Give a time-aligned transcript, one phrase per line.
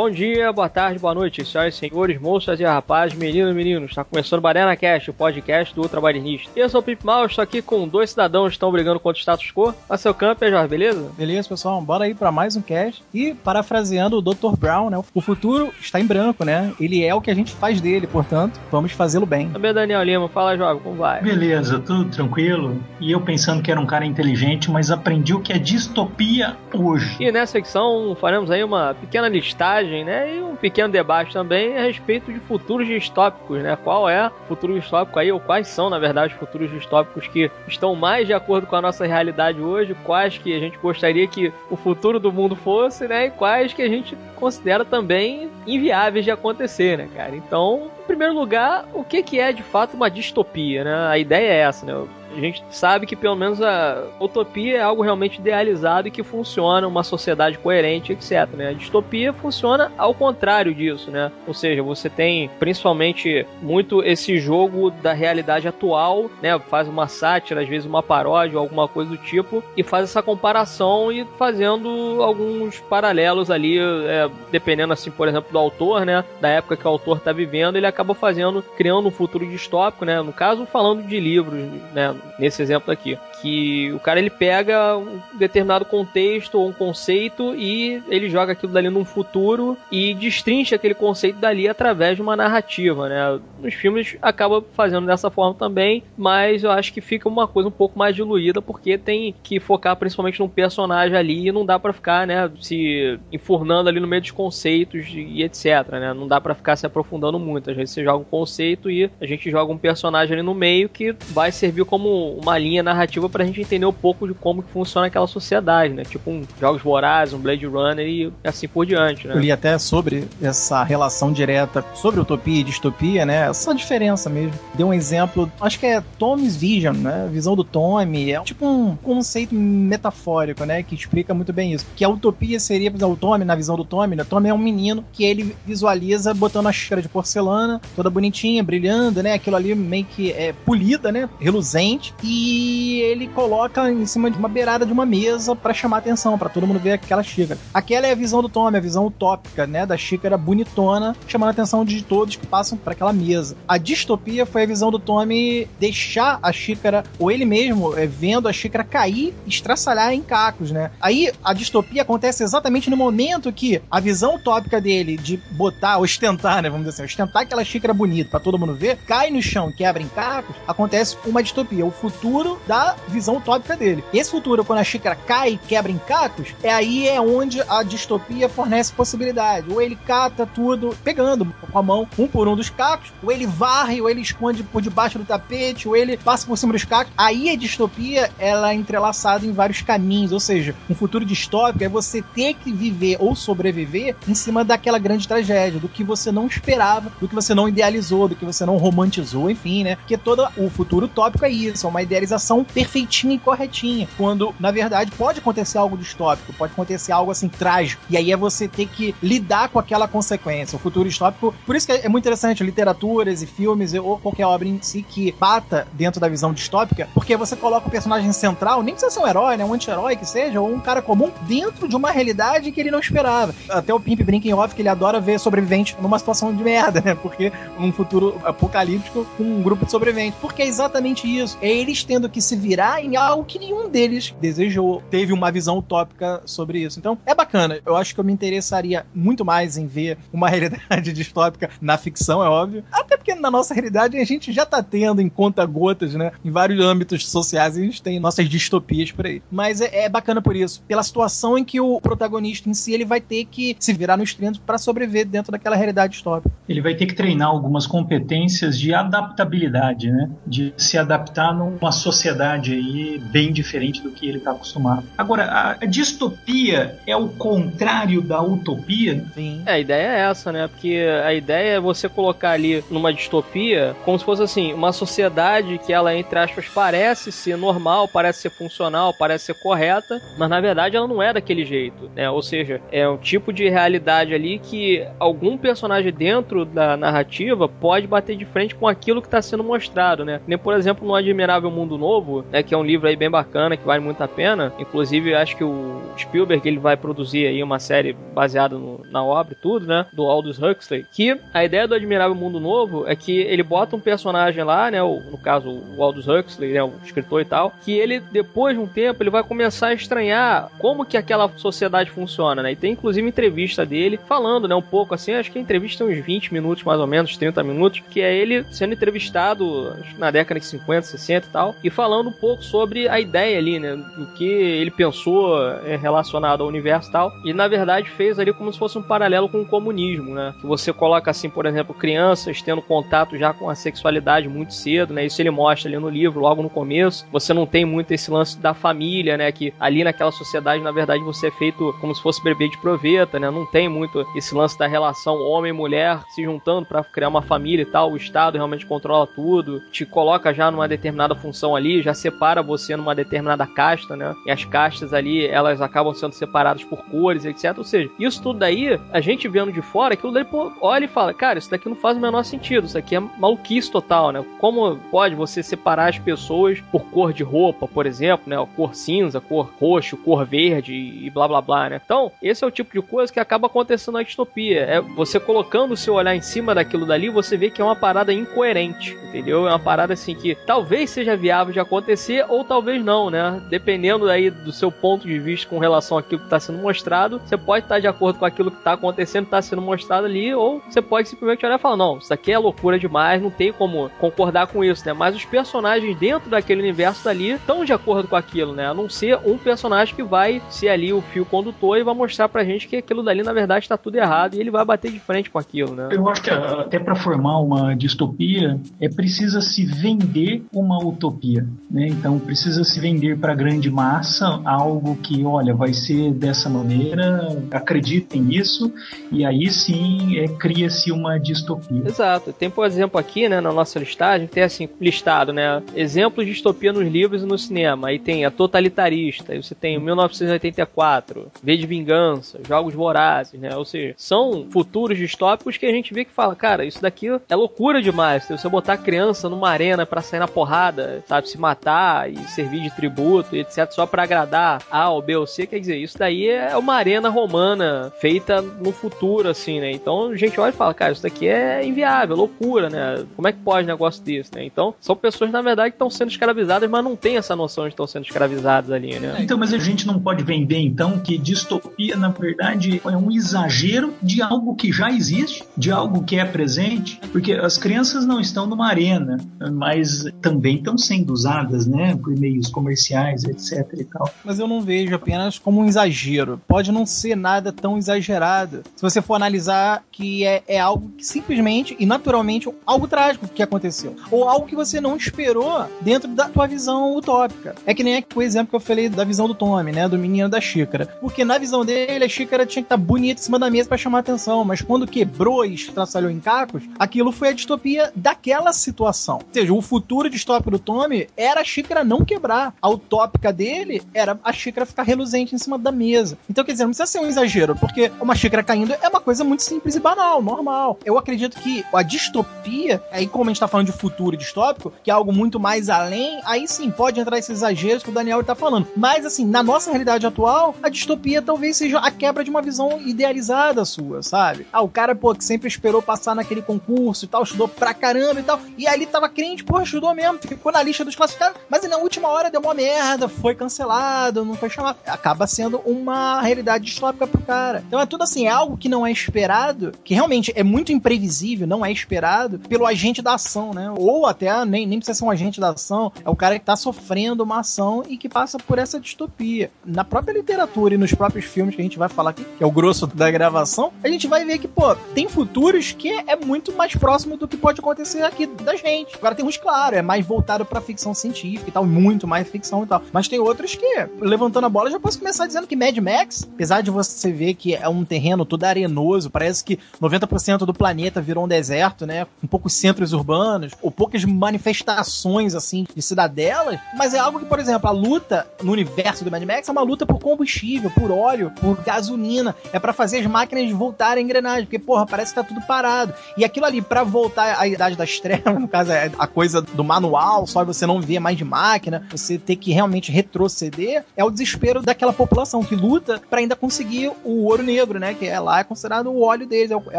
[0.00, 3.90] Bom dia, boa tarde, boa noite, senhoras e senhores, moças e rapazes, meninos e meninos.
[3.90, 6.50] Está começando o Barena Cast, o podcast do Ultrabarinista.
[6.56, 9.20] Eu sou o Pip Mal, estou aqui com dois cidadãos que estão brigando contra o
[9.20, 9.74] status quo.
[9.86, 11.12] Marcel Camp, Jorge, beleza?
[11.18, 13.04] Beleza, pessoal, bora aí para mais um cast.
[13.12, 14.56] E, parafraseando o Dr.
[14.58, 14.98] Brown, né?
[15.12, 16.72] O futuro está em branco, né?
[16.80, 19.50] Ele é o que a gente faz dele, portanto, vamos fazê-lo bem.
[19.50, 21.20] Também Daniel Lima, fala, Jorge, como vai?
[21.20, 22.82] Beleza, tudo tranquilo.
[22.98, 27.18] E eu pensando que era um cara inteligente, mas aprendi o que é distopia hoje.
[27.20, 30.36] E nessa secção faremos aí uma pequena listagem, né?
[30.36, 33.76] E um pequeno debate também a respeito de futuros distópicos, né?
[33.82, 37.50] Qual é o futuro distópico aí, ou quais são, na verdade, os futuros distópicos que
[37.66, 41.52] estão mais de acordo com a nossa realidade hoje, quais que a gente gostaria que
[41.70, 43.26] o futuro do mundo fosse, né?
[43.26, 47.34] E quais que a gente considera também inviáveis de acontecer, né, cara?
[47.36, 50.94] Então, em primeiro lugar, o que, que é de fato uma distopia, né?
[51.08, 52.06] A ideia é essa, né?
[52.34, 56.86] A gente sabe que pelo menos a utopia é algo realmente idealizado e que funciona,
[56.86, 58.48] uma sociedade coerente, etc.
[58.54, 58.68] Né?
[58.68, 61.30] A distopia funciona ao contrário disso, né?
[61.46, 66.58] Ou seja, você tem principalmente muito esse jogo da realidade atual, né?
[66.58, 71.10] Faz uma sátira, às vezes uma paródia alguma coisa do tipo, e faz essa comparação
[71.10, 76.24] e fazendo alguns paralelos ali, é, dependendo assim, por exemplo, do autor, né?
[76.40, 80.20] Da época que o autor está vivendo, ele acaba fazendo, criando um futuro distópico, né?
[80.22, 81.60] No caso, falando de livros,
[81.92, 82.14] né?
[82.38, 88.02] Nesse exemplo aqui, que o cara ele pega um determinado contexto ou um conceito e
[88.08, 93.08] ele joga aquilo dali num futuro e destrincha aquele conceito dali através de uma narrativa,
[93.08, 93.40] né?
[93.60, 97.72] Nos filmes acaba fazendo dessa forma também, mas eu acho que fica uma coisa um
[97.72, 101.92] pouco mais diluída porque tem que focar principalmente num personagem ali e não dá para
[101.92, 106.12] ficar, né, se enfurnando ali no meio dos conceitos e etc, né?
[106.12, 107.70] Não dá para ficar se aprofundando muito.
[107.70, 110.88] Às vezes você joga um conceito e a gente joga um personagem ali no meio
[110.88, 114.70] que vai servir como uma linha narrativa pra gente entender um pouco de como que
[114.70, 116.02] funciona aquela sociedade, né?
[116.02, 119.34] Tipo um Jogos Vorazes, um Blade Runner e assim por diante, né?
[119.34, 123.48] Eu li até sobre essa relação direta sobre utopia e distopia, né?
[123.48, 124.52] Essa diferença mesmo.
[124.74, 127.28] Deu um exemplo, acho que é Tommy's Vision, né?
[127.30, 128.32] Visão do Tommy.
[128.32, 130.82] É tipo um conceito metafórico, né?
[130.82, 131.86] Que explica muito bem isso.
[131.96, 134.24] Que a utopia seria, por exemplo, o Tommy, na visão do Tommy, né?
[134.24, 139.22] Tommy é um menino que ele visualiza botando a xícara de porcelana, toda bonitinha, brilhando,
[139.22, 139.34] né?
[139.34, 141.28] Aquilo ali meio que é polida, né?
[141.38, 146.38] Reluzente e ele coloca em cima de uma beirada de uma mesa para chamar atenção,
[146.38, 147.58] para todo mundo ver aquela xícara.
[147.72, 151.52] Aquela é a visão do Tommy, a visão utópica, né, da xícara bonitona, chamando a
[151.52, 153.56] atenção de todos que passam para aquela mesa.
[153.66, 158.48] A distopia foi a visão do Tommy deixar a xícara, ou ele mesmo, é, vendo
[158.48, 160.90] a xícara cair, estraçalhar em cacos, né?
[161.00, 166.62] Aí a distopia acontece exatamente no momento que a visão utópica dele de botar, ostentar,
[166.62, 169.72] né, vamos dizer assim, ostentar aquela xícara bonita para todo mundo ver, cai no chão,
[169.72, 174.04] quebra em cacos, acontece uma distopia o futuro da visão utópica dele.
[174.12, 178.48] Esse futuro, quando a xícara cai quebra em cacos, é aí é onde a distopia
[178.48, 179.70] fornece possibilidade.
[179.70, 183.46] Ou ele cata tudo, pegando com a mão um por um dos cacos, ou ele
[183.46, 187.12] varre, ou ele esconde por debaixo do tapete, ou ele passa por cima dos cacos.
[187.16, 191.88] Aí a distopia, ela é entrelaçada em vários caminhos, ou seja, um futuro distópico é
[191.88, 196.46] você ter que viver ou sobreviver em cima daquela grande tragédia, do que você não
[196.46, 199.96] esperava, do que você não idealizou, do que você não romantizou, enfim, né?
[199.96, 202.64] Porque todo o futuro utópico é isso, uma idealização
[203.04, 204.08] e corretinha.
[204.16, 208.02] Quando, na verdade, pode acontecer algo distópico, pode acontecer algo assim trágico.
[208.08, 210.76] E aí é você ter que lidar com aquela consequência.
[210.76, 211.54] O futuro distópico.
[211.66, 215.32] Por isso que é muito interessante literaturas e filmes ou qualquer obra em si que
[215.32, 219.26] bata dentro da visão distópica, porque você coloca o personagem central, nem precisa ser um
[219.26, 219.64] herói, né?
[219.64, 223.00] Um anti-herói que seja, ou um cara comum, dentro de uma realidade que ele não
[223.00, 223.54] esperava.
[223.68, 227.00] Até o Pimp brinca em off que ele adora ver sobrevivente numa situação de merda,
[227.00, 227.14] né?
[227.14, 230.38] Porque num futuro apocalíptico com um grupo de sobreviventes.
[230.40, 231.56] Porque é exatamente isso.
[231.60, 235.78] É eles tendo que se virar em algo que nenhum deles desejou, teve uma visão
[235.78, 236.98] utópica sobre isso.
[236.98, 237.78] Então, é bacana.
[237.84, 242.42] Eu acho que eu me interessaria muito mais em ver uma realidade distópica na ficção,
[242.42, 242.84] é óbvio.
[242.90, 246.32] Até porque na nossa realidade a gente já tá tendo em conta gotas, né?
[246.44, 249.42] Em vários âmbitos sociais a gente tem nossas distopias por aí.
[249.50, 253.04] Mas é, é bacana por isso, pela situação em que o protagonista em si ele
[253.04, 256.50] vai ter que se virar nos treinos para sobreviver dentro daquela realidade distópica.
[256.68, 260.30] Ele vai ter que treinar algumas competências de adaptabilidade, né?
[260.46, 265.04] De se adaptar numa sociedade aí bem diferente do que ele está acostumado.
[265.16, 269.24] Agora, a, distopia é o contrário da utopia?
[269.34, 269.62] Sim.
[269.66, 270.68] É, a ideia é essa, né?
[270.68, 275.78] Porque a ideia é você colocar ali numa distopia como se fosse assim, uma sociedade
[275.78, 280.60] que ela, entre aspas, parece ser normal, parece ser funcional, parece ser correta, mas na
[280.60, 282.30] verdade ela não é daquele jeito, né?
[282.30, 288.06] Ou seja, é um tipo de realidade ali que algum personagem dentro da narrativa pode
[288.06, 290.40] bater de frente com aquilo que está sendo mostrado, né?
[290.46, 293.30] Nem, por exemplo, no Admirável Admirável Mundo Novo, né, que é um livro aí bem
[293.30, 294.72] bacana, que vale muito a pena.
[294.78, 299.54] Inclusive, acho que o Spielberg ele vai produzir aí uma série baseada no, na obra
[299.54, 303.38] e tudo, né, do Aldous Huxley, que a ideia do Admirável Mundo Novo é que
[303.38, 307.40] ele bota um personagem lá, né, o, no caso o Aldous Huxley, né, o escritor
[307.40, 311.16] e tal, que ele depois de um tempo ele vai começar a estranhar como que
[311.16, 312.72] aquela sociedade funciona, né?
[312.72, 316.14] E tem inclusive entrevista dele falando, né, um pouco assim, acho que a entrevista tem
[316.14, 320.60] uns 20 minutos mais ou menos, 30 minutos, que é ele sendo entrevistado na década
[320.60, 324.26] de 50, 60 e tal, e falando um pouco sobre a ideia ali, né, do
[324.34, 328.72] que ele pensou é, relacionado ao universo e tal, e na verdade fez ali como
[328.72, 330.54] se fosse um paralelo com o comunismo, né?
[330.60, 335.14] Que você coloca assim, por exemplo, crianças tendo contato já com a sexualidade muito cedo,
[335.14, 335.24] né?
[335.24, 337.26] Isso ele mostra ali no livro, logo no começo.
[337.30, 339.50] Você não tem muito esse lance da família, né?
[339.52, 343.38] Que ali naquela sociedade, na verdade, você é feito como se fosse bebê de proveta,
[343.38, 343.50] né?
[343.50, 347.86] Não tem muito esse lance da relação homem-mulher se juntando para criar uma família e
[347.86, 348.12] tal.
[348.12, 352.96] O Estado realmente controla tudo, te coloca já numa determinada função ali, já separa você
[352.96, 354.34] numa determinada casta, né?
[354.46, 357.76] E as castas ali, elas acabam sendo separadas por cores, etc.
[357.76, 361.08] Ou seja, isso tudo daí, a gente vendo de fora, aquilo daí, pô, olha e
[361.08, 364.44] fala, cara, isso daqui não faz o menor sentido, isso aqui é maluquice total, né?
[364.58, 368.56] Como pode você separar as pessoas por cor de roupa, por exemplo, né?
[368.74, 372.00] Cor cinza, cor roxo, cor verde e blá blá blá, né?
[372.02, 374.80] Então, esse é o tipo de coisa que acaba acontecendo na distopia.
[374.80, 377.96] É você colocando o seu olhar em cima daquilo dali, você vê que é uma
[377.96, 379.66] parada incoerente, entendeu?
[379.66, 383.60] É uma parada assim que talvez seja viável de acontecer ou talvez não, né?
[383.68, 387.56] Dependendo aí do seu ponto de vista com relação àquilo que está sendo mostrado, você
[387.56, 391.00] pode estar de acordo com aquilo que está acontecendo, está sendo mostrado ali, ou você
[391.02, 394.66] pode simplesmente olhar e falar, não, isso aqui é loucura demais, não tem como concordar
[394.66, 395.12] com isso, né?
[395.12, 398.86] Mas os personagens dentro daquele universo dali estão de acordo com aquilo, né?
[398.86, 402.48] A não ser um personagem que vai ser ali o fio condutor e vai mostrar
[402.48, 405.18] pra gente que aquilo dali, na verdade, está tudo errado e ele vai bater de
[405.18, 406.08] frente com aquilo, né?
[406.10, 412.08] Eu acho que até para formar uma distopia, é precisa se vender uma utopia, né?
[412.20, 417.56] Então precisa se vender para a grande massa algo que, olha, vai ser dessa maneira,
[417.70, 418.92] acreditem nisso,
[419.32, 422.02] e aí sim é, cria-se uma distopia.
[422.04, 422.52] Exato.
[422.52, 426.92] Tem, por exemplo, aqui, né, na nossa listagem, tem assim, listado, né, exemplos de distopia
[426.92, 428.08] nos livros e no cinema.
[428.08, 433.74] Aí tem a totalitarista, aí você tem o 1984, V de Vingança, Jogos Vorazes, né,
[433.74, 437.56] ou seja, são futuros distópicos que a gente vê que fala, cara, isso daqui é
[437.56, 438.44] loucura demais.
[438.44, 442.82] Se você botar criança numa arena para sair na porrada, sabe, se matar e servir
[442.82, 446.48] de tributo etc, só para agradar A ou B ou C, quer dizer, isso daí
[446.48, 449.90] é uma arena romana feita no futuro, assim, né?
[449.92, 453.24] Então a gente olha e fala, cara, isso daqui é inviável, loucura, né?
[453.36, 454.64] Como é que pode um negócio desse, né?
[454.64, 457.90] Então, são pessoas, na verdade, que estão sendo escravizadas, mas não tem essa noção de
[457.90, 459.36] estão sendo escravizadas ali, né?
[459.38, 464.14] Então, mas a gente não pode vender, então, que distopia, na verdade, é um exagero
[464.22, 468.66] de algo que já existe, de algo que é presente, porque as crianças não estão
[468.66, 469.38] numa arena,
[469.72, 474.30] mas também estão sendo usadas, né, por meios comerciais, etc e tal.
[474.44, 476.60] Mas eu não vejo apenas como um exagero.
[476.66, 478.82] Pode não ser nada tão exagerado.
[478.96, 483.62] Se você for analisar que é, é algo que simplesmente e naturalmente algo trágico que
[483.62, 484.16] aconteceu.
[484.30, 487.74] Ou algo que você não esperou dentro da tua visão utópica.
[487.86, 490.08] É que nem o exemplo que eu falei da visão do Tommy, né?
[490.08, 491.06] Do menino da xícara.
[491.20, 493.98] Porque na visão dele, a xícara tinha que estar bonita em cima da mesa para
[493.98, 494.64] chamar atenção.
[494.64, 499.36] Mas quando quebrou e estraçalhou em cacos, aquilo foi a distopia daquela situação.
[499.36, 502.74] Ou seja, o futuro distópico do Tommy era a xícara não quebrar.
[502.80, 506.38] A utópica dele era a xícara ficar reluzente em cima da mesa.
[506.48, 509.42] Então, quer dizer, não precisa ser um exagero, porque uma xícara caindo é uma coisa
[509.42, 510.98] muito simples e banal, normal.
[511.04, 515.10] Eu acredito que a distopia, aí como a gente tá falando de futuro distópico, que
[515.10, 518.54] é algo muito mais além, aí sim pode entrar esses exageros que o Daniel tá
[518.54, 518.86] falando.
[518.96, 523.00] Mas, assim, na nossa realidade atual, a distopia talvez seja a quebra de uma visão
[523.04, 524.66] idealizada sua, sabe?
[524.72, 528.40] Ah, o cara, pô, que sempre esperou passar naquele concurso e tal, estudou pra caramba
[528.40, 531.88] e tal, e ali tava crente, pô, estudou mesmo, ficou na lista dos classificados, mas
[531.88, 534.98] na última hora deu uma merda, foi cancelado, não foi chamado.
[535.06, 537.84] Acaba sendo uma realidade distópica pro cara.
[537.86, 541.66] Então é tudo assim, é algo que não é esperado, que realmente é muito imprevisível,
[541.66, 543.92] não é esperado, pelo agente da ação, né?
[543.96, 546.74] Ou até nem, nem precisa ser um agente da ação, é o cara que tá
[546.74, 549.70] sofrendo uma ação e que passa por essa distopia.
[549.84, 552.66] Na própria literatura e nos próprios filmes que a gente vai falar aqui, que é
[552.66, 556.72] o grosso da gravação, a gente vai ver que, pô, tem futuros que é muito
[556.72, 559.14] mais próximo do que pode acontecer aqui da gente.
[559.16, 562.82] Agora tem uns, claro, é mais voltado pra ficção científica e tal, muito mais ficção
[562.84, 563.02] e tal.
[563.12, 563.86] Mas tem outros que,
[564.20, 567.74] levantando a bola, já posso começar dizendo que Mad Max, apesar de você ver que
[567.74, 572.26] é um terreno todo arenoso, parece que 90% do planeta virou um deserto, né?
[572.40, 577.58] Com poucos centros urbanos, ou poucas manifestações, assim, de cidadelas, mas é algo que, por
[577.58, 581.52] exemplo, a luta no universo do Mad Max é uma luta por combustível, por óleo,
[581.60, 582.54] por gasolina.
[582.72, 586.14] É para fazer as máquinas voltarem à engrenagem, porque, porra, parece que tá tudo parado.
[586.36, 589.84] E aquilo ali, para voltar à Idade das Trevas, no caso, é a coisa do
[589.84, 594.30] manual só você não vê mais de máquina, você ter que realmente retroceder, é o
[594.30, 598.14] desespero daquela população que luta para ainda conseguir o ouro negro, né?
[598.14, 599.98] Que é lá é considerado o óleo deles, é, é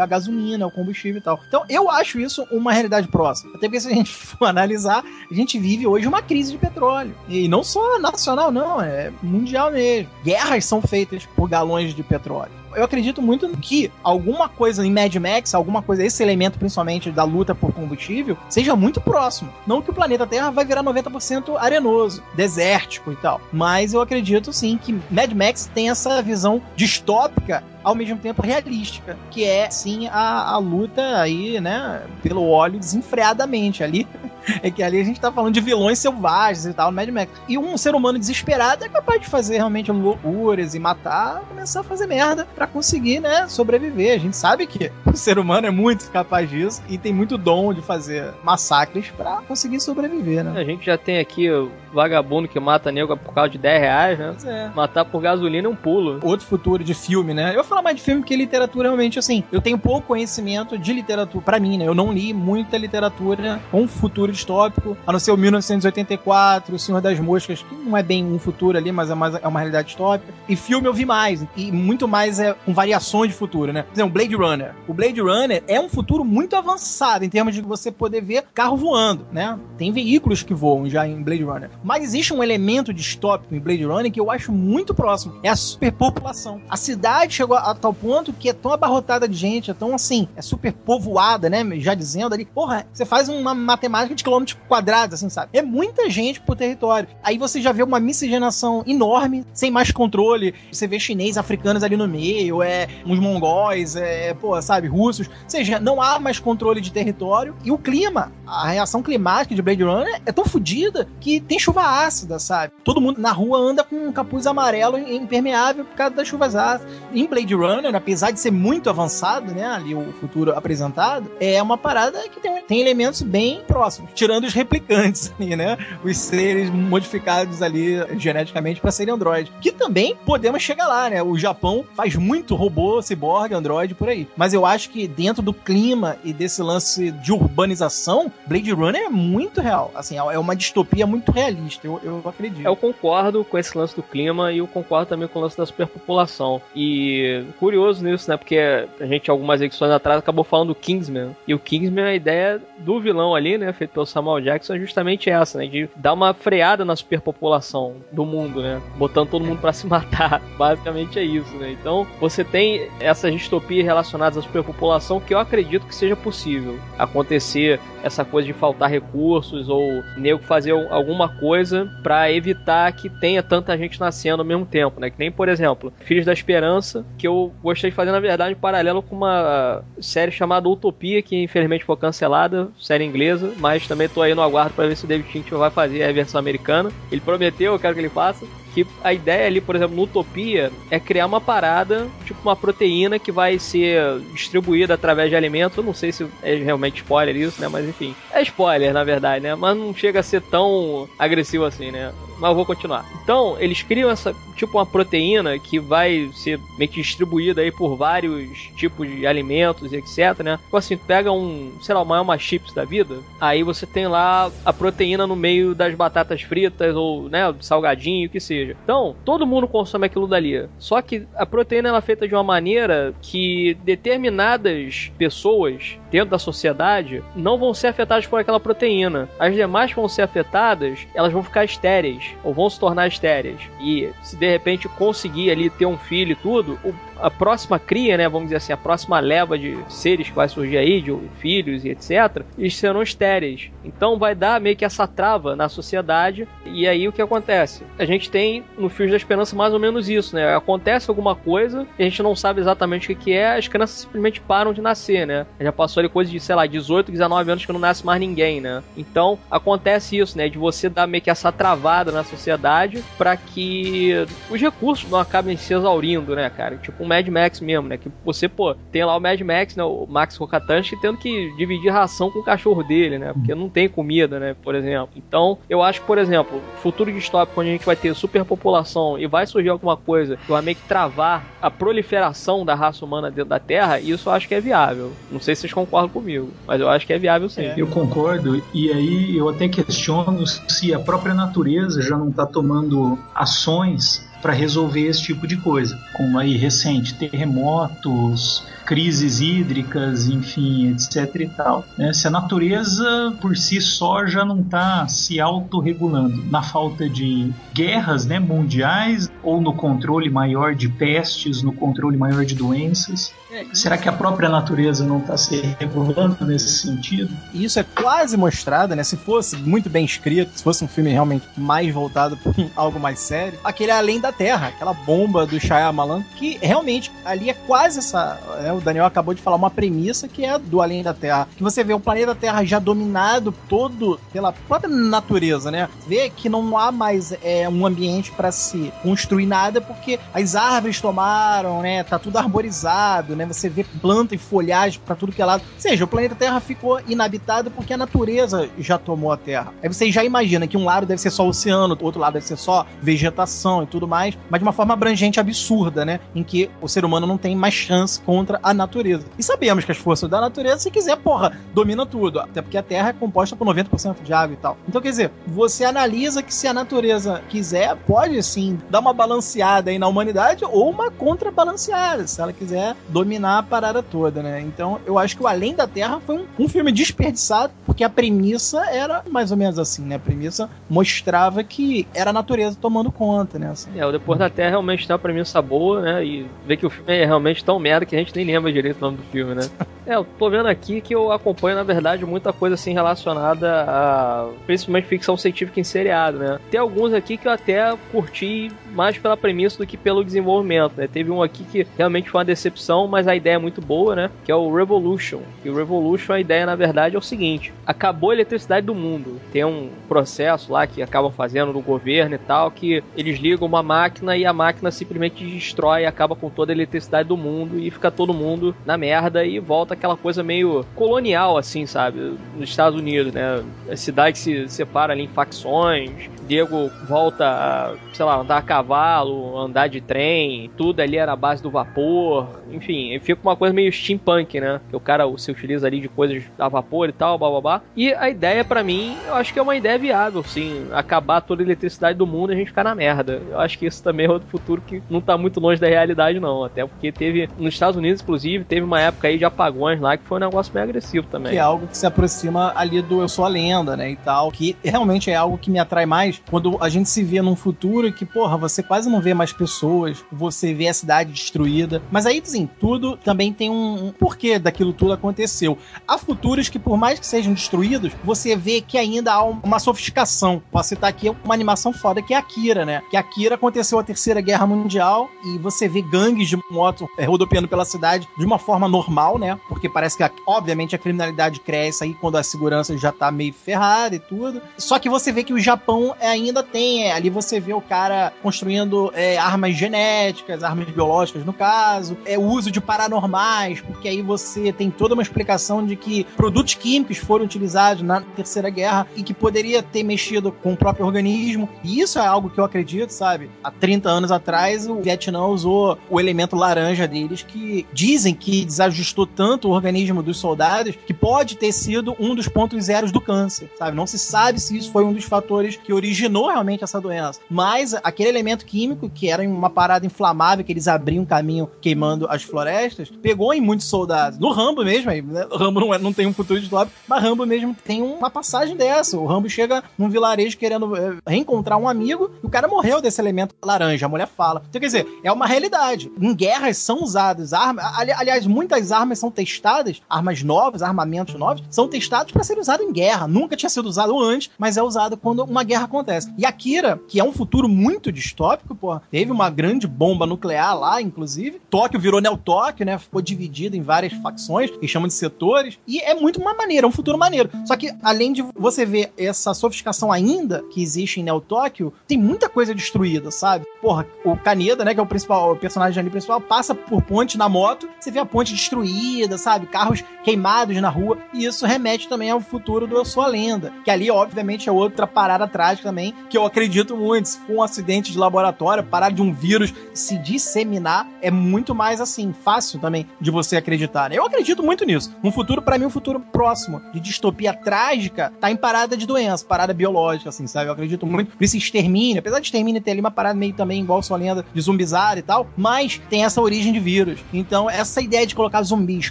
[0.00, 1.38] a gasolina, é o combustível e tal.
[1.46, 3.50] Então eu acho isso uma realidade próxima.
[3.54, 7.14] Até porque se a gente for analisar, a gente vive hoje uma crise de petróleo.
[7.28, 10.10] E não só nacional, não, é mundial mesmo.
[10.24, 15.14] Guerras são feitas por galões de petróleo eu acredito muito que alguma coisa em Mad
[15.16, 19.52] Max, alguma coisa, esse elemento principalmente da luta por combustível, seja muito próximo.
[19.66, 23.40] Não que o planeta Terra vai virar 90% arenoso, desértico e tal.
[23.52, 29.16] Mas eu acredito sim que Mad Max tem essa visão distópica ao mesmo tempo realística,
[29.30, 34.06] que é sim a, a luta aí, né, pelo óleo desenfreadamente ali.
[34.62, 37.30] é que ali a gente tá falando de vilões selvagens e tal, no Mad Max.
[37.48, 41.84] E um ser humano desesperado é capaz de fazer realmente loucuras e matar, começar a
[41.84, 44.14] fazer merda para conseguir, né, sobreviver.
[44.14, 47.72] A gente sabe que o ser humano é muito capaz disso e tem muito dom
[47.72, 50.60] de fazer massacres para conseguir sobreviver, né?
[50.60, 54.18] A gente já tem aqui o vagabundo que mata nego por causa de 10 reais,
[54.18, 54.36] né?
[54.44, 54.70] É.
[54.74, 56.20] Matar por gasolina é um pulo.
[56.22, 57.52] Outro futuro de filme, né?
[57.54, 61.42] Eu falar mais de filme porque literatura realmente, assim, eu tenho pouco conhecimento de literatura,
[61.42, 61.86] para mim, né?
[61.86, 67.00] Eu não li muita literatura com futuro distópico, a não ser o 1984, O Senhor
[67.00, 69.88] das Moscas, que não é bem um futuro ali, mas é, mais, é uma realidade
[69.88, 70.32] distópica.
[70.46, 73.84] E filme eu vi mais, e muito mais é com variações de futuro, né?
[73.84, 74.74] Por exemplo, Blade Runner.
[74.86, 78.76] O Blade Runner é um futuro muito avançado em termos de você poder ver carro
[78.76, 79.58] voando, né?
[79.78, 81.70] Tem veículos que voam já em Blade Runner.
[81.82, 85.56] Mas existe um elemento distópico em Blade Runner que eu acho muito próximo, é a
[85.56, 86.60] superpopulação.
[86.68, 90.28] A cidade chegou a tal ponto que é tão abarrotada de gente, é tão assim,
[90.36, 91.64] é super povoada, né?
[91.78, 95.50] Já dizendo ali, porra, você faz uma matemática de quilômetros quadrados, assim, sabe?
[95.52, 97.08] É muita gente pro território.
[97.22, 100.54] Aí você já vê uma miscigenação enorme, sem mais controle.
[100.70, 105.28] Você vê chinês, africanos ali no meio, é uns mongóis, é, pô, sabe, russos.
[105.28, 107.54] Ou seja, não há mais controle de território.
[107.64, 111.82] E o clima, a reação climática de Blade Runner é tão fodida que tem chuva
[111.82, 112.72] ácida, sabe?
[112.84, 116.92] Todo mundo na rua anda com um capuz amarelo impermeável por causa das chuvas ácidas.
[117.12, 121.78] Em Blade Runner, apesar de ser muito avançado, né, ali o futuro apresentado, é uma
[121.78, 125.76] parada que tem, tem elementos bem próximos, tirando os replicantes ali, né?
[126.04, 129.52] Os seres modificados ali geneticamente para serem android.
[129.60, 131.22] Que também podemos chegar lá, né?
[131.22, 134.28] O Japão faz muito robô, ciborgue, android por aí.
[134.36, 139.08] Mas eu acho que dentro do clima e desse lance de urbanização, Blade Runner é
[139.08, 139.90] muito real.
[139.94, 142.66] Assim, é uma distopia muito realista, eu, eu acredito.
[142.66, 145.66] Eu concordo com esse lance do clima e eu concordo também com o lance da
[145.66, 146.60] superpopulação.
[146.74, 148.36] E curioso nisso, né?
[148.36, 148.58] Porque
[149.00, 151.36] a gente, algumas edições atrás, acabou falando do Kingsman.
[151.46, 153.72] E o Kingsman, a ideia do vilão ali, né?
[153.72, 155.66] Feito pelo Samuel Jackson, é justamente essa, né?
[155.66, 158.80] De dar uma freada na superpopulação do mundo, né?
[158.96, 160.42] Botando todo mundo para se matar.
[160.56, 161.72] Basicamente é isso, né?
[161.72, 167.80] Então, você tem essas distopias relacionadas à superpopulação que eu acredito que seja possível acontecer
[168.02, 173.76] essa coisa de faltar recursos ou nego fazer alguma coisa para evitar que tenha tanta
[173.76, 175.10] gente nascendo ao mesmo tempo, né?
[175.10, 177.31] Que nem, por exemplo, Filhos da Esperança, que eu
[177.62, 181.96] gostei de fazer, na verdade, em paralelo com uma série chamada Utopia, que infelizmente foi
[181.96, 185.58] cancelada, série inglesa, mas também tô aí no aguardo para ver se o David Fincher
[185.58, 186.90] vai fazer a versão americana.
[187.10, 190.72] Ele prometeu, eu quero que ele faça que a ideia ali, por exemplo, no Utopia,
[190.90, 195.84] é criar uma parada, tipo uma proteína que vai ser distribuída através de alimentos.
[195.84, 197.68] Não sei se é realmente spoiler isso, né?
[197.68, 198.14] Mas enfim.
[198.32, 199.54] É spoiler, na verdade, né?
[199.54, 202.12] Mas não chega a ser tão agressivo assim, né?
[202.38, 203.04] Mas eu vou continuar.
[203.22, 207.96] Então, eles criam essa, tipo, uma proteína que vai ser meio que distribuída aí por
[207.96, 210.58] vários tipos de alimentos e etc, né?
[210.64, 214.72] Tipo assim, pega um, sei lá, uma chips da vida, aí você tem lá a
[214.72, 218.76] proteína no meio das batatas fritas ou, né, salgadinho, o que seja seja.
[218.82, 220.68] Então, todo mundo consome aquilo dali.
[220.78, 226.38] Só que a proteína ela é feita de uma maneira que determinadas pessoas dentro da
[226.38, 229.28] sociedade não vão ser afetadas por aquela proteína.
[229.38, 233.60] As demais que vão ser afetadas, elas vão ficar estéreis ou vão se tornar estéreis.
[233.80, 236.78] E se de repente conseguir ali ter um filho e tudo,
[237.18, 240.76] a próxima cria, né, vamos dizer assim, a próxima leva de seres que vai surgir
[240.76, 243.70] aí, de filhos e etc, eles serão estéreis.
[243.84, 246.46] Então vai dar meio que essa trava na sociedade.
[246.66, 247.84] E aí o que acontece?
[247.98, 250.54] A gente tem no Fios da Esperança mais ou menos isso, né?
[250.54, 254.72] Acontece alguma coisa a gente não sabe exatamente o que é, as crianças simplesmente param
[254.72, 255.46] de nascer, né?
[255.60, 258.60] Já passou ali coisa de, sei lá, 18, 19 anos que não nasce mais ninguém,
[258.60, 258.82] né?
[258.96, 260.48] Então acontece isso, né?
[260.48, 265.56] De você dar meio que essa travada na sociedade para que os recursos não acabem
[265.56, 266.76] se exaurindo, né, cara?
[266.76, 267.96] Tipo, Mad Max mesmo, né?
[267.96, 269.84] Que você, pô, tem lá o Mad Max, né?
[269.84, 273.32] O Max Rokatansky tendo que dividir ração com o cachorro dele, né?
[273.32, 274.56] Porque não tem comida, né?
[274.62, 275.10] Por exemplo.
[275.16, 279.26] Então, eu acho que, por exemplo, futuro distópico, onde a gente vai ter superpopulação e
[279.26, 283.50] vai surgir alguma coisa que vai meio que travar a proliferação da raça humana dentro
[283.50, 285.12] da Terra, isso eu acho que é viável.
[285.30, 286.50] Não sei se vocês concordam concorda comigo.
[286.66, 287.62] Mas eu acho que é viável sim.
[287.62, 287.74] É.
[287.76, 293.18] Eu concordo, e aí eu até questiono se a própria natureza já não está tomando
[293.34, 301.34] ações para resolver esse tipo de coisa, como aí recente terremotos, crises hídricas, enfim, etc
[301.36, 301.82] e tal.
[301.96, 302.12] Né?
[302.12, 308.26] Se a natureza por si só já não está se autorregulando na falta de guerras
[308.26, 313.98] né, mundiais ou no controle maior de pestes, no controle maior de doenças, é, será
[313.98, 317.30] que a própria natureza não está se regulando nesse sentido?
[317.52, 319.04] Isso é quase mostrado, né?
[319.04, 323.18] Se fosse muito bem escrito, se fosse um filme realmente mais voltado para algo mais
[323.18, 328.40] sério, aquele Além da Terra, aquela bomba do Shyamalan, que realmente ali é quase essa.
[328.62, 331.48] Né, o Daniel acabou de falar uma premissa que é do Além da Terra.
[331.56, 335.88] Que você vê o planeta Terra já dominado todo pela própria natureza, né?
[336.06, 341.00] Vê que não há mais é, um ambiente para se construir nada porque as árvores
[341.00, 342.02] tomaram, né?
[342.04, 343.46] Tá tudo arborizado, né?
[343.46, 345.62] Você vê planta e folhagem para tudo que é lado.
[345.62, 349.72] Ou seja, o planeta Terra ficou inabitado porque a natureza já tomou a Terra.
[349.82, 352.56] Aí você já imagina que um lado deve ser só oceano, outro lado deve ser
[352.56, 356.20] só vegetação e tudo mais, mas de uma forma abrangente absurda, né?
[356.34, 359.26] Em que o ser humano não tem mais chance contra a natureza.
[359.38, 362.40] E sabemos que as forças da natureza, se quiser, porra, domina tudo.
[362.40, 364.76] Até porque a Terra é composta por 90% de água e tal.
[364.88, 369.90] Então, quer dizer, você analisa que se a natureza quiser, pode sim dar uma balanceada
[369.90, 374.60] aí na humanidade ou uma contrabalanceada, se ela quiser dominar a parada toda, né?
[374.60, 378.10] Então, eu acho que o Além da Terra foi um, um filme desperdiçado, porque a
[378.10, 380.16] premissa era mais ou menos assim, né?
[380.16, 383.70] A premissa mostrava que era a natureza tomando conta, né?
[383.70, 383.90] Assim.
[383.96, 386.24] É, o Depois da Terra realmente tem uma premissa boa, né?
[386.24, 388.98] E ver que o filme é realmente tão merda que a gente nem lembra direito
[388.98, 389.68] o nome do filme, né?
[390.04, 394.48] É, eu tô vendo aqui que eu acompanho, na verdade, muita coisa assim relacionada a
[394.66, 396.58] principalmente ficção científica em seriado, né?
[396.72, 401.06] Tem alguns aqui que eu até curti mais pela premissa do que pelo desenvolvimento, né?
[401.06, 404.28] Teve um aqui que realmente foi uma decepção, mas a ideia é muito boa, né?
[404.44, 405.42] Que é o Revolution.
[405.64, 409.40] E o Revolution, a ideia, na verdade, é o seguinte: acabou a eletricidade do mundo.
[409.52, 413.84] Tem um processo lá que acabam fazendo no governo e tal, que eles ligam uma
[413.84, 418.10] máquina e a máquina simplesmente destrói, acaba com toda a eletricidade do mundo e fica
[418.10, 418.41] todo mundo
[418.84, 422.36] na merda e volta aquela coisa meio colonial, assim, sabe?
[422.56, 423.62] Nos Estados Unidos, né?
[423.90, 429.56] A cidade se separa ali em facções, Diego volta a, sei lá, andar a cavalo,
[429.58, 433.92] andar de trem, tudo ali era a base do vapor, enfim, fica uma coisa meio
[433.92, 434.80] steampunk, né?
[434.90, 437.80] Que o cara se utiliza ali de coisas a vapor e tal, blá.
[437.96, 441.62] E a ideia para mim, eu acho que é uma ideia viável, sim, acabar toda
[441.62, 443.40] a eletricidade do mundo e a gente ficar na merda.
[443.50, 446.40] Eu acho que isso também é outro futuro que não tá muito longe da realidade
[446.40, 450.16] não, até porque teve nos Estados Unidos inclusive, teve uma época aí de apagões lá
[450.16, 451.52] que foi um negócio meio agressivo também.
[451.52, 454.50] Que é algo que se aproxima ali do Eu Sou a Lenda, né, e tal,
[454.50, 458.10] que realmente é algo que me atrai mais quando a gente se vê num futuro
[458.12, 462.02] que, porra, você quase não vê mais pessoas, você vê a cidade destruída.
[462.10, 465.76] Mas aí, assim, tudo também tem um, porquê daquilo tudo aconteceu.
[466.08, 470.62] Há futuros que, por mais que sejam destruídos, você vê que ainda há uma sofisticação.
[470.70, 473.02] Posso citar aqui uma animação foda que é Akira, né?
[473.10, 477.68] Que Akira aconteceu a Terceira Guerra Mundial e você vê gangues de moto é, rodopiando
[477.68, 479.58] pela cidade de uma forma normal, né?
[479.68, 484.16] Porque parece que, obviamente, a criminalidade cresce aí quando a segurança já tá meio ferrada
[484.16, 484.60] e tudo.
[484.76, 488.32] Só que você vê que o Japão ainda tem, é, ali você vê o cara
[488.42, 494.22] construindo é, armas genéticas, armas biológicas no caso, é o uso de paranormais, porque aí
[494.22, 499.22] você tem toda uma explicação de que produtos químicos foram utilizados na Terceira Guerra e
[499.22, 501.68] que poderia ter mexido com o próprio organismo.
[501.82, 503.50] E isso é algo que eu acredito, sabe?
[503.62, 509.26] Há 30 anos atrás, o Vietnã usou o elemento laranja deles que dizem que desajustou
[509.26, 513.70] tanto o organismo dos soldados que pode ter sido um dos pontos zeros do câncer,
[513.78, 513.96] sabe?
[513.96, 517.40] Não se sabe se isso foi um dos fatores que originou realmente essa doença.
[517.48, 522.42] Mas aquele elemento químico, que era uma parada inflamável, que eles abriam caminho queimando as
[522.42, 524.38] florestas, pegou em muitos soldados.
[524.38, 525.46] No Rambo mesmo, né?
[525.50, 528.76] Rambo não, é, não tem um futuro de top, mas Rambo mesmo tem uma passagem
[528.76, 529.16] dessa.
[529.16, 533.20] O Rambo chega num vilarejo querendo é, reencontrar um amigo e o cara morreu desse
[533.20, 534.04] elemento laranja.
[534.04, 534.62] A mulher fala.
[534.68, 536.12] Então, quer dizer, é uma realidade.
[536.20, 538.01] Em guerras são usadas armas.
[538.02, 542.82] Ali, aliás, muitas armas são testadas, armas novas, armamentos novos, são testados para ser usado
[542.82, 543.28] em guerra.
[543.28, 546.32] Nunca tinha sido usado antes, mas é usado quando uma guerra acontece.
[546.36, 551.00] E Akira, que é um futuro muito distópico, pô, teve uma grande bomba nuclear lá,
[551.00, 551.60] inclusive.
[551.70, 552.98] Tóquio virou Neo-Tóquio, né?
[552.98, 555.78] Ficou dividido em várias facções, que chamam de setores.
[555.86, 557.48] E é muito uma maneira, é um futuro maneiro.
[557.64, 562.48] Só que, além de você ver essa sofisticação ainda que existe em Neo-Tóquio, tem muita
[562.48, 563.64] coisa destruída, sabe?
[563.80, 567.38] Porra, o Kaneda, né, que é o principal o personagem ali principal, passa por ponte
[567.38, 569.66] na moto, você vê a ponte destruída, sabe?
[569.66, 571.18] Carros queimados na rua.
[571.32, 573.72] E isso remete também ao futuro do Eu Sou a Lenda.
[573.84, 577.28] Que ali, obviamente, é outra parada trágica também, que eu acredito muito.
[577.28, 582.00] Se for um acidente de laboratório, parar de um vírus se disseminar, é muito mais
[582.00, 584.10] assim, fácil também de você acreditar.
[584.10, 584.16] Né?
[584.18, 585.14] Eu acredito muito nisso.
[585.22, 589.44] Um futuro, para mim, um futuro próximo de distopia trágica, tá em parada de doença,
[589.44, 590.68] parada biológica, assim, sabe?
[590.68, 592.20] Eu acredito muito nesse extermínio.
[592.20, 595.22] Apesar de extermínio ter ali uma parada meio também igual sua lenda de zumbizar e
[595.22, 597.20] tal, mas tem essa origem de vírus.
[597.32, 599.10] Então, essa ideia de colocar zumbis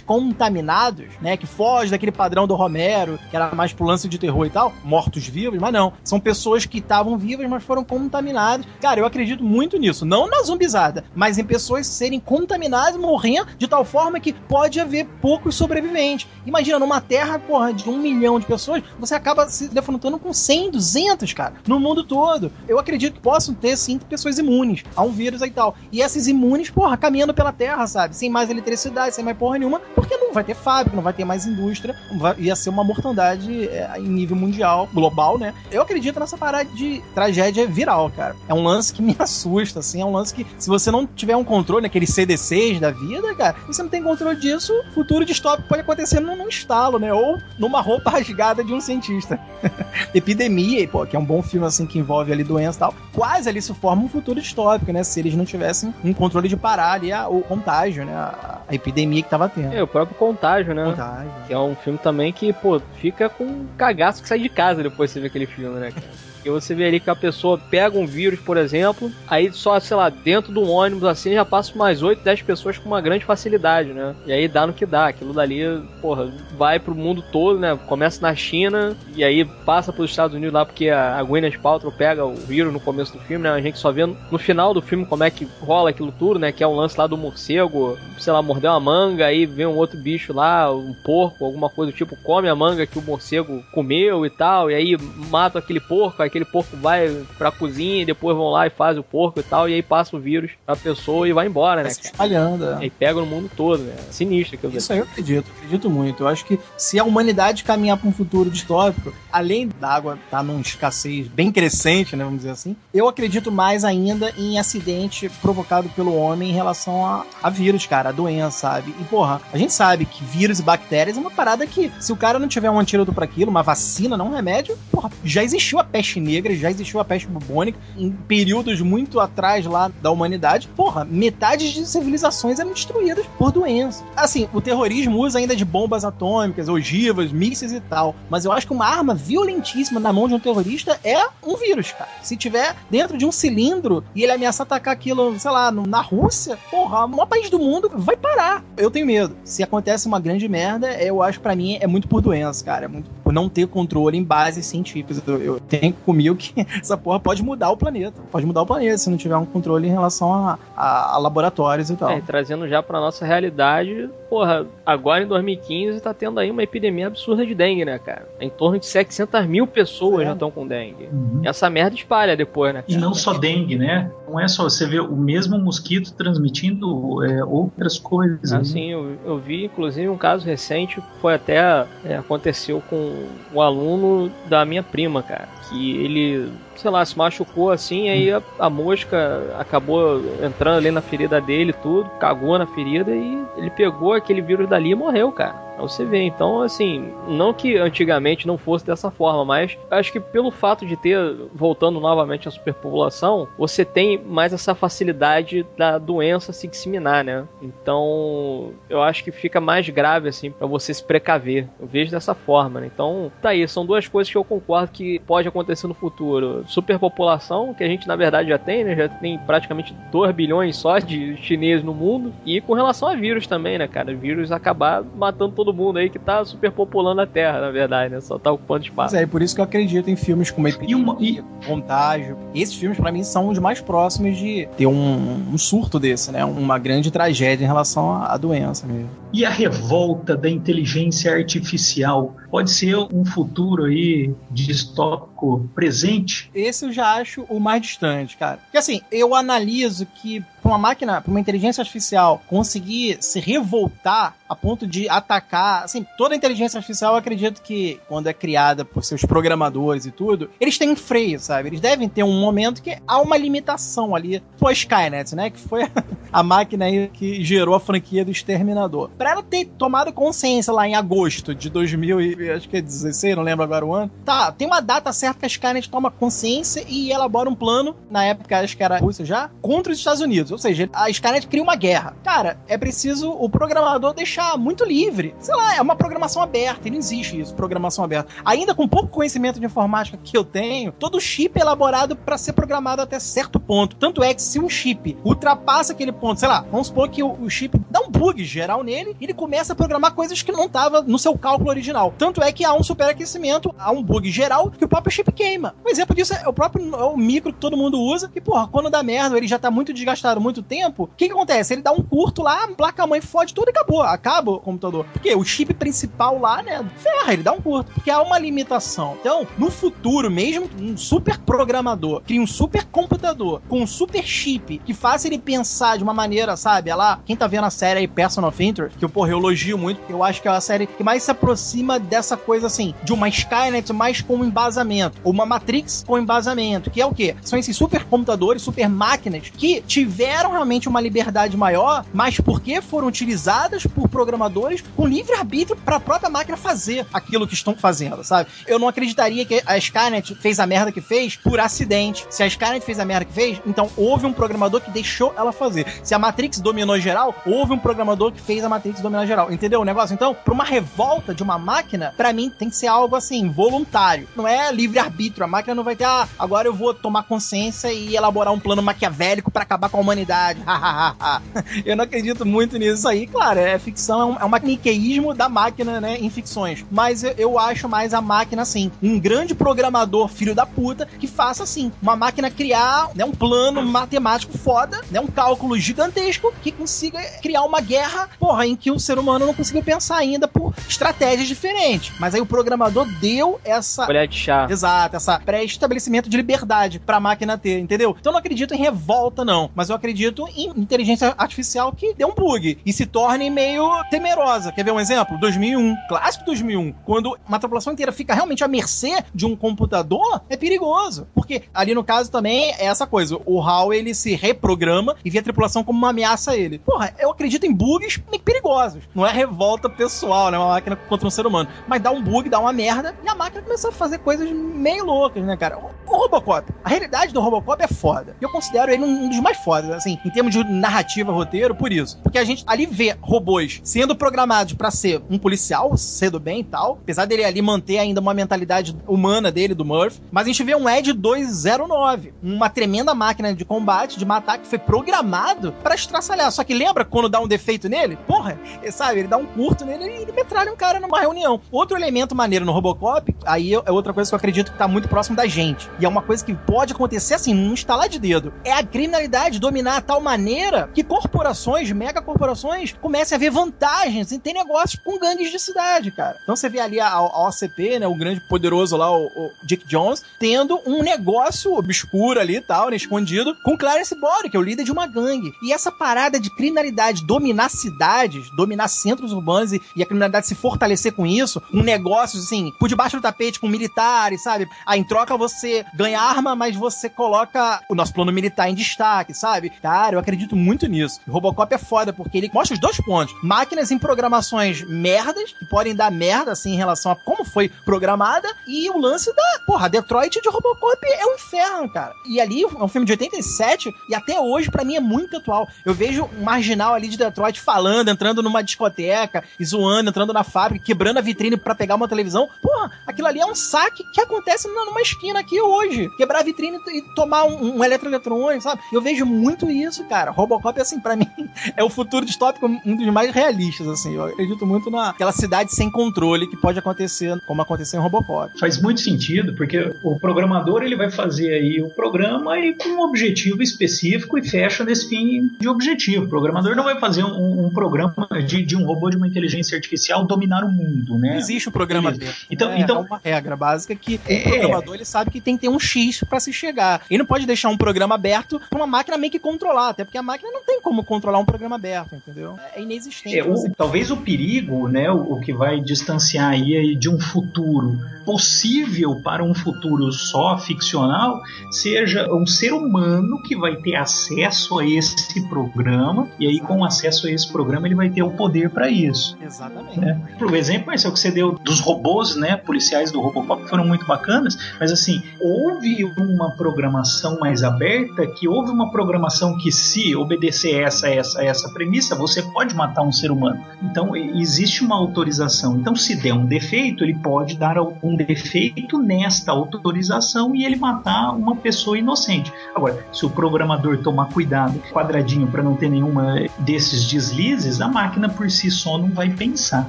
[0.00, 4.46] contaminados, né, que foge daquele padrão do Romero, que era mais pro lance de terror
[4.46, 5.92] e tal, mortos-vivos, mas não.
[6.04, 8.66] São pessoas que estavam vivas, mas foram contaminadas.
[8.80, 10.04] Cara, eu acredito muito nisso.
[10.04, 15.06] Não na zumbizada, mas em pessoas serem contaminadas, morrendo de tal forma que pode haver
[15.20, 16.28] poucos sobreviventes.
[16.46, 20.70] Imagina, numa terra, porra, de um milhão de pessoas, você acaba se defrontando com 100,
[20.70, 22.50] 200, cara, no mundo todo.
[22.68, 25.76] Eu acredito que possam ter, sim, pessoas imunes a um vírus e tal.
[25.90, 28.16] E esses imunes, porra, caminhando pela terra, sabe?
[28.16, 31.24] Sem mais eletricidade, sem mais porra nenhuma, porque não vai ter fábrica, não vai ter
[31.24, 35.54] mais indústria, vai, ia ser uma mortandade é, em nível mundial, global, né?
[35.70, 38.36] Eu acredito nessa parada de tragédia viral, cara.
[38.48, 41.36] É um lance que me assusta, assim, é um lance que, se você não tiver
[41.36, 45.80] um controle, naquele CDCs da vida, cara, você não tem controle disso, futuro distópico pode
[45.80, 47.12] acontecer num, num estalo, né?
[47.12, 49.38] Ou numa roupa rasgada de um cientista.
[50.14, 53.48] Epidemia, pô, que é um bom filme, assim, que envolve ali doença e tal, quase
[53.48, 55.02] ali se forma um futuro distópico, né?
[55.02, 58.14] Se eles não tivessem um controle de parar ali a, o contágio, né?
[58.14, 59.72] A, a epidemia que tava tendo.
[59.72, 60.84] É, o próprio Contágio, né?
[60.84, 61.32] Contágio.
[61.46, 64.82] Que é um filme também que, pô, fica com um cagaço que sai de casa
[64.82, 66.06] depois que você vê aquele filme, né, cara?
[66.44, 69.96] E você vê ali que a pessoa pega um vírus, por exemplo, aí só, sei
[69.96, 73.24] lá, dentro de um ônibus assim já passa mais 8, 10 pessoas com uma grande
[73.24, 74.14] facilidade, né?
[74.26, 75.08] E aí dá no que dá.
[75.08, 75.62] Aquilo dali,
[76.00, 77.78] porra, vai pro mundo todo, né?
[77.86, 82.24] Começa na China e aí passa pros Estados Unidos lá porque a Gwyneth Paltrow pega
[82.24, 83.50] o vírus no começo do filme, né?
[83.50, 86.52] A gente só vê no final do filme como é que rola aquilo tudo, né?
[86.52, 89.76] Que é um lance lá do morcego, sei lá, mordeu uma manga, aí vem um
[89.76, 93.62] outro bicho lá, um porco, alguma coisa do tipo, come a manga que o morcego
[93.72, 94.96] comeu e tal, e aí
[95.30, 99.02] mata aquele porco, aquele porco vai pra cozinha e depois vão lá e faz o
[99.02, 101.84] porco e tal, e aí passa o vírus pra pessoa e vai embora, né?
[101.84, 102.64] Vai se espalhando.
[102.80, 103.94] E aí pega no mundo todo, né?
[104.10, 104.76] Sinistro aquilo.
[104.76, 106.22] Isso aí eu acredito, acredito muito.
[106.22, 110.38] Eu acho que se a humanidade caminhar pra um futuro distópico, além da água estar
[110.38, 115.28] tá numa escassez bem crescente, né, vamos dizer assim, eu acredito mais ainda em acidente
[115.42, 118.94] provocado pelo homem em relação a, a vírus, cara, a doença, sabe?
[118.98, 122.16] E, porra, a gente sabe que vírus e bactérias é uma parada que, se o
[122.16, 125.78] cara não tiver um antídoto para aquilo, uma vacina, não um remédio, porra, já existiu
[125.78, 130.68] a peste negra, já existiu a peste bubônica em períodos muito atrás lá da humanidade.
[130.68, 134.04] Porra, metade de civilizações eram destruídas por doenças.
[134.16, 138.66] Assim, o terrorismo usa ainda de bombas atômicas, ogivas, mísseis e tal, mas eu acho
[138.66, 142.10] que uma arma violentíssima na mão de um terrorista é um vírus, cara.
[142.22, 146.58] Se tiver dentro de um cilindro e ele ameaçar atacar aquilo, sei lá, na Rússia,
[146.70, 148.64] porra, o maior país do mundo vai parar.
[148.76, 149.36] Eu tenho medo.
[149.44, 152.84] Se acontece uma grande merda, eu acho para mim é muito por doença, cara.
[152.86, 155.22] É muito por não ter controle em bases científicas.
[155.26, 158.20] Eu, tenho comigo que essa porra pode mudar o planeta.
[158.30, 161.90] Pode mudar o planeta se não tiver um controle em relação a, a, a laboratórios
[161.90, 162.10] e tal.
[162.10, 167.06] É, trazendo já pra nossa realidade, porra, agora em 2015 tá tendo aí uma epidemia
[167.06, 168.28] absurda de dengue, né, cara?
[168.40, 170.26] Em torno de 700 mil pessoas é.
[170.26, 171.08] já estão com dengue.
[171.12, 171.40] Uhum.
[171.44, 172.82] E essa merda espalha depois, né?
[172.82, 172.92] Cara?
[172.92, 174.10] E não só dengue, né?
[174.28, 178.52] Não é só você ver o mesmo mosquito transmitindo é, outras coisas.
[178.52, 178.94] Assim, né?
[178.94, 184.30] eu, eu vi inclusive um caso recente, foi até é, aconteceu com o um aluno
[184.48, 189.54] da minha prima, cara, que ele sei lá, se machucou assim, aí a, a, mosca
[189.58, 194.68] acabou entrando ali na ferida dele tudo, cagou na ferida e ele pegou aquele vírus
[194.68, 195.72] dali e morreu, cara.
[195.82, 196.22] Você ver.
[196.22, 200.96] Então, assim, não que antigamente não fosse dessa forma, mas acho que pelo fato de
[200.96, 201.18] ter,
[201.52, 207.46] voltando novamente à superpopulação, você tem mais essa facilidade da doença se disseminar, né?
[207.60, 211.68] Então, eu acho que fica mais grave, assim, para você se precaver.
[211.80, 212.90] Eu vejo dessa forma, né?
[212.92, 217.74] Então, tá aí, são duas coisas que eu concordo que pode acontecer no futuro superpopulação,
[217.74, 218.96] que a gente na verdade já tem, né?
[218.96, 222.32] Já tem praticamente 2 bilhões só de chineses no mundo.
[222.44, 224.14] E com relação a vírus também, né, cara?
[224.14, 228.20] Vírus acabar matando todo mundo aí que tá superpopulando a Terra, na verdade, né?
[228.20, 229.16] Só tá ocupando espaço.
[229.16, 232.36] é, por isso que eu acredito em filmes como Epidemia, e Contágio.
[232.54, 236.44] Esses filmes, para mim, são os mais próximos de ter um, um, surto desse, né?
[236.44, 239.08] Uma grande tragédia em relação à, à doença mesmo.
[239.32, 246.50] E a revolta da inteligência artificial pode ser um futuro aí distópico presente?
[246.54, 248.58] Esse eu já acho o mais distante, cara.
[248.58, 254.36] Porque assim, eu analiso que pra uma máquina, pra uma inteligência artificial conseguir se revoltar
[254.52, 259.02] a ponto de atacar, assim, toda inteligência artificial, eu acredito que quando é criada por
[259.02, 261.70] seus programadores e tudo, eles têm um freio, sabe?
[261.70, 264.42] Eles devem ter um momento que há uma limitação ali.
[264.58, 265.48] Foi Skynet, né?
[265.48, 265.90] Que foi
[266.30, 269.08] a máquina aí que gerou a franquia do Exterminador.
[269.16, 273.36] Pra ela ter tomado consciência lá em agosto de 2000 e acho que é 16,
[273.36, 274.10] não lembro agora o ano.
[274.22, 278.24] Tá, tem uma data certa que a Skynet toma consciência e elabora um plano, na
[278.24, 280.51] época acho que era a Rússia já, contra os Estados Unidos.
[280.52, 282.14] Ou seja, a Skynet cria uma guerra.
[282.22, 285.34] Cara, é preciso o programador deixar muito livre.
[285.40, 288.32] Sei lá, é uma programação aberta, não existe isso, programação aberta.
[288.44, 292.52] Ainda com pouco conhecimento de informática que eu tenho, todo chip é elaborado para ser
[292.52, 293.96] programado até certo ponto.
[293.96, 297.32] Tanto é que se um chip ultrapassa aquele ponto, sei lá, vamos supor que o,
[297.32, 301.02] o chip dá um bug geral nele, ele começa a programar coisas que não tava
[301.02, 302.12] no seu cálculo original.
[302.18, 305.74] Tanto é que há um superaquecimento, há um bug geral que o próprio chip queima.
[305.84, 308.68] Um exemplo disso é o próprio é o micro que todo mundo usa, que, porra,
[308.68, 311.74] quando dá merda, ele já tá muito desgastado muito tempo, o que, que acontece?
[311.74, 314.02] Ele dá um curto lá, a placa-mãe fode tudo e acabou.
[314.02, 315.06] Acaba o computador.
[315.12, 317.92] Porque o chip principal lá, né, ferra, ele dá um curto.
[317.92, 319.16] Porque há uma limitação.
[319.20, 324.78] Então, no futuro, mesmo um super programador cria um super computador com um super chip
[324.78, 326.90] que faça ele pensar de uma maneira, sabe?
[326.90, 329.38] É lá, quem tá vendo a série aí, Person of Interest, que eu, porra, eu
[329.38, 332.94] elogio muito, eu acho que é a série que mais se aproxima dessa coisa assim,
[333.02, 337.34] de uma Skynet mais com embasamento, ou uma Matrix com embasamento, que é o quê?
[337.42, 343.08] São esses super computadores, super máquinas que tiveram realmente uma liberdade maior, mas porque foram
[343.08, 348.22] utilizadas por programadores com livre arbítrio para a própria máquina fazer aquilo que estão fazendo,
[348.24, 348.48] sabe?
[348.66, 352.26] Eu não acreditaria que a Skynet fez a merda que fez por acidente.
[352.30, 355.52] Se a Skynet fez a merda que fez, então houve um programador que deixou ela
[355.52, 355.86] fazer.
[356.02, 359.52] Se a Matrix dominou geral, houve um programador que fez a Matrix dominar geral.
[359.52, 360.14] Entendeu o negócio?
[360.14, 364.28] Então, para uma revolta de uma máquina, para mim tem que ser algo assim, voluntário.
[364.36, 365.44] Não é livre arbítrio.
[365.44, 368.82] A máquina não vai ter, ah, agora eu vou tomar consciência e elaborar um plano
[368.82, 370.21] maquiavélico para acabar com a humanidade.
[371.84, 373.26] eu não acredito muito nisso aí.
[373.26, 376.84] Claro, é ficção, é um, é um maniqueísmo da máquina, né, em ficções.
[376.90, 381.26] Mas eu, eu acho mais a máquina, assim, um grande programador filho da puta que
[381.26, 386.72] faça, assim, uma máquina criar né, um plano matemático foda, né, um cálculo gigantesco que
[386.72, 390.74] consiga criar uma guerra, porra, em que o ser humano não conseguiu pensar ainda por
[390.88, 392.14] estratégias diferentes.
[392.18, 394.06] Mas aí o programador deu essa...
[394.06, 394.66] Colher de chá.
[394.70, 398.16] Exato, essa pré-estabelecimento de liberdade pra máquina ter, entendeu?
[398.18, 399.70] Então eu não acredito em revolta, não.
[399.74, 400.11] Mas eu acredito
[400.54, 404.72] em inteligência artificial que dê um bug e se torne meio temerosa.
[404.72, 405.38] Quer ver um exemplo?
[405.38, 406.92] 2001, clássico 2001.
[407.04, 411.26] Quando uma tripulação inteira fica realmente à mercê de um computador, é perigoso.
[411.34, 413.38] Porque ali no caso também é essa coisa.
[413.46, 416.78] O HAL ele se reprograma e vê a tripulação como uma ameaça a ele.
[416.78, 419.04] Porra, eu acredito em bugs perigosos.
[419.14, 420.58] Não é revolta pessoal, né?
[420.58, 421.68] Uma máquina contra um ser humano.
[421.86, 425.04] Mas dá um bug, dá uma merda e a máquina começa a fazer coisas meio
[425.04, 425.78] loucas, né, cara?
[426.06, 426.72] O Robocop.
[426.84, 428.36] A realidade do Robocop é foda.
[428.40, 432.18] Eu considero ele um dos mais fodas, assim, em termos de narrativa, roteiro, por isso.
[432.22, 436.60] Porque a gente ali vê robôs sendo programados para ser um policial, ser do bem
[436.60, 440.48] e tal, apesar dele ali manter ainda uma mentalidade humana dele, do Murphy, mas a
[440.48, 445.72] gente vê um Ed 209, uma tremenda máquina de combate, de matar, que foi programado
[445.82, 446.50] para estraçalhar.
[446.50, 448.16] Só que lembra quando dá um defeito nele?
[448.26, 448.58] Porra,
[448.90, 451.60] sabe, ele dá um curto nele e ele metralha um cara numa reunião.
[451.70, 455.08] Outro elemento maneiro no Robocop, aí é outra coisa que eu acredito que tá muito
[455.08, 455.88] próximo da gente.
[455.98, 458.52] E é uma coisa que pode acontecer assim, num estalar de dedo.
[458.64, 464.38] É a criminalidade dominar a tal maneira que corporações, megacorporações, comecem a ver vantagens em
[464.38, 466.38] ter negócios com gangues de cidade, cara.
[466.42, 469.86] Então você vê ali a, a OCP, né, o grande poderoso lá, o, o, Dick
[469.86, 474.60] Jones, tendo um negócio obscuro ali e tal, né, escondido, com Clarence Body, que é
[474.60, 475.52] o líder de uma gangue.
[475.62, 480.54] E essa parada de criminalidade dominar cidades, dominar centros urbanos e, e a criminalidade se
[480.54, 484.68] fortalecer com isso, um negócio, assim, por debaixo do tapete com militares, sabe?
[484.86, 489.34] Aí em troca você ganha arma, mas você coloca o nosso plano militar em destaque,
[489.34, 489.71] sabe?
[489.80, 491.20] Cara, eu acredito muito nisso.
[491.26, 493.34] O Robocop é foda porque ele mostra os dois pontos.
[493.42, 498.48] Máquinas em programações merdas, que podem dar merda, assim, em relação a como foi programada,
[498.66, 502.14] e o lance da, porra, Detroit de Robocop é um inferno, cara.
[502.26, 505.68] E ali é um filme de 87 e até hoje, para mim, é muito atual.
[505.84, 510.84] Eu vejo um marginal ali de Detroit falando, entrando numa discoteca, zoando, entrando na fábrica,
[510.84, 512.48] quebrando a vitrine para pegar uma televisão.
[512.60, 516.08] Porra, aquilo ali é um saque que acontece numa esquina aqui hoje.
[516.16, 518.82] Quebrar a vitrine e tomar um, um eletroeletrônico, sabe?
[518.92, 520.30] Eu vejo muito isso, cara.
[520.30, 521.28] Robocop, assim, para mim,
[521.76, 524.14] é o futuro distópico um dos mais realistas, assim.
[524.14, 528.58] Eu acredito muito naquela cidade sem controle que pode acontecer, como aconteceu em Robocop.
[528.58, 533.00] Faz muito sentido, porque o programador ele vai fazer aí o programa e com um
[533.02, 536.24] objetivo específico e fecha nesse fim de objetivo.
[536.24, 539.76] O programador não vai fazer um, um, programa de, de, um robô de uma inteligência
[539.76, 541.30] artificial dominar o mundo, né?
[541.30, 542.46] Não existe um programa aberto.
[542.50, 545.56] Então, é, então, é uma regra básica que o é, programador ele sabe que tem
[545.56, 547.02] que ter um X para se chegar.
[547.10, 550.18] Ele não pode deixar um programa aberto pra uma máquina meio que controlar, até porque
[550.18, 552.58] a máquina não tem como controlar um programa aberto, entendeu?
[552.74, 553.38] É inexistente.
[553.38, 557.98] É, o, talvez o perigo, né, o, o que vai distanciar aí de um futuro
[558.24, 564.86] possível para um futuro só ficcional seja um ser humano que vai ter acesso a
[564.86, 568.88] esse programa e aí com acesso a esse programa ele vai ter o poder para
[568.88, 569.36] isso.
[569.42, 569.98] Exatamente.
[569.98, 570.20] Né?
[570.38, 573.68] Por exemplo, esse é o que você deu dos robôs, né, policiais do Robocop que
[573.68, 579.72] foram muito bacanas, mas assim, houve uma programação mais aberta que houve uma programação que
[579.72, 583.64] se obedecer essa, essa, essa premissa, você pode matar um ser humano.
[583.82, 585.76] Então, existe uma autorização.
[585.76, 591.32] Então, se der um defeito, ele pode dar um defeito nesta autorização e ele matar
[591.32, 592.52] uma pessoa inocente.
[592.74, 598.28] Agora, se o programador tomar cuidado, quadradinho, para não ter nenhuma desses deslizes, a máquina
[598.28, 599.88] por si só não vai pensar.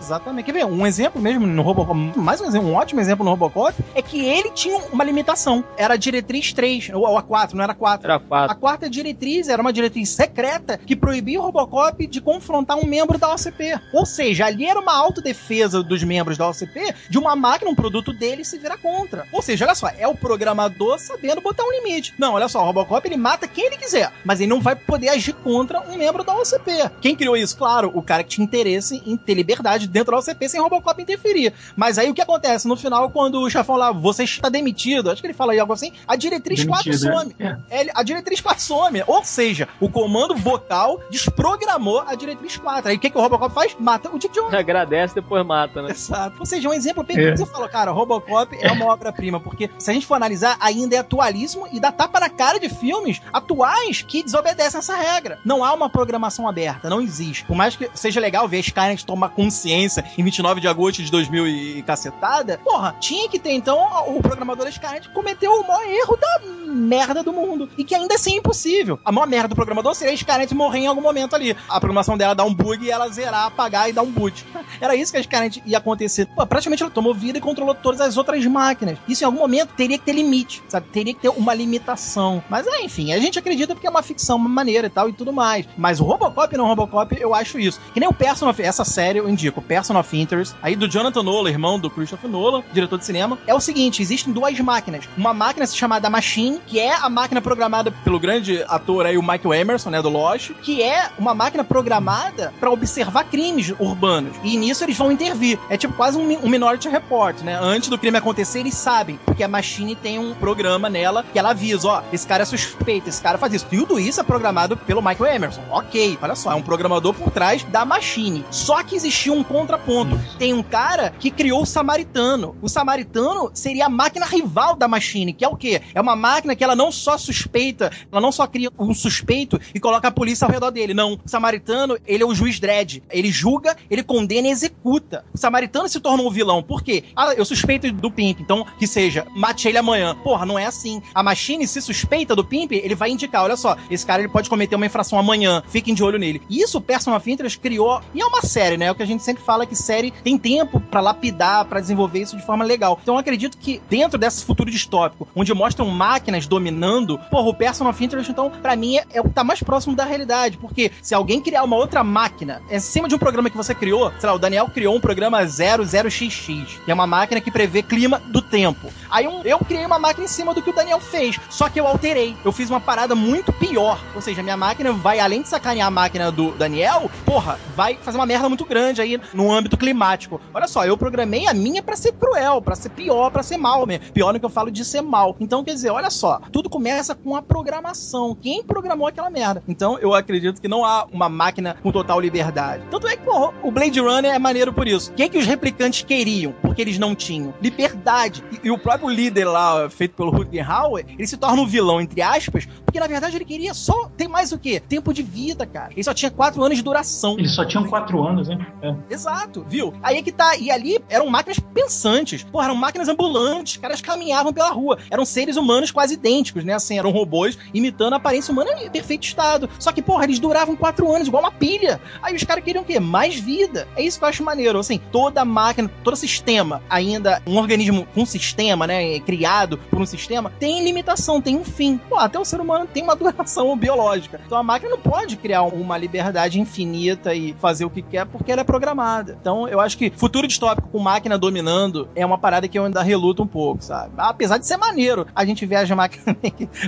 [0.00, 0.44] Exatamente.
[0.44, 0.66] Quer ver?
[0.66, 4.20] Um exemplo mesmo no Robocop, mais um exemplo, um ótimo exemplo no Robocop, é que
[4.24, 5.64] ele tinha uma limitação.
[5.76, 8.10] Era a diretriz 3, ou a 4, não era 4.
[8.10, 8.52] Era 4.
[8.52, 13.18] A quarta diretriz era uma diretriz secreta que proibia o Robocop de confrontar um membro
[13.18, 13.78] da OCP.
[13.92, 18.12] Ou seja, ali era uma autodefesa dos membros da OCP de uma máquina, um produto
[18.12, 19.26] dele se virar contra.
[19.32, 22.14] Ou seja, olha só, é o programador sabendo botar um limite.
[22.18, 25.08] Não, olha só, o Robocop ele mata quem ele quiser, mas ele não vai poder
[25.10, 26.90] agir contra um membro da OCP.
[27.00, 27.56] Quem criou isso?
[27.56, 31.52] Claro, o cara que tinha interesse em ter liberdade dentro da OCP sem Robocop interferir.
[31.76, 32.66] Mas aí o que acontece?
[32.66, 35.72] No final, quando o chefão lá, você está demitido, acho que ele fala aí algo
[35.72, 37.36] assim, a diretriz Demitido, 4 some.
[37.38, 37.82] É.
[37.82, 39.02] É, a diretriz 4 some.
[39.06, 42.90] Ou seja, o comando vocal desprogramou a diretriz 4.
[42.90, 43.76] Aí o que, que o Robocop faz?
[43.78, 44.54] Mata o Dick Jones.
[44.54, 45.90] Agradece, depois mata, né?
[45.90, 46.36] Exato.
[46.38, 47.36] Ou seja, um exemplo bem é.
[47.36, 50.98] você falou, cara, Robocop é uma obra-prima, porque se a gente for analisar, ainda é
[50.98, 55.38] atualíssimo e dá tapa na cara de filmes atuais que desobedecem essa regra.
[55.44, 57.44] Não há uma programação aberta, não existe.
[57.44, 61.46] Por mais que seja legal ver Skynet tomar consciência em 29 de agosto de 2000
[61.46, 66.40] e cacetada, porra, tinha que ter então o programador Skynet cometeu o maior erro da
[66.72, 67.68] merda do mundo.
[67.76, 68.98] E que ainda assim é impossível.
[69.10, 71.56] A maior merda do programador seria a Skynet morrer em algum momento ali.
[71.68, 74.46] A programação dela dar um bug e ela zerar, apagar e dar um boot.
[74.80, 76.26] Era isso que a Skynet ia acontecer.
[76.26, 78.98] Pô, praticamente ela tomou vida e controlou todas as outras máquinas.
[79.08, 80.86] Isso em algum momento teria que ter limite, sabe?
[80.92, 82.40] Teria que ter uma limitação.
[82.48, 85.12] Mas é, enfim, a gente acredita porque é uma ficção, uma maneira e tal e
[85.12, 85.66] tudo mais.
[85.76, 87.80] Mas o Robocop não Robocop, eu acho isso.
[87.92, 88.62] Que nem o Person of...
[88.62, 92.62] Essa série eu indico, Person of Interest, aí do Jonathan Nolan, irmão do Christopher Nolan,
[92.72, 95.08] diretor de cinema, é o seguinte, existem duas máquinas.
[95.16, 99.54] Uma máquina chamada Machine, que é a máquina programada pelo grande ator aí, o Michael
[99.54, 104.36] Emerson, né, do Lost, que é uma máquina programada para observar crimes urbanos.
[104.42, 105.58] E nisso eles vão intervir.
[105.68, 107.58] É tipo quase um, um Minority Report, né?
[107.60, 111.50] Antes do crime acontecer, eles sabem, porque a Machine tem um programa nela que ela
[111.50, 113.66] avisa, ó, esse cara é suspeito, esse cara faz isso.
[113.70, 115.62] Tudo isso é programado pelo Michael Emerson.
[115.70, 118.44] Ok, olha só, é um programador por trás da Machine.
[118.50, 120.18] Só que existia um contraponto.
[120.38, 122.56] Tem um cara que criou o Samaritano.
[122.62, 125.82] O Samaritano seria a máquina rival da Machine, que é o quê?
[125.94, 129.80] É uma máquina que ela não só suspeita, ela não só cria um suspeito e
[129.80, 130.94] coloca a polícia ao redor dele.
[130.94, 131.18] Não.
[131.24, 133.02] O Samaritano, ele é o juiz dread.
[133.10, 135.24] Ele julga, ele condena e executa.
[135.32, 136.62] O Samaritano se torna um vilão.
[136.62, 137.04] Por quê?
[137.14, 140.16] Ah, eu suspeito do Pimp, então que seja, mate ele amanhã.
[140.22, 141.02] Porra, não é assim.
[141.14, 144.48] A Machine se suspeita do Pimp, ele vai indicar, olha só, esse cara ele pode
[144.48, 146.40] cometer uma infração amanhã, fiquem de olho nele.
[146.48, 148.86] E isso o Person of Interest criou, e é uma série, né?
[148.86, 152.20] É o que a gente sempre fala que série tem tempo para lapidar, para desenvolver
[152.20, 152.98] isso de forma legal.
[153.02, 157.88] Então eu acredito que dentro desse futuro distópico, onde mostram máquinas dominando, porra, o Person
[157.88, 160.56] of Interest, então, para mim, é, o que tá mais próximo da realidade.
[160.56, 164.12] Porque se alguém criar uma outra máquina em cima de um programa que você criou,
[164.20, 168.22] sei lá, o Daniel criou um programa 00XX, que é uma máquina que prevê clima
[168.28, 168.92] do tempo.
[169.10, 171.80] Aí um, eu criei uma máquina em cima do que o Daniel fez, só que
[171.80, 172.36] eu alterei.
[172.44, 173.98] Eu fiz uma parada muito pior.
[174.14, 178.18] Ou seja, minha máquina vai, além de sacanear a máquina do Daniel, porra, vai fazer
[178.18, 180.40] uma merda muito grande aí no âmbito climático.
[180.54, 183.84] Olha só, eu programei a minha para ser cruel, para ser pior, para ser mal
[183.84, 184.12] mesmo.
[184.12, 185.34] Pior no que eu falo de ser mal.
[185.40, 188.34] Então, quer dizer, olha só, tudo começa com a programação.
[188.34, 189.62] Quem programou aquela merda?
[189.66, 192.84] Então, eu acredito que não há uma máquina com total liberdade.
[192.90, 195.10] Tanto é que, porra, o Blade Runner é maneiro por isso.
[195.10, 196.54] O que, é que os replicantes queriam?
[196.80, 198.42] Porque eles não tinham liberdade.
[198.50, 202.00] E, e o próprio líder lá, feito pelo Rutger Hauer, ele se torna um vilão,
[202.00, 204.80] entre aspas, porque na verdade ele queria só ter mais o quê?
[204.80, 205.92] Tempo de vida, cara.
[205.92, 207.36] Ele só tinha quatro anos de duração.
[207.38, 208.66] Ele só tinha quatro anos, né?
[208.82, 208.94] É.
[209.10, 209.92] Exato, viu?
[210.02, 210.56] Aí é que tá.
[210.56, 212.42] E ali eram máquinas pensantes.
[212.42, 213.76] Porra, eram máquinas ambulantes.
[213.76, 214.98] Caras caminhavam pela rua.
[215.10, 216.72] Eram seres humanos quase idênticos, né?
[216.72, 219.68] Assim, eram robôs imitando a aparência humana em perfeito estado.
[219.78, 222.00] Só que, porra, eles duravam quatro anos, igual uma pilha.
[222.22, 222.98] Aí os caras queriam o quê?
[222.98, 223.86] Mais vida.
[223.94, 224.78] É isso que eu acho maneiro.
[224.78, 229.18] Assim, toda máquina, todo sistema, ainda um organismo com um sistema, né?
[229.20, 231.98] Criado por um sistema, tem limitação, tem um fim.
[232.08, 234.40] Pô, até o ser humano tem uma duração biológica.
[234.44, 238.52] Então a máquina não pode criar uma liberdade infinita e fazer o que quer porque
[238.52, 239.36] ela é programada.
[239.40, 243.02] Então, eu acho que futuro distópico com máquina dominando é uma parada que eu ainda
[243.02, 244.12] reluto um pouco, sabe?
[244.16, 246.36] Apesar de ser maneiro, a gente vê as máquinas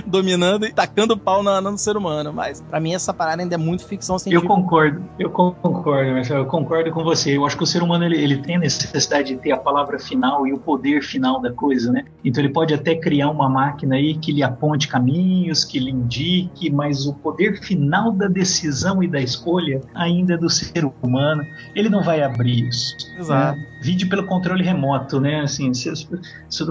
[0.05, 2.31] dominando e tacando pau no, no ser humano.
[2.33, 4.45] Mas, para mim, essa parada ainda é muito ficção científica.
[4.45, 7.37] Eu concordo, eu concordo, eu concordo com você.
[7.37, 10.45] Eu acho que o ser humano ele, ele tem necessidade de ter a palavra final
[10.45, 12.05] e o poder final da coisa, né?
[12.23, 16.69] Então, ele pode até criar uma máquina aí que lhe aponte caminhos, que lhe indique,
[16.69, 21.43] mas o poder final da decisão e da escolha ainda é do ser humano.
[21.75, 22.95] Ele não vai abrir isso.
[23.17, 23.57] Exato.
[23.57, 23.72] Né?
[23.83, 25.41] Vide pelo controle remoto, né?
[25.41, 25.69] Assim,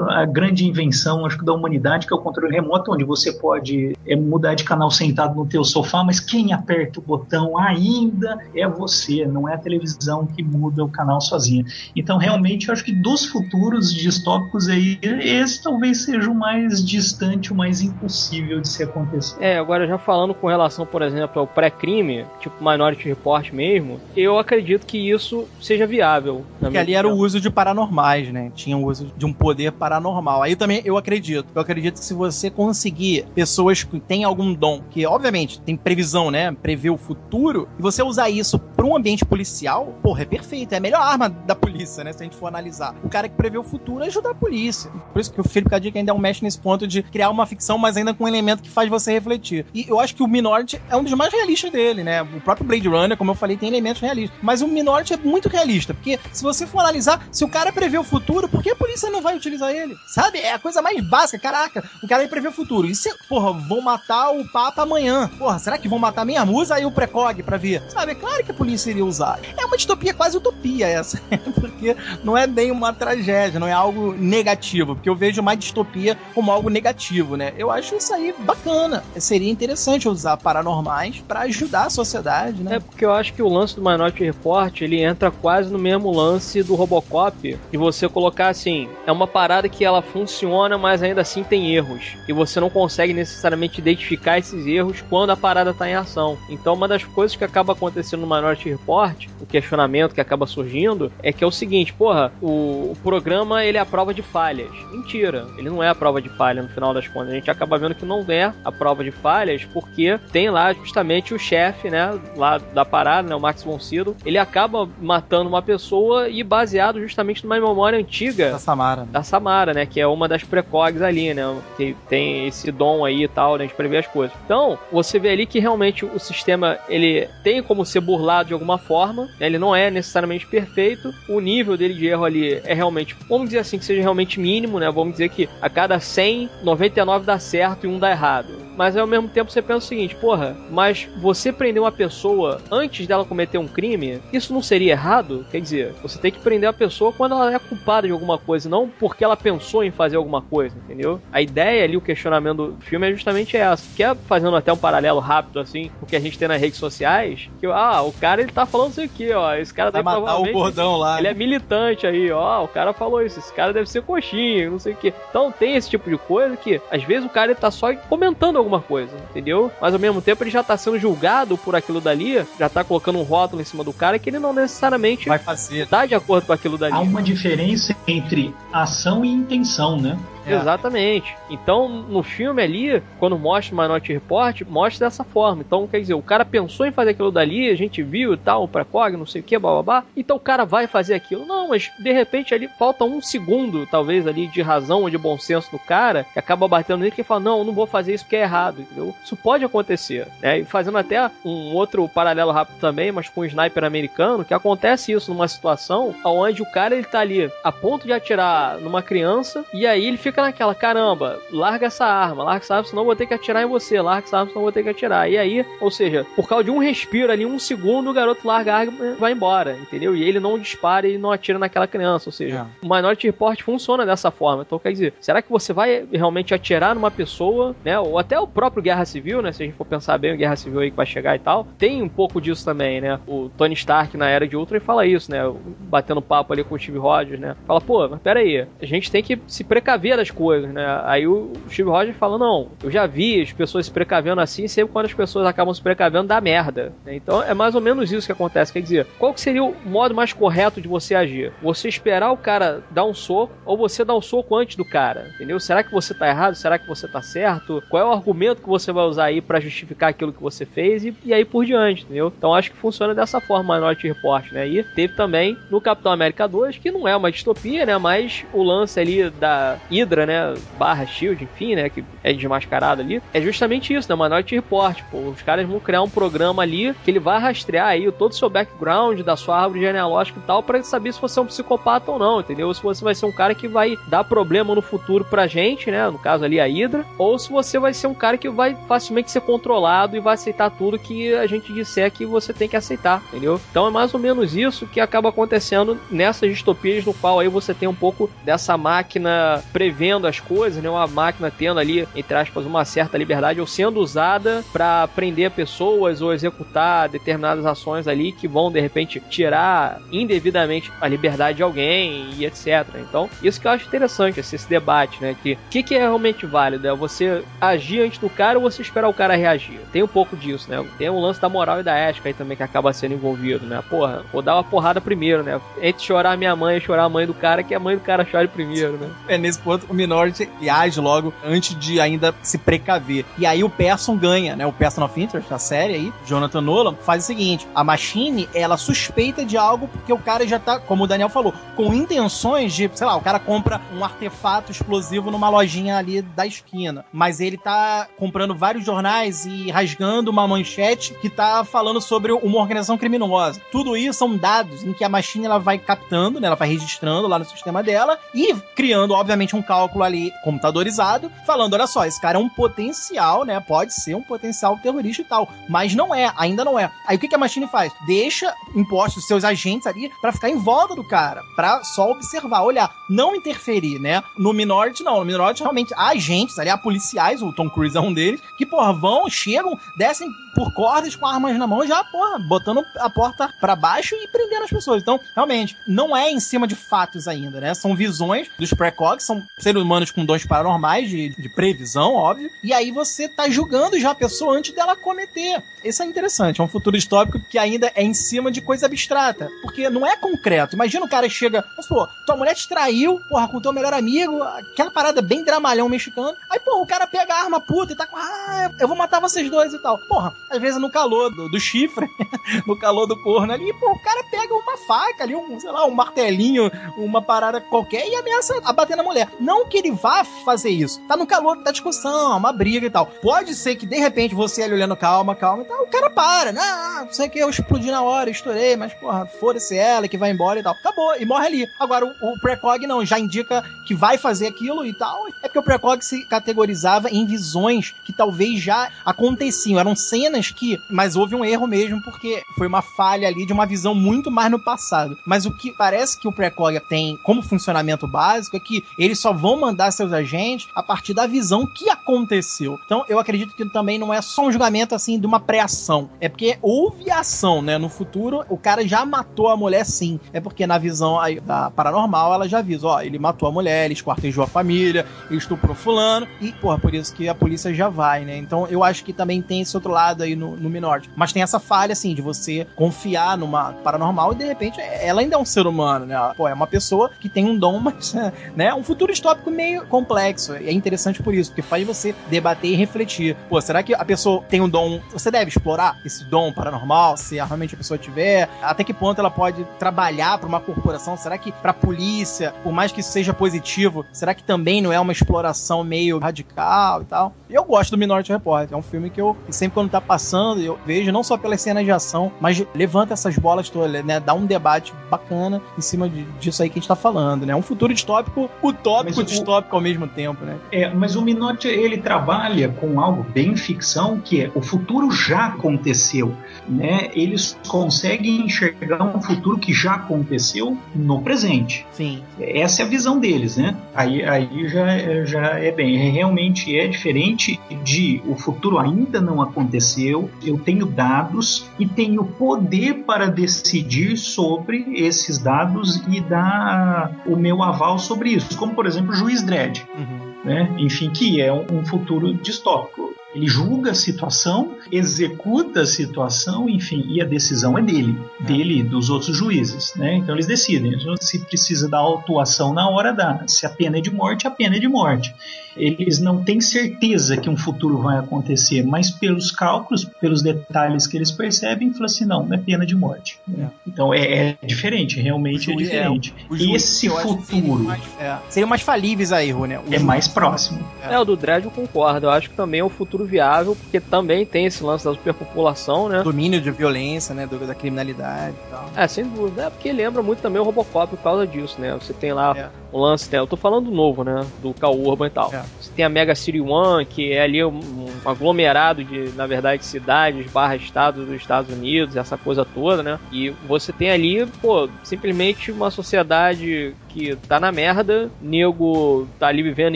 [0.09, 3.95] a grande invenção, acho que da humanidade, que é o controle remoto, onde você pode
[4.07, 8.67] é, mudar de canal sentado no teu sofá, mas quem aperta o botão ainda é
[8.67, 11.67] você, não é a televisão que muda o canal sozinha.
[11.95, 17.53] Então, realmente, eu acho que dos futuros distópicos aí, esse talvez seja o mais distante,
[17.53, 19.37] o mais impossível de se acontecer.
[19.39, 24.39] É, agora já falando com relação, por exemplo, ao pré-crime, tipo Minority Report mesmo, eu
[24.39, 26.45] acredito que isso seja viável.
[26.59, 28.51] Porque ali era o uso de paranormais, né?
[28.55, 30.43] Tinha o uso de um poder paranormal.
[30.43, 31.47] Aí também eu acredito.
[31.55, 36.31] Eu acredito que se você conseguir pessoas que têm algum dom, que obviamente tem previsão,
[36.31, 36.53] né?
[36.53, 40.73] Prever o futuro, e você usar isso para um ambiente policial, porra, é perfeito.
[40.73, 42.13] É a melhor arma da polícia, né?
[42.13, 42.95] Se a gente for analisar.
[43.03, 44.91] O cara que prevê o futuro é ajudar a polícia.
[45.13, 47.47] Por isso que o Felipe Cadic ainda é um mestre nesse ponto de criar uma
[47.47, 49.67] ficção, mas ainda com um elemento que faz você refletir.
[49.75, 52.23] E eu acho que o Minority é um dos mais realistas dele, né?
[52.23, 54.39] O próprio Blade Runner, como eu falei, tem elementos realistas.
[54.43, 57.99] Mas o Minority é muito realista, porque se você for analisar, se o cara prevê
[57.99, 59.97] o futuro, por que a polícia não vai utilizar ele?
[60.07, 60.38] Sabe?
[60.38, 61.38] É a coisa mais básica.
[61.38, 62.86] Caraca, o cara aí prevê o futuro.
[62.86, 65.30] E se, porra, vão matar o Papa amanhã?
[65.38, 67.82] Porra, será que vão matar minha musa e o Precog pra ver?
[67.88, 68.12] Sabe?
[68.12, 69.40] É claro que a polícia iria usar.
[69.57, 71.20] É uma distopia, quase utopia essa.
[71.59, 74.95] porque não é nem uma tragédia, não é algo negativo.
[74.95, 77.55] Porque eu vejo uma distopia como algo negativo, né?
[77.57, 79.03] Eu acho isso aí bacana.
[79.16, 82.76] Seria interessante usar paranormais para ajudar a sociedade, né?
[82.76, 86.11] É porque eu acho que o lance do Minority Report ele entra quase no mesmo
[86.11, 91.20] lance do Robocop e você colocar assim, é uma parada que ela funciona, mas ainda
[91.20, 95.89] assim tem erros e você não consegue necessariamente identificar esses erros quando a parada tá
[95.89, 96.37] em ação.
[96.49, 101.12] Então uma das coisas que acaba acontecendo no Minority Report, o questionamento que acaba surgindo
[101.22, 104.70] é que é o seguinte, porra, o, o programa ele é a prova de falhas.
[104.91, 107.30] Mentira, ele não é a prova de falha no final das contas.
[107.30, 111.35] A gente acaba vendo que não é a prova de falhas porque tem lá justamente
[111.35, 115.62] o chefe, né, lá da parada, né, o Max von Sydow, ele acaba matando uma
[115.62, 119.05] pessoa e baseado justamente numa memória antiga da Samara.
[119.11, 121.43] Da Samara, né, que é uma das precogs ali, né,
[121.77, 124.37] que tem esse dom aí e tal, né, de prever as coisas.
[124.45, 128.79] Então, você vê ali que realmente o sistema, ele tem como ser burlado de alguma
[128.79, 133.17] forma, né, ele não é necessariamente perfeito, o nível dele de erro ali é realmente,
[133.29, 137.27] vamos dizer assim, que seja realmente mínimo, né, vamos dizer que a cada 100, 99
[137.27, 138.63] dá certo e um dá errado.
[138.77, 143.07] Mas ao mesmo tempo você pensa o seguinte, porra, mas você prender uma pessoa antes
[143.07, 145.45] dela cometer um crime, isso não seria errado?
[145.51, 148.69] Quer dizer, você tem que prender a pessoa quando ela é culpada de alguma coisa,
[148.69, 151.21] não porque ela pensou em fazer alguma coisa, entendeu?
[151.33, 153.85] A ideia ali, o questionamento do filme é justamente essa.
[153.97, 156.79] Que é fazendo até um paralelo rápido, assim, o que a gente tem nas redes
[156.79, 160.39] sociais, que, ah, o cara ele tá falando isso aqui, ó, esse cara Vai matar
[160.39, 161.19] o bordão lá.
[161.19, 164.79] Ele é militante aí, ó, o cara falou isso, esse cara deve ser coxinha, não
[164.79, 165.13] sei o que.
[165.29, 168.57] Então tem esse tipo de coisa que, às vezes, o cara ele tá só comentando
[168.57, 169.71] alguma coisa, entendeu?
[169.81, 173.19] Mas ao mesmo tempo ele já tá sendo julgado por aquilo dali, já tá colocando
[173.19, 175.87] um rótulo em cima do cara que ele não necessariamente vai fazer.
[175.87, 176.95] Tá de acordo com aquilo dali.
[176.95, 180.18] Há uma diferença entre ação e intenção, né?
[180.47, 180.55] É.
[180.55, 181.36] Exatamente.
[181.49, 185.62] Então, no filme ali, quando mostra o Minority Report, mostra dessa forma.
[185.66, 188.64] Então, quer dizer, o cara pensou em fazer aquilo dali, a gente viu e tal,
[188.64, 190.05] o precog, não sei o que, babá.
[190.16, 191.47] Então o cara vai fazer aquilo.
[191.47, 195.38] Não, mas de repente ali falta um segundo, talvez, ali, de razão ou de bom
[195.38, 198.36] senso do cara, que acaba batendo nele que fala, não, não vou fazer isso porque
[198.36, 199.14] é errado, entendeu?
[199.24, 200.26] Isso pode acontecer.
[200.40, 200.61] Né?
[200.61, 205.12] E fazendo até um outro paralelo rápido também, mas com um sniper americano, que acontece
[205.12, 209.64] isso numa situação onde o cara ele tá ali a ponto de atirar numa criança
[209.72, 213.07] e aí ele fica fica naquela, caramba, larga essa arma, larga essa arma, senão eu
[213.07, 215.30] vou ter que atirar em você, larga essa arma, senão eu vou ter que atirar.
[215.30, 218.74] E aí, ou seja, por causa de um respiro ali, um segundo, o garoto larga
[218.74, 220.16] a arma e vai embora, entendeu?
[220.16, 222.87] E ele não dispara e não atira naquela criança, ou seja, é.
[222.87, 224.62] o Minority Report funciona dessa forma.
[224.66, 227.99] Então, quer dizer, será que você vai realmente atirar numa pessoa, né?
[227.99, 229.53] Ou até o próprio Guerra Civil, né?
[229.53, 231.66] Se a gente for pensar bem, o Guerra Civil aí que vai chegar e tal,
[231.78, 233.20] tem um pouco disso também, né?
[233.26, 235.41] O Tony Stark na Era de Ultron fala isso, né?
[235.80, 237.55] Batendo papo ali com o Steve Rogers, né?
[237.66, 241.01] Fala, pô, mas pera aí, a gente tem que se precaver das coisas, né?
[241.05, 244.93] Aí o Steve Rogers fala, não, eu já vi as pessoas se precavendo assim, sempre
[244.93, 246.93] quando as pessoas acabam se precavendo dá merda.
[247.07, 248.73] Então é mais ou menos isso que acontece.
[248.73, 251.53] Quer dizer, qual que seria o modo mais correto de você agir?
[251.61, 255.31] Você esperar o cara dar um soco ou você dar um soco antes do cara?
[255.35, 255.59] Entendeu?
[255.59, 256.55] Será que você tá errado?
[256.55, 257.83] Será que você tá certo?
[257.89, 261.05] Qual é o argumento que você vai usar aí para justificar aquilo que você fez
[261.05, 262.33] e, e, aí por diante, entendeu?
[262.37, 264.68] Então acho que funciona dessa forma a Minority Report, né?
[264.68, 267.99] E teve também no Capitão América 2, que não é uma distopia, né?
[267.99, 269.79] Mas o lance ali da
[270.13, 270.55] Hydra, né?
[270.79, 271.89] Barra Shield, enfim, né?
[271.89, 273.23] Que é desmascarado ali.
[273.33, 274.23] É justamente isso, né?
[274.23, 275.03] Minority Report.
[275.11, 278.37] Pô, os caras vão criar um programa ali que ele vai rastrear aí todo o
[278.37, 282.11] seu background, da sua árvore genealógica e tal, para saber se você é um psicopata
[282.11, 282.69] ou não, entendeu?
[282.69, 285.91] Ou se você vai ser um cara que vai dar problema no futuro pra gente,
[285.91, 286.09] né?
[286.11, 289.31] No caso ali a Hydra, ou se você vai ser um cara que vai facilmente
[289.31, 293.23] ser controlado e vai aceitar tudo que a gente disser que você tem que aceitar,
[293.29, 293.61] entendeu?
[293.71, 297.73] Então é mais ou menos isso que acaba acontecendo nessas distopias no qual aí você
[297.73, 299.63] tem um pouco dessa máquina
[300.03, 300.91] prevendo as coisas, né?
[300.91, 306.21] Uma máquina tendo ali, entre aspas, uma certa liberdade ou sendo usada para prender pessoas
[306.21, 312.31] ou executar determinadas ações ali que vão de repente tirar indevidamente a liberdade de alguém
[312.37, 312.85] e etc.
[312.97, 315.37] Então, isso que eu acho interessante, esse, esse debate, né?
[315.41, 316.89] Que o que, que, é realmente válido?
[316.89, 319.79] É você agir antes do cara ou você esperar o cara reagir?
[319.93, 320.85] Tem um pouco disso, né?
[320.99, 323.81] Tem um lance da moral e da ética aí também que acaba sendo envolvido, né?
[323.89, 325.61] Porra, vou dar uma porrada primeiro, né?
[325.81, 328.25] Entre chorar minha mãe e chorar a mãe do cara, que a mãe do cara
[328.25, 329.09] chore primeiro, né?
[329.29, 333.24] É, nesse ponto o Minority age logo antes de ainda se precaver.
[333.38, 334.66] E aí o Person ganha, né?
[334.66, 338.76] O Person of Interest, a série aí, Jonathan Nolan, faz o seguinte: a Machine, ela
[338.76, 342.90] suspeita de algo porque o cara já tá, como o Daniel falou, com intenções de,
[342.95, 347.57] sei lá, o cara compra um artefato explosivo numa lojinha ali da esquina, mas ele
[347.57, 353.61] tá comprando vários jornais e rasgando uma manchete que tá falando sobre uma organização criminosa.
[353.70, 356.47] Tudo isso são dados em que a Machine ela vai captando, né?
[356.47, 361.74] Ela vai registrando lá no sistema dela e criando, obviamente, um cálculo ali computadorizado, falando:
[361.74, 363.59] olha só, esse cara é um potencial, né?
[363.61, 366.91] Pode ser um potencial terrorista e tal, mas não é, ainda não é.
[367.07, 367.93] Aí o que, que a Machine faz?
[368.07, 372.95] Deixa impostos seus agentes ali para ficar em volta do cara, para só observar, olhar,
[373.09, 374.22] não interferir, né?
[374.37, 375.18] No Minority, não.
[375.18, 378.66] No Minority, realmente, há agentes ali, há policiais, o Tom Cruise é um deles, que,
[378.66, 383.53] porra, vão, chegam, descem por cordas com armas na mão, já, porra, botando a porta
[383.61, 385.03] para baixo e prendendo as pessoas.
[385.03, 387.75] Então, realmente, não é em cima de fatos ainda, né?
[387.75, 392.51] São visões dos precogs, são seres humanos com dons paranormais de, de previsão, óbvio.
[392.63, 395.63] E aí você tá julgando já a pessoa antes dela cometer.
[395.85, 399.49] Isso é interessante, é um futuro distópico que ainda é em cima de coisa abstrata.
[399.63, 400.77] Porque não é concreto.
[400.77, 404.91] Imagina o cara chega, pô, tua mulher te traiu, porra, com teu melhor amigo, aquela
[404.91, 406.37] parada bem dramalhão mexicano.
[406.51, 409.21] Aí, porra, o cara pega a arma puta e tá com, ah, eu vou matar
[409.21, 409.99] vocês dois e tal.
[409.99, 412.09] Porra, às vezes no calor do, do chifre,
[412.67, 415.87] no calor do corno ali, pô, o cara pega uma faca ali, um, sei lá,
[415.87, 419.29] um martelinho, uma parada qualquer e ameaça a bater na mulher.
[419.41, 421.01] Não que ele vá fazer isso.
[421.09, 423.07] Tá no calor da discussão, uma briga e tal.
[423.07, 426.53] Pode ser que de repente você ali olhando calma, calma e tal, o cara para,
[426.53, 426.61] né?
[426.63, 430.61] Ah, sei que, eu explodi na hora, estourei, mas porra, foda-se ela que vai embora
[430.61, 430.75] e tal.
[430.75, 431.69] Acabou, e morre ali.
[431.79, 435.27] Agora, o, o Precog não, já indica que vai fazer aquilo e tal.
[435.43, 439.79] É porque o Precog se categorizava em visões que talvez já aconteciam.
[439.79, 440.78] Eram cenas que.
[440.90, 444.51] Mas houve um erro mesmo, porque foi uma falha ali de uma visão muito mais
[444.51, 445.16] no passado.
[445.26, 449.32] Mas o que parece que o Precog tem como funcionamento básico é que eles só
[449.32, 452.78] vão mandar seus agentes a partir da visão que aconteceu.
[452.84, 456.11] Então eu acredito que também não é só um julgamento assim de uma pré-ação.
[456.20, 457.78] É porque houve ação, né?
[457.78, 460.18] No futuro, o cara já matou a mulher sim.
[460.32, 463.95] É porque na visão da paranormal ela já avisa: ó, ele matou a mulher, ele
[463.95, 466.26] esquartejou a família, ele estuprou fulano.
[466.40, 468.36] E, porra, por isso que a polícia já vai, né?
[468.36, 471.11] Então eu acho que também tem esse outro lado aí no, no Minority.
[471.16, 475.37] Mas tem essa falha, assim, de você confiar numa paranormal e de repente ela ainda
[475.37, 476.16] é um ser humano, né?
[476.37, 478.14] Pô, é uma pessoa que tem um dom, mas,
[478.57, 478.74] né?
[478.74, 480.57] Um futuro distópico meio complexo.
[480.57, 483.37] E é interessante por isso, porque faz você debater e refletir.
[483.49, 485.01] Pô, será que a pessoa tem um dom.
[485.12, 488.49] Você deve explorar esse dom paranormal, se realmente a pessoa tiver?
[488.62, 491.16] Até que ponto ela pode trabalhar para uma corporação?
[491.16, 495.01] Será que pra polícia, por mais que isso seja positivo, será que também não é
[495.01, 497.33] uma exploração meio radical e tal?
[497.49, 498.70] Eu gosto do Minority Report.
[498.70, 500.22] É um filme que eu, sempre quando tá passando,
[500.62, 504.20] eu vejo não só pelas cenas de ação, mas levanta essas bolas todas, né?
[504.20, 507.55] Dá um debate bacana em cima de, disso aí que a gente tá falando, né?
[507.55, 509.79] Um futuro distópico, utópico, mas distópico o...
[509.79, 510.57] ao mesmo tempo, né?
[510.70, 515.47] É, mas o Minority, ele trabalha com algo bem ficção, que é o futuro já
[515.47, 516.35] aconteceu,
[516.68, 517.11] né?
[517.14, 521.87] Eles conseguem enxergar um futuro que já aconteceu no presente.
[521.93, 522.23] Sim.
[522.41, 523.77] Essa é a visão deles, né?
[523.95, 530.02] Aí, aí já, já é bem, realmente é diferente de o futuro ainda não aconteceu,
[530.09, 537.63] eu tenho dados e tenho poder para decidir sobre esses dados e dar o meu
[537.63, 538.57] aval sobre isso.
[538.57, 539.85] Como, por exemplo, o Juiz Dredd.
[539.97, 540.33] Uhum.
[540.45, 540.75] Né?
[540.79, 543.15] Enfim, que é um, futuro distópico.
[543.35, 548.45] Ele julga a situação, executa a situação, enfim, e a decisão é dele, é.
[548.45, 549.95] dele e dos outros juízes.
[549.95, 550.17] Né?
[550.17, 550.93] Então eles decidem.
[551.21, 553.45] Se precisa da autuação na hora, dá.
[553.47, 555.35] Se a pena é de morte, a pena é de morte.
[555.77, 561.16] Eles não têm certeza que um futuro vai acontecer, mas pelos cálculos, pelos detalhes que
[561.16, 563.39] eles percebem, falam assim: não, não é pena de morte.
[563.59, 563.66] É.
[563.87, 566.35] Então é, é, diferente, realmente é diferente.
[566.51, 567.85] É, Esse futuro.
[567.85, 569.79] Mais, é, seriam mais falíveis aí, Rune.
[569.91, 570.85] É mais próximo.
[571.03, 572.27] É, o do Dredd eu concordo.
[572.27, 575.12] Eu acho que também é um futuro futuro viável, porque também tem esse lance da
[575.12, 576.23] superpopulação, né?
[576.23, 577.47] Domínio de violência, né?
[577.47, 578.91] Da criminalidade e tal.
[578.97, 579.64] É, sem dúvida.
[579.64, 581.95] É porque lembra muito também o Robocop por causa disso, né?
[581.95, 582.82] Você tem lá é.
[582.99, 583.38] Lance, né?
[583.38, 584.51] Eu tô falando do novo, né?
[584.59, 585.53] Do Cal Urban e tal.
[585.53, 585.64] É.
[585.95, 590.76] Tem a Mega City One, que é ali um, aglomerado de, na verdade, cidades barra
[590.76, 593.18] estados dos Estados Unidos, essa coisa toda, né?
[593.30, 599.62] E você tem ali, pô, simplesmente uma sociedade que tá na merda, nego tá ali
[599.62, 599.95] vivendo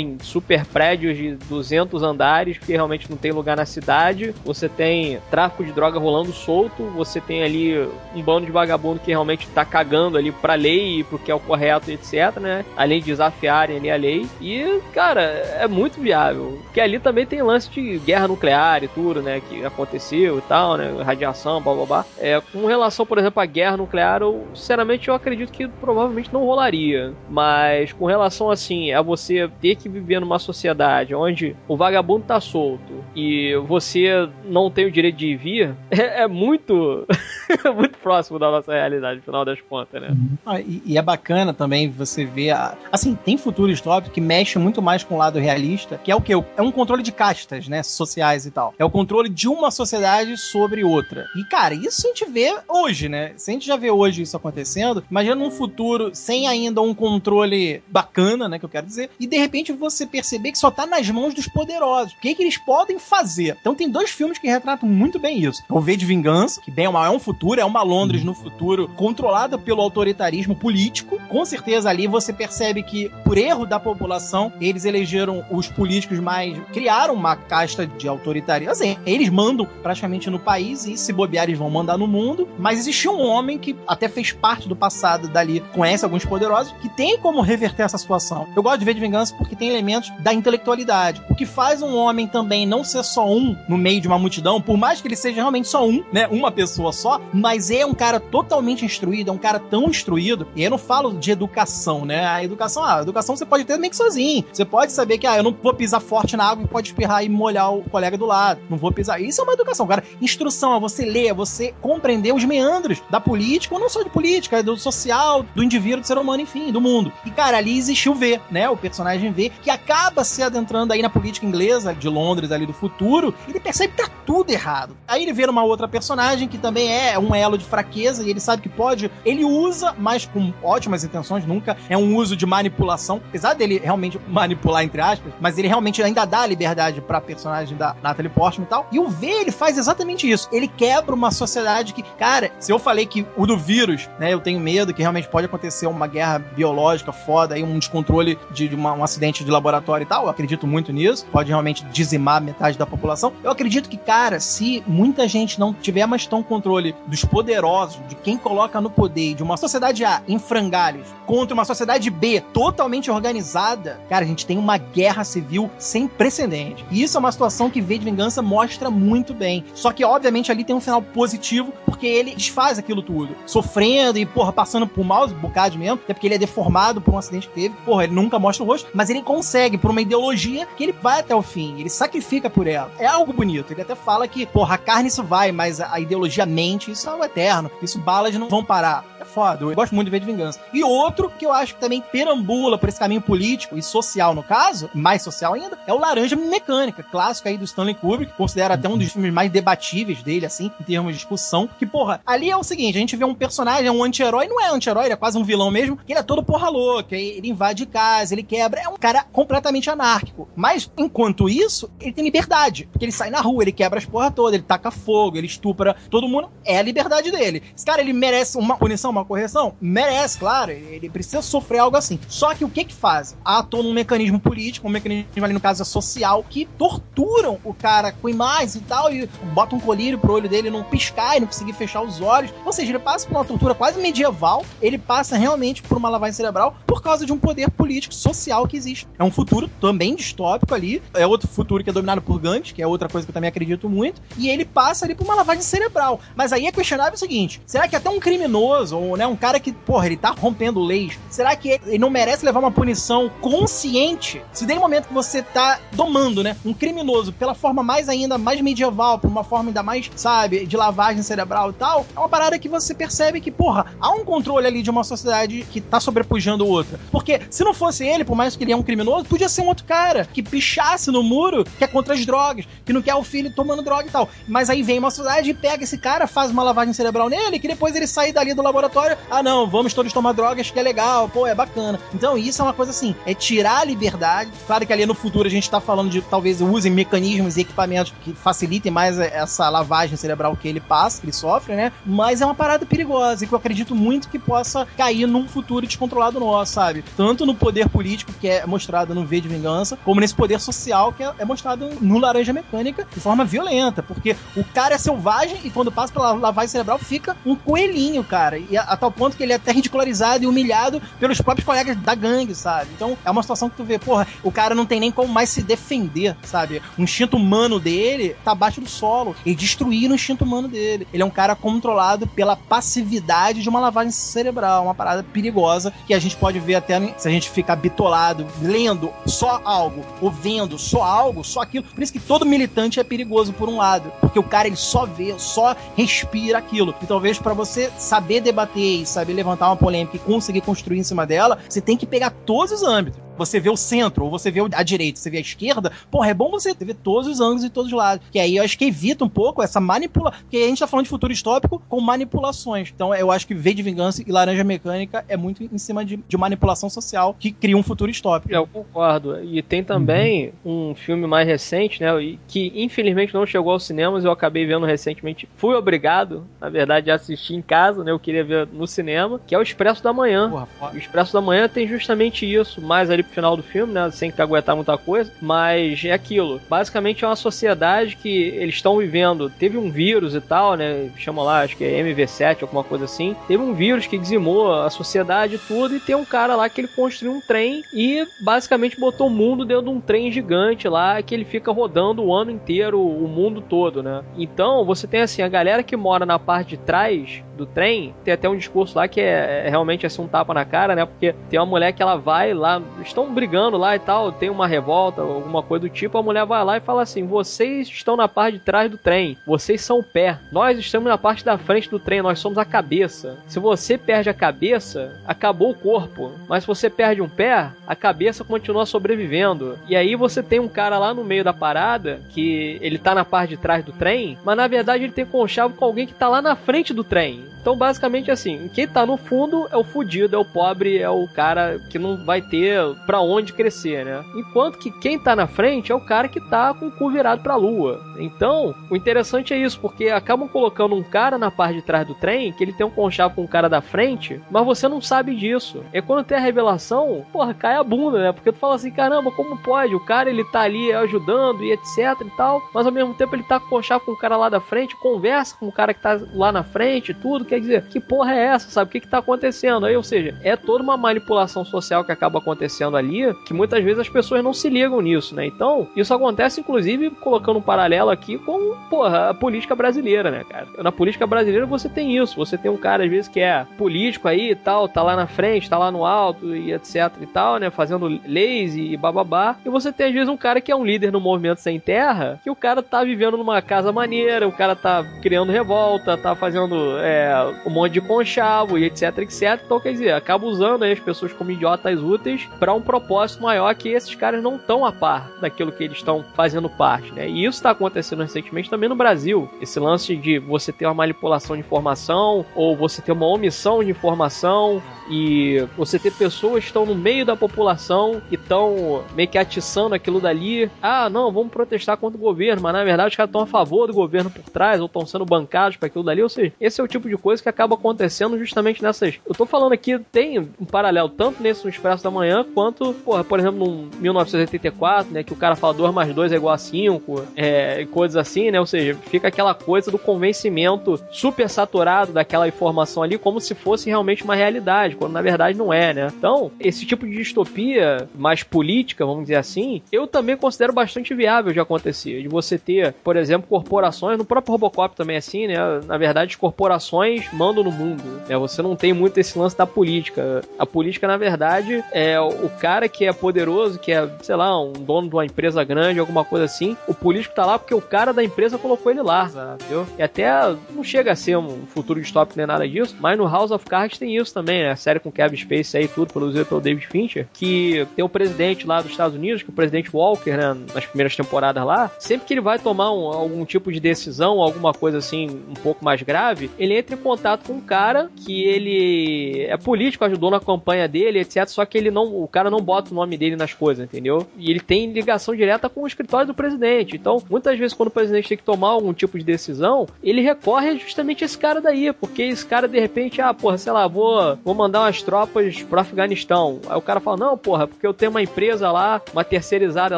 [0.01, 4.35] em super prédios de 200 andares, que realmente não tem lugar na cidade.
[4.45, 7.79] Você tem tráfico de droga rolando solto, você tem ali
[8.15, 11.35] um bando de vagabundo que realmente tá cagando ali pra lei e pro que é
[11.35, 12.65] o correto, etc, né?
[12.77, 14.27] Além de desafiarem ali a lei.
[14.41, 16.59] E, cara, é muito viável.
[16.65, 19.41] Porque ali também tem lance de guerra nuclear e tudo, né?
[19.41, 21.03] Que aconteceu e tal, né?
[21.03, 22.05] Radiação, blá blá blá.
[22.19, 26.45] É, com relação, por exemplo, à guerra nuclear, eu, sinceramente, eu acredito que provavelmente não
[26.45, 27.13] rolaria.
[27.29, 32.41] Mas com relação assim a você ter que viver numa sociedade onde o vagabundo tá
[32.41, 37.07] solto e você não tem o direito de vir, é, é muito
[37.75, 40.09] muito próximo da nossa realidade, no final das contas, né?
[40.11, 40.37] Uhum.
[40.45, 42.51] Ah, e, e, é bacana também você ver.
[42.51, 46.17] A, assim, tem futuro histórico que mexe muito mais com o lado realista, que é
[46.17, 46.33] o que?
[46.33, 47.83] É um controle de castas, né?
[47.83, 48.75] Sociais e tal.
[48.79, 51.27] É o controle de uma sociedade sobre outra.
[51.37, 53.33] E, cara, isso a gente vê hoje, né?
[53.37, 57.83] Se a gente já vê hoje isso acontecendo, imagina num futuro sem ainda um controle
[57.89, 58.59] bacana, né?
[58.59, 61.49] Que eu quero dizer, e de repente você perceber que só tá nas mãos dos
[61.49, 62.13] poderosos.
[62.15, 63.57] O que, é que eles podem fazer?
[63.61, 65.63] Então tem dois filmes que retratam muito bem isso.
[65.69, 68.89] O V de Vingança, que bem mal é um futuro, é uma Londres no futuro
[68.97, 71.21] controlada pelo autoritarismo político.
[71.29, 76.59] Com certeza ali você percebe que, por erro da população, eles elegeram os políticos mais.
[76.73, 78.73] criaram uma casta de autoritarismo.
[78.73, 82.49] Assim, eles mandam praticamente no país e, se bobear, eles vão mandar no mundo.
[82.59, 86.89] Mas existe um homem que até fez parte do passado dali, conhece alguns poderosos, que
[86.89, 88.47] tem como reverter essa situação.
[88.55, 91.23] Eu gosto de ver de vingança porque tem elementos da intelectualidade.
[91.29, 94.61] O que faz um homem também não ser só um no meio de uma multidão,
[94.61, 96.27] por mais que ele seja realmente só um, né?
[96.29, 100.47] Uma pessoa só, mas é um cara totalmente instruído, é um cara tão instruído.
[100.55, 102.27] E eu não falo de educação, né?
[102.27, 104.45] A educação, ah, a educação você pode ter meio que sozinho.
[104.53, 107.25] Você pode saber que, ah, eu não vou pisar forte na água e pode espirrar
[107.25, 108.61] e molhar o colega do lado.
[108.69, 109.21] Não vou pisar.
[109.21, 110.05] Isso é uma educação, cara.
[110.21, 114.11] Instrução é você ler, é você compreender os meandros da política, ou não só de
[114.11, 117.13] política, é do social, do indivíduo, do ser humano, enfim, do mundo.
[117.25, 118.69] E, cara, ali existiu o V, né?
[118.69, 122.73] O personagem V, que acaba se adentrando aí na política inglesa de Londres, ali do
[122.73, 124.97] futuro, e ele percebe que tá tudo errado.
[125.07, 128.41] Aí ele vê uma outra personagem que também é um elo de fraqueza e ele
[128.41, 129.11] sabe que pode.
[129.25, 134.19] Ele usa, mas com ótimas intenções, nunca é um uso de manipulação, apesar dele realmente
[134.29, 138.69] manipular, entre aspas, mas ele realmente ainda dá liberdade pra personagem da Natalie Portman e
[138.69, 138.89] tal.
[138.91, 140.49] E o V, ele faz exatamente isso.
[140.51, 144.41] Ele quebra uma sociedade que, cara, se eu falei que o do vírus, né, eu
[144.41, 148.75] tenho medo que realmente pode acontecer uma guerra biológica foda, aí um descontrole de, de
[148.75, 152.77] uma, um acidente de laboratório e tal, eu acredito muito nisso, pode realmente dizimar metade
[152.77, 153.33] da população.
[153.45, 158.17] Eu acredito que, cara, se muita gente não tiver mais tão controle dos poderosos, de
[158.17, 163.13] quem coloca no poder, de uma sociedade A em frangalhos, contra uma sociedade B totalmente
[163.13, 166.85] organizada, cara, a gente tem uma guerra civil sem precedente.
[166.91, 169.65] E isso é uma situação que V de Vingança mostra muito bem.
[169.75, 173.37] Só que, obviamente, ali tem um final positivo, porque ele desfaz aquilo tudo.
[173.47, 177.19] Sofrendo e, porra, passando por maus bocados mesmo, até porque ele é deformado por um
[177.19, 177.75] acidente que teve.
[177.85, 181.21] Porra, ele nunca mostra o rosto, mas ele consegue, por uma ideologia, que ele vai
[181.21, 181.79] até o fim.
[181.79, 182.91] Ele sacrifica por ela.
[182.99, 183.73] É algo bonito.
[183.73, 187.15] Ele até fala que, porra, a carne isso vai, mas a ideologia mente, isso é
[187.15, 187.71] o eterno.
[187.83, 189.05] Isso balas não vão parar
[189.37, 189.65] foda.
[189.65, 190.59] Eu gosto muito de ver de vingança.
[190.73, 194.43] E outro que eu acho que também perambula por esse caminho político e social, no
[194.43, 198.89] caso, mais social ainda, é o Laranja Mecânica, clássico aí do Stanley Kubrick, considero até
[198.89, 201.69] um dos filmes mais debatíveis dele, assim, em termos de discussão.
[201.79, 204.61] Que, porra, ali é o seguinte: a gente vê um personagem, é um anti-herói, não
[204.61, 207.49] é anti-herói, ele é quase um vilão mesmo, que ele é todo porra louca, ele
[207.49, 210.49] invade casa, ele quebra, é um cara completamente anárquico.
[210.55, 214.31] Mas, enquanto isso, ele tem liberdade, porque ele sai na rua, ele quebra as porra
[214.31, 217.63] toda, ele taca fogo, ele estupra todo mundo, é a liberdade dele.
[217.75, 219.75] Esse cara, ele merece uma punição, uma correção?
[219.81, 220.71] Merece, claro.
[220.71, 222.19] Ele precisa sofrer algo assim.
[222.29, 223.37] Só que o que que faz?
[223.45, 228.13] Atua num mecanismo político, um mecanismo ali no caso é social, que torturam o cara
[228.13, 231.47] com imagens e tal, e botam um colírio pro olho dele não piscar e não
[231.47, 232.53] conseguir fechar os olhos.
[232.65, 236.35] Ou seja, ele passa por uma tortura quase medieval, ele passa realmente por uma lavagem
[236.35, 239.07] cerebral por causa de um poder político social que existe.
[239.19, 242.83] É um futuro também distópico ali, é outro futuro que é dominado por Gantz, que
[242.83, 245.63] é outra coisa que eu também acredito muito, e ele passa ali por uma lavagem
[245.63, 246.21] cerebral.
[246.35, 249.61] Mas aí é questionável o seguinte: será que até um criminoso, ou né, um cara
[249.61, 254.43] que, porra, ele tá rompendo leis, será que ele não merece levar uma punição consciente?
[254.53, 258.61] Se um momento que você tá domando, né, um criminoso pela forma mais ainda mais
[258.61, 262.59] medieval, por uma forma ainda mais, sabe, de lavagem cerebral e tal, é uma parada
[262.59, 266.67] que você percebe que, porra, há um controle ali de uma sociedade que tá sobrepujando
[266.67, 266.99] outra.
[267.11, 269.69] Porque se não fosse ele, por mais que ele é um criminoso, podia ser um
[269.69, 273.23] outro cara que pichasse no muro, que é contra as drogas, que não quer o
[273.23, 274.29] filho tomando droga e tal.
[274.49, 277.69] Mas aí vem uma sociedade e pega esse cara, faz uma lavagem cerebral nele, que
[277.69, 281.29] depois ele sai dali do laboratório, ah não, vamos todos tomar drogas, que é legal,
[281.29, 281.99] pô, é bacana.
[282.15, 284.51] Então isso é uma coisa assim, é tirar a liberdade.
[284.67, 288.13] Claro que ali no futuro a gente tá falando de talvez usem mecanismos e equipamentos
[288.23, 291.93] que facilitem mais essa lavagem cerebral que ele passa, que ele sofre, né?
[292.05, 295.87] Mas é uma parada perigosa e que eu acredito muito que possa cair num futuro
[295.87, 297.05] descontrolado nosso, sabe?
[297.17, 301.13] Tanto no poder político, que é mostrado no V de Vingança, como nesse poder social,
[301.13, 305.59] que é, é mostrado no Laranja Mecânica, de forma violenta, porque o cara é selvagem
[305.65, 308.59] e quando passa pela lavagem cerebral fica um coelhinho, cara.
[308.59, 311.97] E a, a, tal ponto que ele é até ridicularizado e humilhado pelos próprios colegas
[311.97, 312.91] da gangue, sabe?
[312.95, 315.51] Então é uma situação que tu vê, porra, o cara não tem nem como mais
[315.51, 316.83] se defender, sabe?
[316.99, 319.35] O instinto humano dele tá abaixo do solo.
[319.45, 321.07] E destruir o instinto humano dele.
[321.13, 326.15] Ele é um cara controlado pela passividade de uma lavagem cerebral, uma parada perigosa que
[326.15, 330.79] a gente pode ver até se a gente ficar bitolado, lendo só algo, ou vendo
[330.79, 331.85] só algo, só aquilo.
[331.85, 335.07] Por isso que todo militante é perigoso por um lado, porque o cara ele só
[335.07, 336.95] vê, só respira aquilo.
[337.03, 341.05] E talvez para você saber debater e saber levantar uma polêmica e conseguir construir em
[341.05, 344.51] cima dela, você tem que pegar todos os âmbitos você vê o centro, ou você
[344.51, 347.65] vê a direita, você vê a esquerda, porra, é bom você ver todos os ângulos
[347.65, 348.27] e todos os lados.
[348.31, 350.41] Que aí eu acho que evita um pouco essa manipulação.
[350.41, 352.93] Porque a gente tá falando de futuro distópico com manipulações.
[352.95, 356.17] Então eu acho que V de Vingança e Laranja Mecânica é muito em cima de,
[356.17, 358.53] de manipulação social que cria um futuro distópico.
[358.53, 359.43] Eu concordo.
[359.43, 360.91] E tem também uhum.
[360.91, 362.09] um filme mais recente, né?
[362.49, 365.49] Que infelizmente não chegou aos cinemas, eu acabei vendo recentemente.
[365.57, 368.11] Fui obrigado, na verdade, a assistir em casa, né?
[368.11, 370.51] Eu queria ver no cinema, que é o Expresso da Manhã.
[370.51, 374.11] Porra, o Expresso da Manhã tem justamente isso, mais ali final do filme, né?
[374.11, 375.33] Sem aguentar muita coisa.
[375.41, 376.61] Mas é aquilo.
[376.69, 379.51] Basicamente é uma sociedade que eles estão vivendo.
[379.51, 381.11] Teve um vírus e tal, né?
[381.17, 383.37] Chama lá, acho que é MV7, alguma coisa assim.
[383.49, 385.97] Teve um vírus que dizimou a sociedade tudo.
[385.97, 389.65] E tem um cara lá que ele construiu um trem e basicamente botou o mundo
[389.65, 393.61] dentro de um trem gigante lá que ele fica rodando o ano inteiro, o mundo
[393.61, 394.23] todo, né?
[394.37, 398.35] Então você tem assim, a galera que mora na parte de trás do trem, tem
[398.35, 401.07] até um discurso lá que é, é realmente assim um tapa na cara, né?
[401.07, 402.81] Porque tem uma mulher que ela vai lá,
[403.17, 406.63] estão brigando lá e tal, tem uma revolta, alguma coisa do tipo, a mulher vai
[406.63, 410.03] lá e fala assim: "Vocês estão na parte de trás do trem, vocês são o
[410.03, 410.39] pé.
[410.53, 413.39] Nós estamos na parte da frente do trem, nós somos a cabeça.
[413.47, 417.97] Se você perde a cabeça, acabou o corpo, mas se você perde um pé, a
[417.97, 419.79] cabeça continua sobrevivendo.
[419.89, 423.25] E aí você tem um cara lá no meio da parada que ele tá na
[423.25, 426.29] parte de trás do trem, mas na verdade ele tem conchavo com alguém que tá
[426.29, 427.57] lá na frente do trem.
[427.67, 431.27] Então, basicamente, assim, quem tá no fundo é o fudido, é o pobre, é o
[431.27, 434.25] cara que não vai ter pra onde crescer, né?
[434.35, 437.43] Enquanto que quem tá na frente é o cara que tá com o cu virado
[437.43, 438.01] pra lua.
[438.19, 442.15] Então, o interessante é isso, porque acabam colocando um cara na parte de trás do
[442.15, 445.35] trem, que ele tem um conchavo com o cara da frente, mas você não sabe
[445.35, 445.85] disso.
[445.93, 448.33] É quando tem a revelação, porra, cai a bunda, né?
[448.33, 449.95] Porque tu fala assim, caramba, como pode?
[449.95, 453.43] O cara, ele tá ali ajudando e etc e tal, mas ao mesmo tempo ele
[453.43, 456.01] tá com o conchavo com o cara lá da frente, conversa com o cara que
[456.01, 458.89] tá lá na frente, tudo, quer dizer, que porra é essa, sabe?
[458.89, 459.87] O que que tá acontecendo?
[459.87, 464.01] Aí, ou seja, é toda uma manipulação social que acaba acontecendo ali, que muitas vezes
[464.01, 465.47] as pessoas não se ligam nisso, né?
[465.47, 470.67] Então, isso acontece, inclusive, colocando um paralelo aqui com, porra, a política brasileira, né, cara?
[470.79, 474.29] Na política brasileira você tem isso, você tem um cara, às vezes, que é político
[474.29, 477.59] aí e tal, tá lá na frente, tá lá no alto e etc e tal,
[477.59, 477.71] né?
[477.71, 479.57] Fazendo leis e bababá.
[479.65, 482.41] E você tem, às vezes, um cara que é um líder no movimento sem terra,
[482.43, 486.99] que o cara tá vivendo numa casa maneira, o cara tá criando revolta, tá fazendo
[486.99, 487.35] é,
[487.67, 489.61] um monte de conchavo e etc, etc.
[489.65, 493.75] Então, quer dizer, acaba usando aí as pessoas como idiotas úteis para um propósito maior
[493.75, 497.29] que esses caras não estão a par daquilo que eles estão fazendo parte, né?
[497.29, 499.51] E isso está acontecendo recentemente também no Brasil.
[499.61, 503.91] Esse lance de você ter uma manipulação de informação ou você ter uma omissão de
[503.91, 504.81] informação
[505.11, 509.95] e você ter pessoas que estão no meio da população que estão meio que atiçando
[509.95, 510.71] aquilo dali.
[510.81, 513.87] Ah, não, vamos protestar contra o governo, mas na verdade os caras estão a favor
[513.87, 516.23] do governo por trás ou estão sendo bancados para aquilo dali.
[516.23, 519.19] Ou seja, esse é o tipo de coisa que acaba acontecendo justamente nessas.
[519.27, 523.25] Eu tô falando aqui, tem um paralelo tanto nesse no Expresso da Manhã quanto, porra,
[523.25, 526.59] por exemplo, no 1984, né, que o cara fala 2 mais 2 é igual a
[526.59, 528.61] 5, é, coisas assim, né?
[528.61, 533.89] Ou seja, fica aquela coisa do convencimento super saturado daquela informação ali como se fosse
[533.89, 536.13] realmente uma realidade, quando na verdade não é, né?
[536.17, 541.53] Então, esse tipo de distopia mais política, vamos dizer assim, eu também considero bastante viável
[541.53, 542.23] de acontecer.
[542.23, 545.57] De você ter, por exemplo, corporações, no próprio Robocop também é assim, né?
[545.87, 548.03] Na verdade, as corporações mandam no mundo.
[548.29, 548.37] Né?
[548.37, 550.43] Você não tem muito esse lance da política.
[550.59, 554.73] A política, na verdade, é o cara que é poderoso, que é, sei lá, um
[554.73, 556.77] dono de uma empresa grande, alguma coisa assim.
[556.87, 559.31] O político tá lá porque o cara da empresa colocou ele lá.
[559.55, 559.87] Entendeu?
[559.99, 560.31] E até
[560.71, 563.99] não chega a ser um futuro distópico nem nada disso, mas no House of Cards
[563.99, 564.71] tem isso também, né?
[564.71, 568.67] A série com Kevin Space aí, tudo, produzido pelo David Fincher, que tem o presidente
[568.67, 570.57] lá dos Estados Unidos, que é o presidente Walker, né?
[570.75, 574.73] Nas primeiras temporadas lá, sempre que ele vai tomar um, algum tipo de decisão, alguma
[574.73, 579.45] coisa assim, um pouco mais grave, ele entra em contato com um cara que ele
[579.49, 581.47] é político, ajudou na campanha dele, etc.
[581.47, 584.27] Só que ele não, o cara não bota o nome dele nas coisas, entendeu?
[584.37, 586.97] E ele tem ligação direta com o escritório do presidente.
[586.97, 590.79] Então, muitas vezes, quando o presidente tem que tomar algum tipo de decisão, ele recorre
[590.79, 594.37] justamente a esse cara daí, porque esse cara de repente, ah, porra, sei lá, vou,
[594.45, 596.61] vou mandar umas tropas pro Afeganistão.
[596.69, 599.97] Aí o cara fala, não, porra, porque eu tenho uma empresa lá, uma terceirizada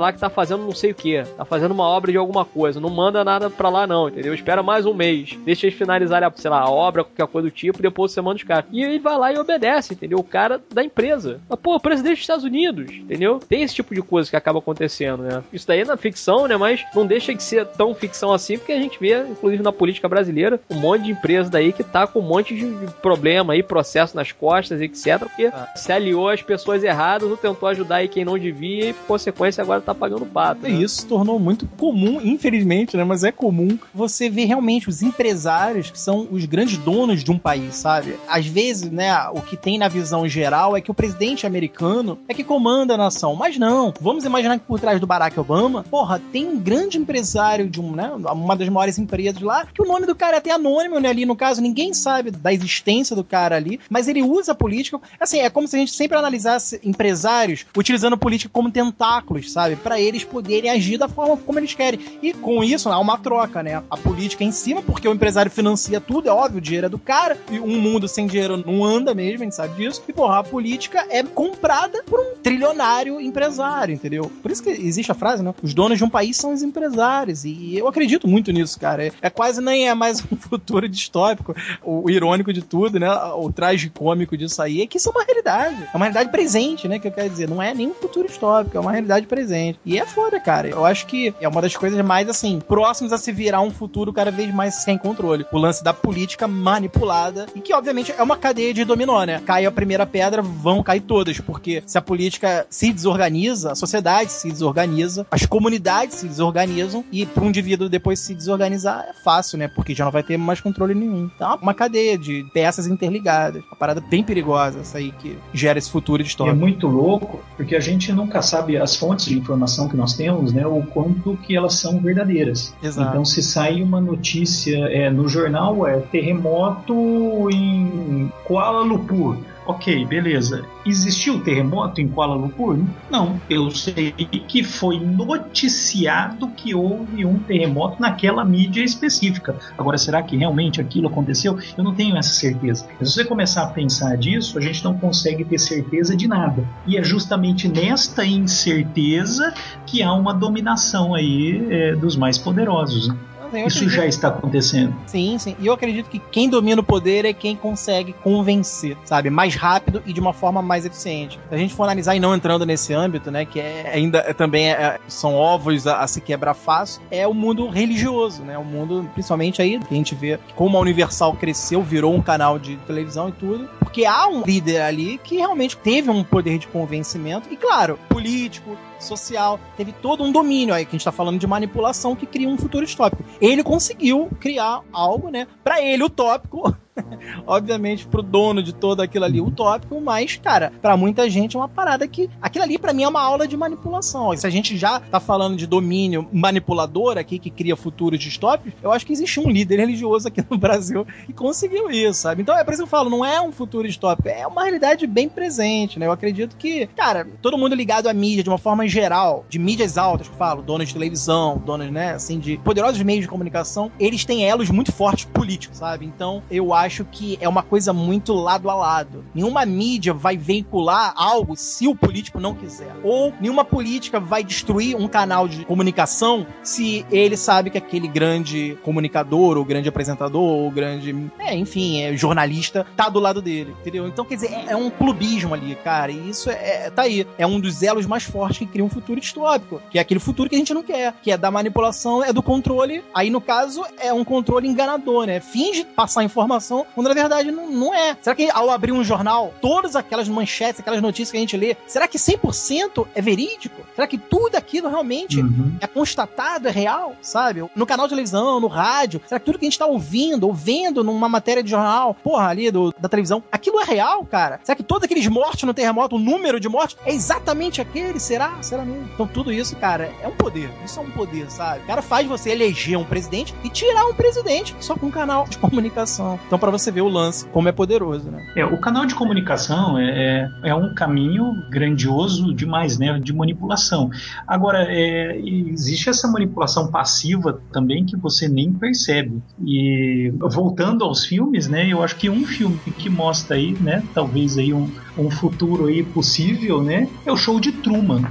[0.00, 2.80] lá que tá fazendo não sei o que, tá fazendo uma obra de alguma coisa,
[2.80, 4.34] não manda nada pra lá não, entendeu?
[4.34, 7.82] Espera mais um mês, deixa eles finalizarem, sei lá, a obra, qualquer coisa do tipo,
[7.82, 8.66] depois você manda os caras.
[8.70, 10.18] E ele vai lá e obedece, entendeu?
[10.18, 11.40] O cara da empresa.
[11.48, 13.38] Mas, pô, o presidente dos Unidos, entendeu?
[13.38, 15.42] Tem esse tipo de coisa que acaba acontecendo, né?
[15.52, 16.56] Isso daí é na ficção, né?
[16.56, 20.08] Mas não deixa de ser tão ficção assim, porque a gente vê, inclusive na política
[20.08, 22.66] brasileira, um monte de empresa daí que tá com um monte de
[23.02, 25.18] problema aí, processo nas costas, etc.
[25.20, 25.68] Porque ah.
[25.74, 29.62] se aliou às pessoas erradas ou tentou ajudar aí quem não devia e, por consequência,
[29.62, 30.62] agora tá pagando pato.
[30.62, 30.70] Né?
[30.70, 33.04] Isso se tornou muito comum, infelizmente, né?
[33.04, 37.38] Mas é comum você ver realmente os empresários que são os grandes donos de um
[37.38, 38.14] país, sabe?
[38.28, 42.34] Às vezes, né, o que tem na visão geral é que o presidente americano é
[42.34, 43.34] que comanda a nação.
[43.34, 43.92] Mas não.
[44.00, 47.92] Vamos imaginar que por trás do Barack Obama, porra, tem um grande empresário de um,
[47.92, 51.08] né, uma das maiores empresas lá, que o nome do cara é até anônimo, né,
[51.08, 55.00] ali no caso, ninguém sabe da existência do cara ali, mas ele usa a política,
[55.18, 59.78] assim, é como se a gente sempre analisasse empresários utilizando a política como tentáculos, sabe?
[59.88, 61.98] para eles poderem agir da forma como eles querem.
[62.22, 63.82] E com isso, há uma troca, né?
[63.90, 66.98] A política em cima, porque o empresário financia tudo, é óbvio, o dinheiro é do
[66.98, 70.02] cara, e um mundo sem dinheiro não anda mesmo, a gente sabe disso.
[70.06, 74.30] E, porra, a política é comprada por um trilionário empresário, entendeu?
[74.42, 75.54] Por isso que existe a frase, né?
[75.62, 77.44] Os donos de um país são os empresários.
[77.44, 79.06] E eu acredito muito nisso, cara.
[79.06, 81.54] É, é quase nem é mais um futuro distópico.
[81.82, 83.10] O, o irônico de tudo, né?
[83.34, 85.88] O traje cômico disso aí é que isso é uma realidade.
[85.92, 86.98] É uma realidade presente, né?
[86.98, 87.48] Que eu quero dizer.
[87.48, 89.78] Não é nem um futuro distópico, é uma realidade presente.
[89.84, 90.68] E é foda, cara.
[90.68, 94.12] Eu acho que é uma das coisas mais, assim, próximas a se virar um futuro
[94.12, 95.44] cada vez mais sem controle.
[95.52, 99.40] O lance da política manipulada e que, obviamente, é uma cadeia de dominó, né?
[99.44, 104.32] Cai a primeira pedra, vão cair todas, porque se a política se desorganiza, a sociedade
[104.32, 109.58] se desorganiza, as comunidades se desorganizam e para um indivíduo depois se desorganizar é fácil,
[109.58, 109.68] né?
[109.68, 111.30] Porque já não vai ter mais controle nenhum.
[111.36, 113.62] Então, é uma cadeia de peças interligadas.
[113.66, 116.52] Uma parada bem perigosa essa aí que gera esse futuro de história.
[116.52, 120.50] é muito louco, porque a gente nunca sabe as fontes de informação que nós temos,
[120.50, 120.66] né?
[120.66, 122.72] O quanto que elas são verdadeiras.
[122.82, 123.10] Exato.
[123.10, 129.36] Então, se sai uma notícia é, no jornal, é terremoto em Kuala Lumpur
[129.68, 130.64] ok, beleza.
[130.84, 132.78] Existiu terremoto em Kuala Lumpur?
[133.10, 133.38] Não.
[133.50, 139.56] Eu sei que foi noticiado que houve um terremoto naquela mídia específica.
[139.76, 141.58] Agora, será que realmente aquilo aconteceu?
[141.76, 142.86] Eu não tenho essa certeza.
[142.98, 146.66] Mas se você começar a pensar disso, a gente não consegue ter certeza de nada.
[146.86, 149.52] E é justamente nesta incerteza
[149.84, 153.08] que há uma dominação aí é, dos mais poderosos.
[153.08, 153.16] Né?
[153.52, 153.90] Isso acredito...
[153.90, 154.94] já está acontecendo.
[155.06, 155.56] Sim, sim.
[155.58, 159.30] E eu acredito que quem domina o poder é quem consegue convencer, sabe?
[159.30, 161.38] Mais rápido e de uma forma mais eficiente.
[161.48, 163.44] Se a gente for analisar e não entrando nesse âmbito, né?
[163.44, 167.34] Que é, ainda é, também é, são ovos a, a, se quebrar fácil, é o
[167.34, 168.58] mundo religioso, né?
[168.58, 172.58] O mundo, principalmente aí, que a gente vê como a Universal cresceu, virou um canal
[172.58, 173.68] de televisão e tudo.
[173.78, 177.48] Porque há um líder ali que realmente teve um poder de convencimento.
[177.50, 181.46] E claro, político, social, teve todo um domínio aí, que a gente tá falando de
[181.46, 183.24] manipulação que cria um futuro distópico.
[183.40, 186.76] Ele conseguiu criar algo, né, para ele utópico,
[187.46, 191.68] obviamente, pro dono de todo aquilo ali utópico, mas, cara, para muita gente é uma
[191.68, 192.28] parada que.
[192.40, 194.36] Aquilo ali, para mim, é uma aula de manipulação.
[194.36, 198.92] Se a gente já tá falando de domínio manipulador aqui, que cria futuros distópicos, eu
[198.92, 202.42] acho que existe um líder religioso aqui no Brasil que conseguiu isso, sabe?
[202.42, 205.06] Então é por isso que eu falo, não é um futuro distópico, é uma realidade
[205.06, 206.06] bem presente, né?
[206.06, 209.98] Eu acredito que, cara, todo mundo ligado à mídia de uma forma geral, de mídias
[209.98, 213.90] altas, que eu falo, donos de televisão, donos, né, assim, de poderosos meios de comunicação,
[213.98, 216.06] eles têm elos muito fortes políticos, sabe?
[216.06, 219.24] Então eu acho que é uma coisa muito lado a lado.
[219.34, 222.94] Nenhuma mídia vai veicular algo se o político não quiser.
[223.02, 228.78] Ou nenhuma política vai destruir um canal de comunicação se ele sabe que aquele grande
[228.82, 234.06] comunicador, ou grande apresentador, ou grande, é, enfim, é, jornalista tá do lado dele, entendeu?
[234.06, 237.26] Então, quer dizer, é, é um clubismo ali, cara, e isso é, é, tá aí.
[237.36, 240.48] É um dos elos mais fortes que cria um futuro distópico, que é aquele futuro
[240.48, 243.02] que a gente não quer, que é da manipulação, é do controle.
[243.14, 245.40] Aí, no caso, é um controle enganador, né?
[245.40, 248.16] Finge passar informação, quando na verdade não, não é.
[248.20, 251.76] Será que ao abrir um jornal, todas aquelas manchetes, aquelas notícias que a gente lê,
[251.86, 253.82] será que 100% é verídico?
[253.94, 255.76] Será que tudo aquilo realmente uhum.
[255.80, 257.64] é constatado, é real, sabe?
[257.76, 260.52] No canal de televisão, no rádio, será que tudo que a gente tá ouvindo, ou
[260.52, 264.58] vendo numa matéria de jornal, porra, ali do, da televisão, aquilo é real, cara?
[264.64, 268.18] Será que todos aqueles mortos no terremoto, o número de mortes, é exatamente aquele?
[268.18, 268.60] Será?
[268.60, 269.08] Será mesmo?
[269.14, 270.68] Então tudo isso, cara, é um poder.
[270.84, 271.84] Isso é um poder, sabe?
[271.84, 275.44] O cara faz você eleger um presidente e tirar um presidente só com um canal
[275.44, 276.40] de comunicação.
[276.44, 278.46] Então, para você ver o lance, como é poderoso, né?
[278.56, 283.18] É, o canal de comunicação é, é, é um caminho grandioso demais, né?
[283.18, 284.10] De manipulação.
[284.46, 289.42] Agora, é, existe essa manipulação passiva também que você nem percebe.
[289.64, 291.88] E voltando aos filmes, né?
[291.88, 294.02] Eu acho que um filme que mostra aí, né?
[294.14, 297.08] Talvez aí um, um futuro aí possível, né?
[297.24, 298.22] É o show de Truman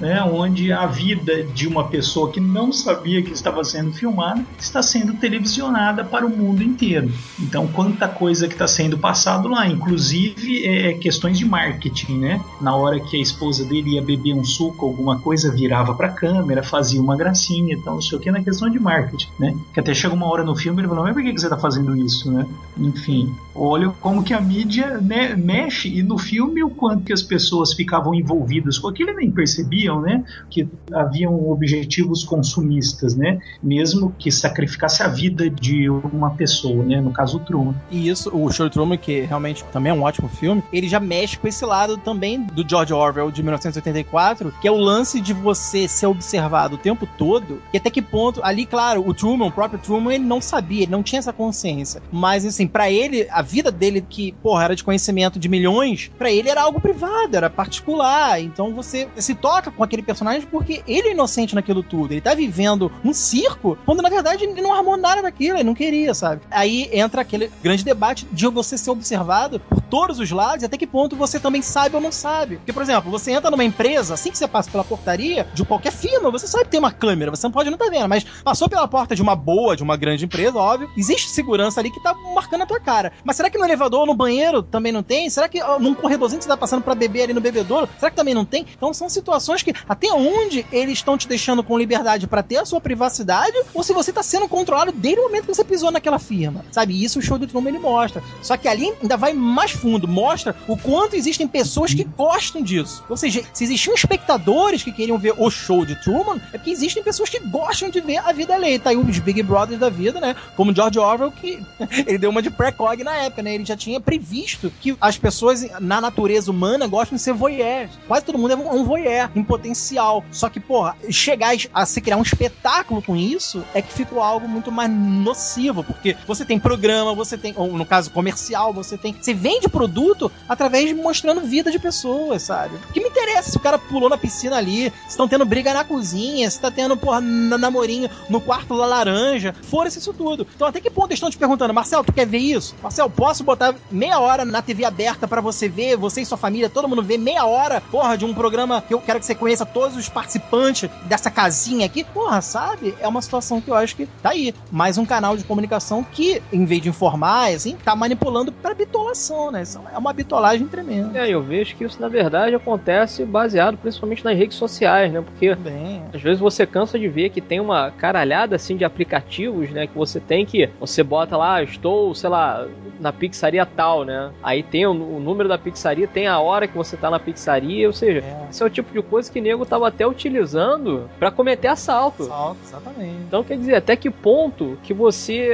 [0.00, 4.82] né, onde a vida de uma pessoa que não sabia que estava sendo filmada está
[4.82, 7.10] sendo televisionada para o mundo inteiro.
[7.40, 12.40] Então, quanta coisa que está sendo passado lá, inclusive é, é, questões de marketing, né?
[12.60, 16.12] Na hora que a esposa dele ia beber um suco, alguma coisa, virava para a
[16.12, 19.56] câmera, fazia uma gracinha, então não sei o que, na questão de marketing, né?
[19.72, 21.58] Que até chega uma hora no filme ele falou, mas por que, que você está
[21.58, 22.46] fazendo isso, né?
[22.76, 27.22] Enfim, olha como que a mídia né, mexe e no filme o quanto que as
[27.22, 34.30] pessoas ficavam envolvidas com aquilo nem percebiam né, que haviam objetivos consumistas, né, mesmo que
[34.30, 37.74] sacrificasse a vida de uma pessoa, né, no caso o Truman.
[37.90, 41.36] E isso, o Show Truman, que realmente também é um ótimo filme, ele já mexe
[41.36, 45.88] com esse lado também do George Orwell de 1984, que é o lance de você
[45.88, 49.80] ser observado o tempo todo, e até que ponto, ali, claro, o Truman, o próprio
[49.80, 53.70] Truman, ele não sabia, ele não tinha essa consciência, mas assim, para ele, a vida
[53.70, 58.40] dele que, porra, era de conhecimento de milhões, para ele era algo privado, era particular,
[58.40, 62.12] então você se toca com aquele personagem porque ele é inocente naquilo tudo.
[62.12, 65.74] Ele tá vivendo um circo, quando na verdade ele não armou nada daquilo, ele não
[65.74, 66.42] queria, sabe?
[66.50, 70.86] Aí entra aquele grande debate de você ser observado por todos os lados até que
[70.86, 72.56] ponto você também sabe ou não sabe.
[72.56, 75.92] Porque, por exemplo, você entra numa empresa, assim que você passa pela portaria de qualquer
[75.92, 78.24] firma, você sabe que tem uma câmera, você não pode não estar tá vendo, mas
[78.24, 82.02] passou pela porta de uma boa, de uma grande empresa, óbvio, existe segurança ali que
[82.02, 83.12] tá marcando a tua cara.
[83.24, 85.28] Mas será que no elevador ou no banheiro também não tem?
[85.30, 88.16] Será que num corredorzinho que você tá passando para beber ali no bebedouro, será que
[88.16, 88.66] também não tem?
[88.76, 92.64] Então são situações que até onde eles estão te deixando com liberdade para ter a
[92.64, 96.18] sua privacidade ou se você tá sendo controlado desde o momento que você pisou naquela
[96.18, 96.64] firma.
[96.70, 97.02] Sabe?
[97.02, 98.22] Isso o show do Truman ele mostra.
[98.42, 103.04] Só que ali ainda vai mais fundo, mostra o quanto existem pessoas que gostam disso.
[103.08, 107.02] Ou seja, se existiam espectadores que queriam ver o show de Truman, é porque existem
[107.02, 108.78] pessoas que gostam de ver a vida alheia.
[108.78, 110.34] Tá aí os Big Brothers da vida, né?
[110.56, 111.62] Como George Orwell, que
[112.06, 113.54] ele deu uma de precog na época, né?
[113.54, 117.90] Ele já tinha previsto que as pessoas na natureza humana gostam de ser voyeurs.
[118.06, 120.24] Quase todo mundo é um voyeur em potencial.
[120.30, 124.48] Só que, porra, chegar a se criar um espetáculo com isso é que ficou algo
[124.48, 129.14] muito mais nocivo, porque você tem programa, você tem, ou no caso comercial, você tem.
[129.20, 132.76] Você vende produto através de mostrando vida de pessoas, sabe?
[132.76, 135.72] O que me interessa se o cara pulou na piscina ali, se estão tendo briga
[135.72, 139.54] na cozinha, se tá tendo, porra, namorinho no quarto da laranja.
[139.62, 140.46] Fora-se isso tudo.
[140.54, 142.74] Então, até que ponto estão te perguntando, Marcel, tu quer ver isso?
[142.82, 146.68] Marcel, posso botar meia hora na TV aberta para você ver, você e sua família,
[146.68, 149.64] todo mundo ver meia hora, porra, de um programa que eu quero que você conheça
[149.66, 152.94] todos os participante dessa casinha aqui, porra, sabe?
[153.00, 154.54] É uma situação que eu acho que tá aí.
[154.70, 159.50] Mais um canal de comunicação que, em vez de informar, assim, tá manipulando pra bitolação,
[159.50, 159.57] né?
[159.58, 159.62] Né?
[159.62, 161.18] Isso é uma bitolagem tremenda.
[161.18, 165.20] É, eu vejo que isso, na verdade, acontece baseado principalmente nas redes sociais, né?
[165.20, 169.70] Porque Bem, às vezes você cansa de ver que tem uma caralhada assim de aplicativos,
[169.70, 169.86] né?
[169.86, 170.70] Que você tem que.
[170.80, 172.66] Você bota lá, estou, sei lá,
[173.00, 174.30] na pizzaria tal, né?
[174.42, 177.86] Aí tem o, o número da pizzaria, tem a hora que você tá na pizzaria,
[177.86, 178.46] ou seja, é.
[178.50, 182.24] esse é o tipo de coisa que nego tava até utilizando pra cometer assalto.
[182.24, 183.16] Salto, exatamente.
[183.26, 185.50] Então quer dizer, até que ponto que você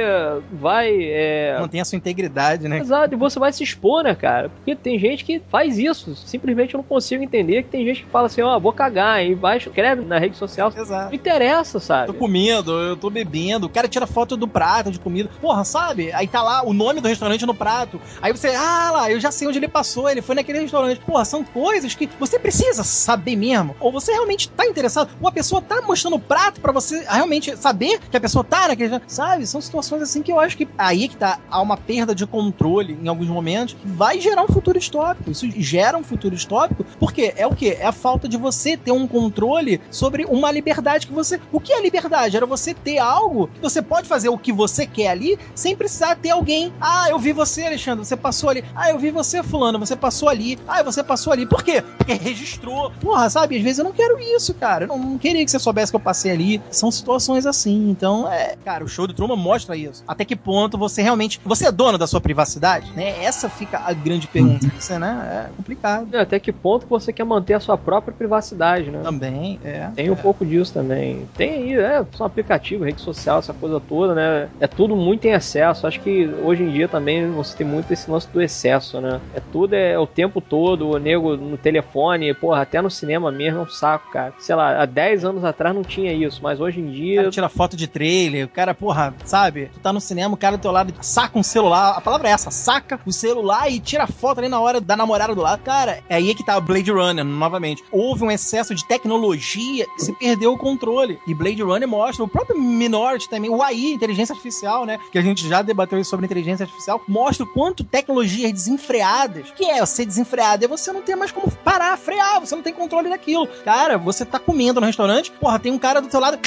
[0.51, 0.95] vai.
[1.03, 1.57] É...
[1.59, 2.79] Mantém a sua integridade, né?
[2.79, 4.49] Exato, e você vai se expor, cara?
[4.49, 6.15] Porque tem gente que faz isso.
[6.15, 9.33] Simplesmente eu não consigo entender que tem gente que fala assim, ó, vou cagar, e
[9.33, 10.71] vai, escreve na rede social.
[10.75, 11.15] Não Exato.
[11.15, 12.07] interessa, sabe?
[12.07, 15.29] Tô comendo, eu tô bebendo, o cara tira foto do prato de comida.
[15.39, 16.11] Porra, sabe?
[16.11, 18.01] Aí tá lá o nome do restaurante no prato.
[18.21, 20.99] Aí você, ah lá, eu já sei onde ele passou, ele foi naquele restaurante.
[21.01, 23.75] Porra, são coisas que você precisa saber mesmo.
[23.79, 27.55] Ou você realmente tá interessado, ou a pessoa tá mostrando o prato pra você realmente
[27.57, 28.99] saber que a pessoa tá naquele.
[29.07, 29.45] Sabe?
[29.47, 32.97] São situações assim que eu acho que aí que tá, há uma perda de controle
[33.01, 35.31] em alguns momentos vai gerar um futuro distópico.
[35.31, 37.77] Isso gera um futuro distópico, porque é o quê?
[37.79, 41.39] É a falta de você ter um controle sobre uma liberdade que você.
[41.51, 42.35] O que é liberdade?
[42.35, 46.15] Era você ter algo que você pode fazer o que você quer ali sem precisar
[46.15, 46.73] ter alguém.
[46.81, 48.63] Ah, eu vi você, Alexandre, você passou ali.
[48.75, 50.57] Ah, eu vi você, Fulano, você passou ali.
[50.67, 51.45] Ah, você passou ali.
[51.45, 51.83] Por quê?
[51.97, 52.91] Porque registrou.
[52.99, 53.57] Porra, sabe?
[53.57, 54.85] Às vezes eu não quero isso, cara.
[54.85, 56.61] Eu não, queria que você soubesse que eu passei ali.
[56.71, 57.89] São situações assim.
[57.89, 58.55] Então, é.
[58.63, 60.03] Cara, o show do Truman mostra isso.
[60.07, 61.39] Até que ponto você realmente.
[61.45, 62.91] Você é dono da sua privacidade?
[62.93, 63.23] Né?
[63.23, 64.65] Essa fica a grande pergunta.
[64.77, 65.47] Isso, é, né?
[65.47, 66.07] É complicado.
[66.13, 69.01] É, Até que ponto você quer manter a sua própria privacidade, né?
[69.03, 69.89] Também, é.
[69.95, 70.17] Tem um é.
[70.17, 71.27] pouco disso também.
[71.35, 74.49] Tem aí, é, são aplicativos, rede social, essa coisa toda, né?
[74.59, 75.87] É tudo muito em excesso.
[75.87, 79.19] Acho que hoje em dia também você tem muito esse lance do excesso, né?
[79.33, 83.59] É tudo é o tempo todo, o nego no telefone, porra, até no cinema mesmo
[83.59, 84.33] é um saco, cara.
[84.39, 87.15] Sei lá, há 10 anos atrás não tinha isso, mas hoje em O dia.
[87.17, 89.69] cara tira foto de trailer, o cara, porra, sabe?
[89.73, 92.31] Tu tá no cinema, o cara do teu lado saca um celular, a palavra é
[92.31, 95.61] essa, saca o celular e tira foto ali na hora da namorada do lado.
[95.63, 97.83] Cara, é aí que tá Blade Runner, novamente.
[97.91, 101.19] Houve um excesso de tecnologia que se perdeu o controle.
[101.27, 104.99] E Blade Runner mostra, o próprio Minority também, o AI, inteligência artificial, né?
[105.11, 109.85] Que a gente já debateu sobre inteligência artificial, mostra o quanto tecnologias desenfreadas, que é
[109.85, 113.47] ser desenfreado, é você não ter mais como parar, frear, você não tem controle daquilo.
[113.63, 116.39] Cara, você tá comendo no restaurante, porra, tem um cara do teu lado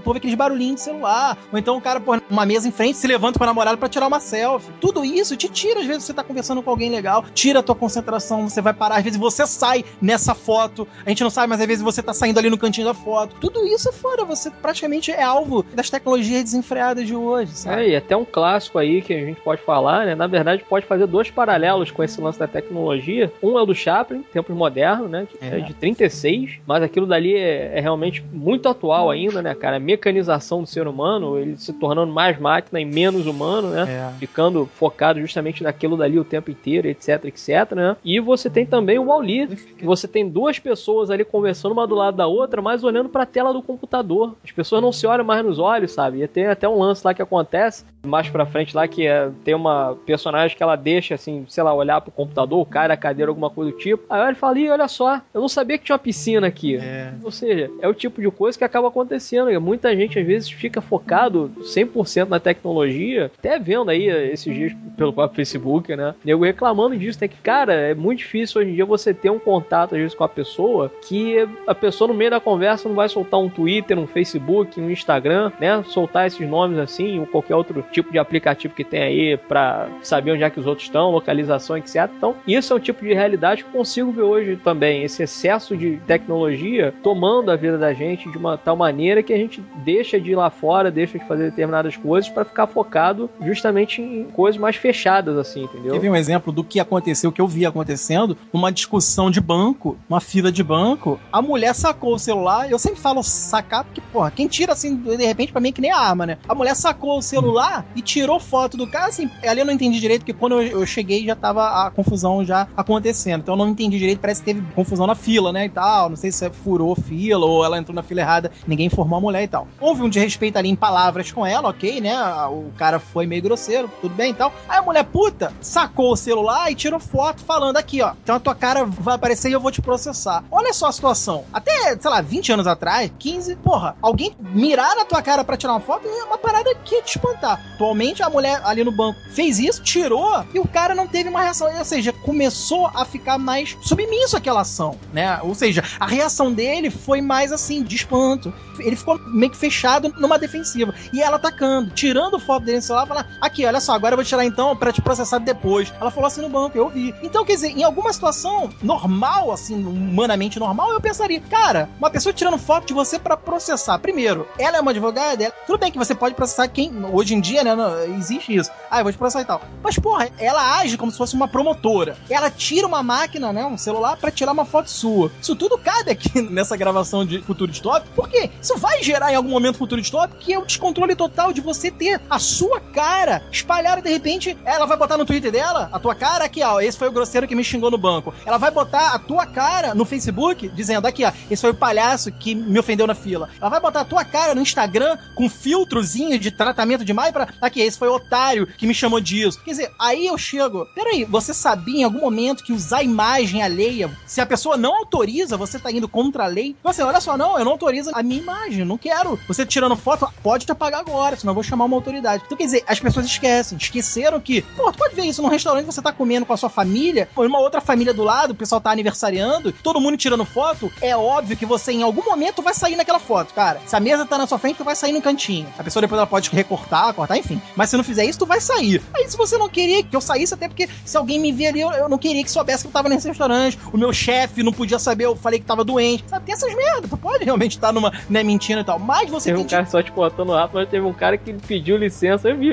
[0.00, 1.36] o povo aqueles barulhinhos de celular.
[1.52, 3.88] Ou então o cara, pô, uma mesa em frente, se levanta com a namorada pra
[3.88, 4.72] tirar uma selfie.
[4.80, 7.74] Tudo isso te tira, às vezes você tá conversando com alguém legal, tira a tua
[7.74, 10.86] concentração, você vai parar, às vezes você sai nessa foto.
[11.04, 13.36] A gente não sabe, mas às vezes você tá saindo ali no cantinho da foto.
[13.40, 17.82] Tudo isso é fora, você praticamente é alvo das tecnologias desenfreadas de hoje, sabe?
[17.82, 20.14] É, e até um clássico aí que a gente pode falar, né?
[20.14, 23.32] Na verdade, pode fazer dois paralelos com esse lance da tecnologia.
[23.42, 25.26] Um é o do Chaplin, tempos modernos, né?
[25.30, 25.60] Que é, É.
[25.60, 29.78] de 36, mas aquilo dali é, é realmente muito atual ainda, né, cara?
[29.90, 33.86] A mecanização do ser humano, ele se tornando mais máquina e menos humano, né?
[33.88, 34.18] É.
[34.18, 37.96] Ficando focado justamente naquilo dali o tempo inteiro, etc, etc, né?
[38.04, 41.94] E você tem também o Wall-E, que você tem duas pessoas ali conversando uma do
[41.94, 44.36] lado da outra, mas olhando pra tela do computador.
[44.44, 46.22] As pessoas não se olham mais nos olhos, sabe?
[46.22, 49.54] E tem até um lance lá que acontece mais pra frente lá que é, tem
[49.54, 53.50] uma personagem que ela deixa assim, sei lá, olhar pro computador, cai da cadeira, alguma
[53.50, 54.04] coisa do tipo.
[54.08, 56.76] Aí ele fala: Ih, olha só, eu não sabia que tinha uma piscina aqui.
[56.76, 57.12] É.
[57.22, 59.50] Ou seja, é o tipo de coisa que acaba acontecendo.
[59.80, 65.10] Muita gente às vezes fica focado 100% na tecnologia, até vendo aí esses dias pelo
[65.10, 66.14] próprio Facebook, né?
[66.22, 67.28] Nego reclamando disso, né?
[67.28, 70.22] Que, cara, é muito difícil hoje em dia você ter um contato às vezes com
[70.22, 74.06] a pessoa que a pessoa no meio da conversa não vai soltar um Twitter, um
[74.06, 75.82] Facebook, um Instagram, né?
[75.86, 80.32] Soltar esses nomes assim, ou qualquer outro tipo de aplicativo que tem aí pra saber
[80.32, 82.10] onde é que os outros estão, localização, etc.
[82.14, 85.04] Então, isso é um tipo de realidade que consigo ver hoje também.
[85.04, 89.38] Esse excesso de tecnologia tomando a vida da gente de uma tal maneira que a
[89.38, 94.00] gente deixa de ir lá fora, deixa de fazer determinadas coisas pra ficar focado justamente
[94.00, 95.92] em coisas mais fechadas, assim, entendeu?
[95.92, 100.20] Teve um exemplo do que aconteceu, que eu vi acontecendo, numa discussão de banco, uma
[100.20, 104.48] fila de banco, a mulher sacou o celular, eu sempre falo sacar, porque, porra, quem
[104.48, 106.38] tira assim, de repente, pra mim é que nem arma, né?
[106.48, 110.00] A mulher sacou o celular e tirou foto do cara, assim, ali eu não entendi
[110.00, 113.68] direito, porque quando eu, eu cheguei já tava a confusão já acontecendo, então eu não
[113.68, 116.94] entendi direito, parece que teve confusão na fila, né, e tal, não sei se furou
[116.94, 119.59] fila ou ela entrou na fila errada, ninguém informou a mulher e tal.
[119.80, 122.14] Houve um desrespeito ali em palavras com ela, ok, né,
[122.46, 124.52] o cara foi meio grosseiro, tudo bem e tal.
[124.68, 128.40] Aí a mulher puta sacou o celular e tirou foto falando aqui, ó, então a
[128.40, 130.44] tua cara vai aparecer e eu vou te processar.
[130.50, 131.44] Olha só a situação.
[131.52, 135.72] Até, sei lá, 20 anos atrás, 15, porra, alguém mirar na tua cara pra tirar
[135.72, 137.60] uma foto é uma parada que ia te espantar.
[137.74, 141.42] Atualmente a mulher ali no banco fez isso, tirou e o cara não teve uma
[141.42, 145.40] reação, ou seja, começou a ficar mais submisso àquela ação, né?
[145.42, 148.52] Ou seja, a reação dele foi mais assim, de espanto.
[148.78, 150.94] Ele ficou meio que fechado numa defensiva.
[151.12, 154.24] E ela atacando, tirando foto dele no celular, falando: aqui, olha só, agora eu vou
[154.24, 155.92] tirar então pra te processar depois.
[156.00, 157.14] Ela falou assim no banco, eu vi.
[157.22, 162.32] Então, quer dizer, em alguma situação normal, assim, humanamente normal, eu pensaria, cara, uma pessoa
[162.32, 163.98] tirando foto de você para processar.
[163.98, 165.54] Primeiro, ela é uma advogada, ela...
[165.66, 166.90] tudo bem que você pode processar quem.
[167.12, 167.74] Hoje em dia, né?
[167.74, 168.70] Não, existe isso.
[168.90, 169.60] Ah, eu vou te processar e tal.
[169.82, 172.16] Mas, porra, ela age como se fosse uma promotora.
[172.28, 173.64] Ela tira uma máquina, né?
[173.64, 175.30] Um celular para tirar uma foto sua.
[175.40, 178.14] Isso tudo cabe aqui nessa gravação de futuro distópico.
[178.14, 178.50] Por quê?
[178.60, 181.90] Isso vai gerar em algum momento futuro distópico que é o descontrole total de você
[181.90, 184.56] ter a sua cara espalhada de repente.
[184.64, 186.80] Ela vai botar no Twitter dela a tua cara aqui, ó.
[186.80, 188.32] Esse foi o grosseiro que me xingou no banco.
[188.46, 191.32] Ela vai botar a tua cara no Facebook dizendo aqui, ó.
[191.50, 193.48] Esse foi o palhaço que me ofendeu na fila.
[193.60, 197.48] Ela vai botar a tua cara no Instagram com filtrozinho de tratamento de maio pra.
[197.60, 199.60] Aqui, esse foi o otário que me chamou disso.
[199.62, 200.86] Quer dizer, aí eu chego.
[200.94, 205.56] Peraí, você sabia em algum momento que usar imagem alheia, se a pessoa não autoriza,
[205.56, 206.76] você tá indo contra a lei?
[206.82, 209.09] Você, olha só, não, eu não autorizo a minha imagem, não quero.
[209.48, 212.42] Você tirando foto, pode te apagar agora, senão eu vou chamar uma autoridade.
[212.46, 215.86] Então, quer dizer, as pessoas esquecem, esqueceram que, pô, tu pode ver isso num restaurante
[215.86, 218.80] você tá comendo com a sua família, ou uma outra família do lado, o pessoal
[218.80, 222.96] tá aniversariando, todo mundo tirando foto, é óbvio que você em algum momento vai sair
[222.96, 223.80] naquela foto, cara.
[223.86, 225.66] Se a mesa tá na sua frente, tu vai sair no cantinho.
[225.78, 227.60] A pessoa depois ela pode recortar, cortar, enfim.
[227.74, 229.02] Mas se não fizer isso, tu vai sair.
[229.14, 231.80] Aí se você não queria que eu saísse, até porque se alguém me ver ali,
[231.80, 234.72] eu, eu não queria que soubesse que eu tava nesse restaurante, o meu chefe não
[234.72, 236.24] podia saber, eu falei que tava doente.
[236.28, 237.10] Sabe, tem essas merdas.
[237.10, 238.99] Tu pode realmente estar numa, né, mentindo e tal.
[239.00, 241.96] Mas você teve um cara só te botando rápido, mas teve um cara que pediu
[241.96, 242.70] licença, eu vi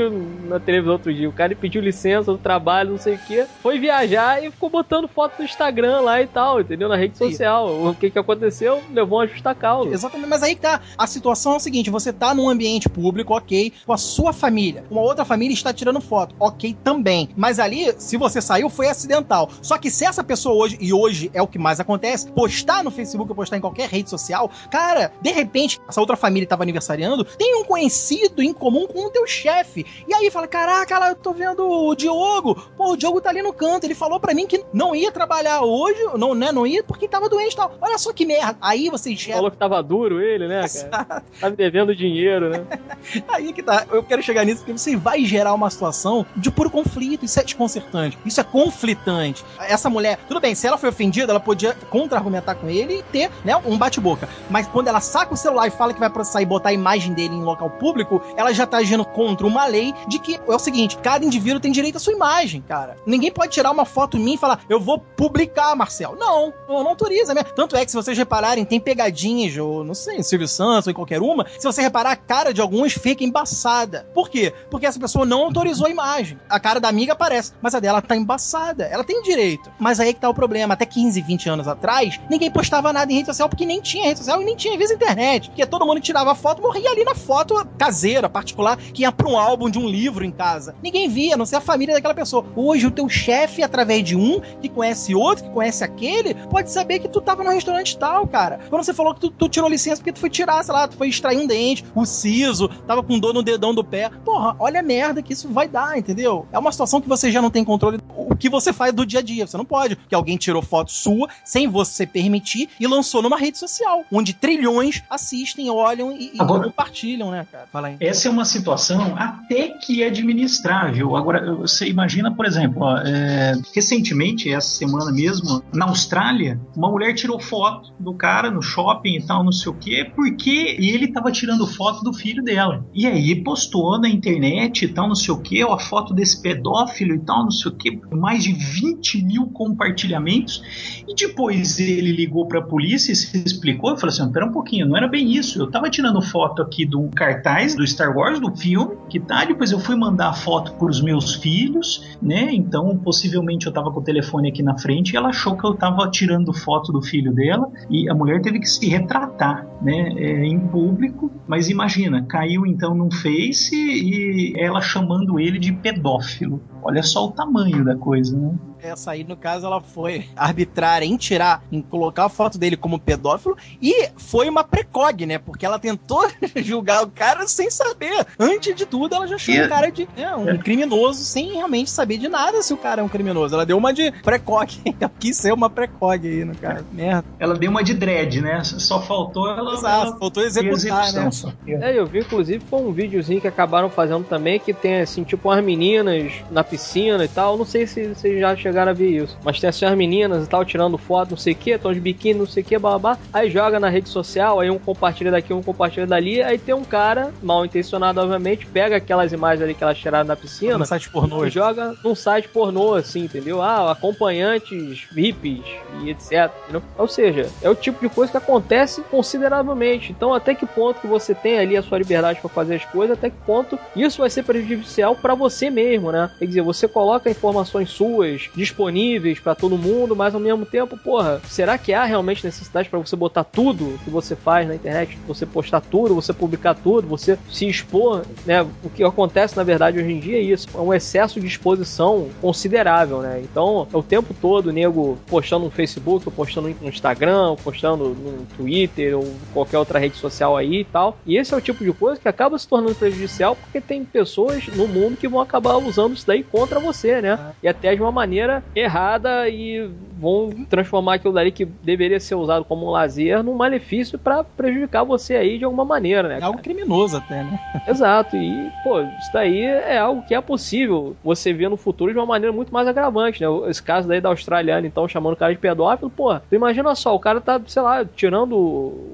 [0.47, 3.79] na televisão outro dia, o cara pediu licença do trabalho, não sei o que, foi
[3.79, 6.89] viajar e ficou botando foto no Instagram lá e tal, entendeu?
[6.89, 7.67] Na rede social.
[7.67, 8.81] O que que aconteceu?
[8.91, 9.91] Levou a justa causa.
[9.91, 10.81] Exatamente, mas aí que tá.
[10.97, 14.83] A situação é o seguinte: você tá num ambiente público, ok, com a sua família.
[14.89, 17.29] Uma outra família está tirando foto, ok também.
[17.35, 19.49] Mas ali, se você saiu, foi acidental.
[19.61, 22.91] Só que se essa pessoa hoje, e hoje é o que mais acontece, postar no
[22.91, 27.23] Facebook ou postar em qualquer rede social, cara, de repente, essa outra família estava aniversariando,
[27.23, 29.85] tem um conhecido em comum com o teu chefe.
[30.07, 32.55] E aí fala: caraca, lá eu tô vendo o Diogo.
[32.75, 33.85] Pô, o Diogo tá ali no canto.
[33.85, 36.51] Ele falou para mim que não ia trabalhar hoje, não, né?
[36.51, 37.73] Não ia porque tava doente e tal.
[37.81, 38.57] Olha só que merda.
[38.61, 39.35] Aí você já.
[39.35, 41.23] Falou que tava duro ele, né, cara?
[41.39, 42.65] tava devendo dinheiro, né?
[43.29, 43.85] aí que tá.
[43.91, 47.25] Eu quero chegar nisso porque você vai gerar uma situação de puro conflito.
[47.25, 48.17] Isso é desconcertante.
[48.25, 49.43] Isso é conflitante.
[49.59, 53.29] Essa mulher, tudo bem, se ela foi ofendida, ela podia contra-argumentar com ele e ter,
[53.43, 54.27] né, um bate-boca.
[54.49, 57.13] Mas quando ela saca o celular e fala que vai processar e botar a imagem
[57.13, 60.59] dele em local público, ela já tá agindo contra uma lei de que é o
[60.59, 62.97] seguinte: cada indivíduo tem direito à sua imagem, cara.
[63.05, 66.15] Ninguém pode tirar uma foto minha e falar, eu vou publicar, Marcel.
[66.17, 67.43] Não, não, autoriza, né?
[67.43, 70.95] Tanto é que se vocês repararem, tem pegadinhas, ou não sei, Silvio Santos ou em
[70.95, 74.07] qualquer uma, se você reparar, a cara de alguns fica embaçada.
[74.13, 74.53] Por quê?
[74.69, 76.39] Porque essa pessoa não autorizou a imagem.
[76.49, 78.85] A cara da amiga aparece, mas a dela tá embaçada.
[78.85, 79.71] Ela tem direito.
[79.79, 80.73] Mas aí que tá o problema.
[80.73, 84.19] Até 15, 20 anos atrás, ninguém postava nada em rede social porque nem tinha rede
[84.19, 85.49] social e nem tinha, vezes, internet.
[85.49, 89.37] Porque todo mundo tirava foto, morria ali na foto caseira, particular, que ia pra um
[89.37, 90.75] álbum de um livro em casa.
[90.83, 92.45] Ninguém via, a não ser a família daquela pessoa.
[92.55, 96.99] Hoje, o teu chefe, através de um, que conhece outro, que conhece aquele, pode saber
[96.99, 98.59] que tu tava no restaurante tal, cara.
[98.69, 100.97] Quando você falou que tu, tu tirou licença porque tu foi tirar, sei lá, tu
[100.97, 104.09] foi extrair um dente, o siso, tava com dor no dedão do pé.
[104.23, 106.45] Porra, olha a merda que isso vai dar, entendeu?
[106.51, 109.19] É uma situação que você já não tem controle o que você faz do dia
[109.19, 109.47] a dia.
[109.47, 113.57] Você não pode, que alguém tirou foto sua sem você permitir e lançou numa rede
[113.57, 117.67] social, onde trilhões assistem, olham e, e Agora, compartilham, né, cara?
[117.71, 117.97] Fala aí.
[117.99, 121.15] Essa é uma situação até que é administrável.
[121.15, 127.13] Agora, você imagina, por exemplo, ó, é, recentemente, essa semana mesmo, na Austrália, uma mulher
[127.13, 131.31] tirou foto do cara no shopping e tal, não sei o quê, porque ele tava
[131.31, 132.85] tirando foto do filho dela.
[132.93, 136.41] E aí postou na internet e tal, não sei o quê, ó, a foto desse
[136.41, 140.96] pedófilo e tal, não sei o quê, mais de 20 mil compartilhamentos.
[141.07, 144.51] E depois ele ligou para a polícia e se explicou e falou assim: pera um
[144.51, 145.59] pouquinho, não era bem isso.
[145.59, 149.45] Eu tava tirando foto aqui do cartaz do Star Wars, do filme, que tá.
[149.45, 152.49] Depois eu fui mandar a foto para os meus filhos, né?
[152.51, 155.75] Então possivelmente eu tava com o telefone aqui na frente e ela achou que eu
[155.75, 160.13] tava tirando foto do filho dela e a mulher teve que se retratar, né?
[160.17, 161.31] É, em público.
[161.47, 166.61] Mas imagina, caiu então num Face e ela chamando ele de pedófilo.
[166.83, 168.55] Olha só o tamanho da coisa, né?
[168.81, 172.99] Essa aí, no caso, ela foi arbitrária em tirar, em colocar a foto dele como
[172.99, 175.37] pedófilo e foi uma precog, né?
[175.37, 176.27] Porque ela tentou
[176.57, 178.25] julgar o cara sem saber.
[178.39, 180.57] Antes de tudo, ela já achou o cara de é, um é.
[180.57, 183.55] criminoso sem realmente saber de nada se o cara é um criminoso.
[183.55, 184.67] Ela deu uma de precog.
[184.99, 186.85] Ela quis ser uma precog aí, no caso.
[186.91, 187.25] Merda.
[187.39, 188.63] Ela deu uma de dread, né?
[188.63, 189.73] Só faltou ela.
[189.73, 190.17] Exato, ela...
[190.17, 191.29] faltou executar, né?
[191.67, 195.49] É, eu vi, inclusive, foi um videozinho que acabaram fazendo também que tem, assim, tipo,
[195.49, 197.57] umas meninas na piscina e tal.
[197.57, 199.37] Não sei se vocês já chegaram a ver isso.
[199.43, 201.99] Mas tem assim as meninas e tal, tirando foto, não sei o que, estão de
[201.99, 203.17] biquíni, não sei o que, babá.
[203.31, 206.41] Aí joga na rede social, aí um compartilha daqui, um compartilha dali.
[206.41, 210.35] Aí tem um cara, mal intencionado, obviamente, pega aquelas imagens ali que elas tiraram na
[210.35, 210.77] piscina.
[210.77, 211.45] No site pornô.
[211.45, 213.61] E joga num site pornô, assim, entendeu?
[213.61, 215.65] Ah, acompanhantes, VIPs
[216.03, 216.51] e etc.
[216.63, 216.83] Entendeu?
[216.97, 220.11] Ou seja, é o tipo de coisa que acontece consideravelmente.
[220.11, 223.17] Então, até que ponto que você tem ali a sua liberdade para fazer as coisas,
[223.17, 226.29] até que ponto isso vai ser prejudicial para você mesmo, né?
[226.37, 231.39] Quer dizer, você coloca informações suas disponíveis para todo mundo, mas ao mesmo tempo, porra,
[231.47, 235.45] será que há realmente necessidade para você botar tudo que você faz na internet, você
[235.45, 238.65] postar tudo, você publicar tudo, você se expor, né?
[238.83, 242.29] O que acontece na verdade hoje em dia é isso, é um excesso de exposição
[242.41, 243.39] considerável, né?
[243.43, 248.09] Então, é o tempo todo nego postando no Facebook, ou postando no Instagram, ou postando
[248.09, 251.17] no Twitter ou qualquer outra rede social aí e tal.
[251.25, 254.67] E esse é o tipo de coisa que acaba se tornando prejudicial porque tem pessoas
[254.67, 257.53] no mundo que vão acabar usando isso daí contra você, né?
[257.61, 262.65] E até de uma maneira errada e vão transformar aquilo dali que deveria ser usado
[262.65, 266.39] como um lazer num malefício para prejudicar você aí de alguma maneira, né?
[266.39, 267.59] É algo criminoso até, né?
[267.85, 268.35] Exato.
[268.35, 272.25] E, pô, isso daí é algo que é possível você ver no futuro de uma
[272.25, 273.47] maneira muito mais agravante, né?
[273.69, 277.15] Esse caso daí da australiana, então, chamando o cara de pedófilo, pô, tu imagina só,
[277.15, 278.55] o cara tá, sei lá, tirando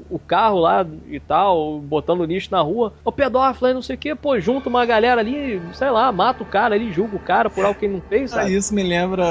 [0.09, 3.99] o carro lá e tal, botando lixo na rua, o pedófilo aí, não sei o
[3.99, 7.49] que, pô, junta uma galera ali, sei lá, mata o cara ali, julga o cara
[7.49, 8.53] por algo que ele não fez, ah, sabe?
[8.53, 9.22] Ah, isso me lembra,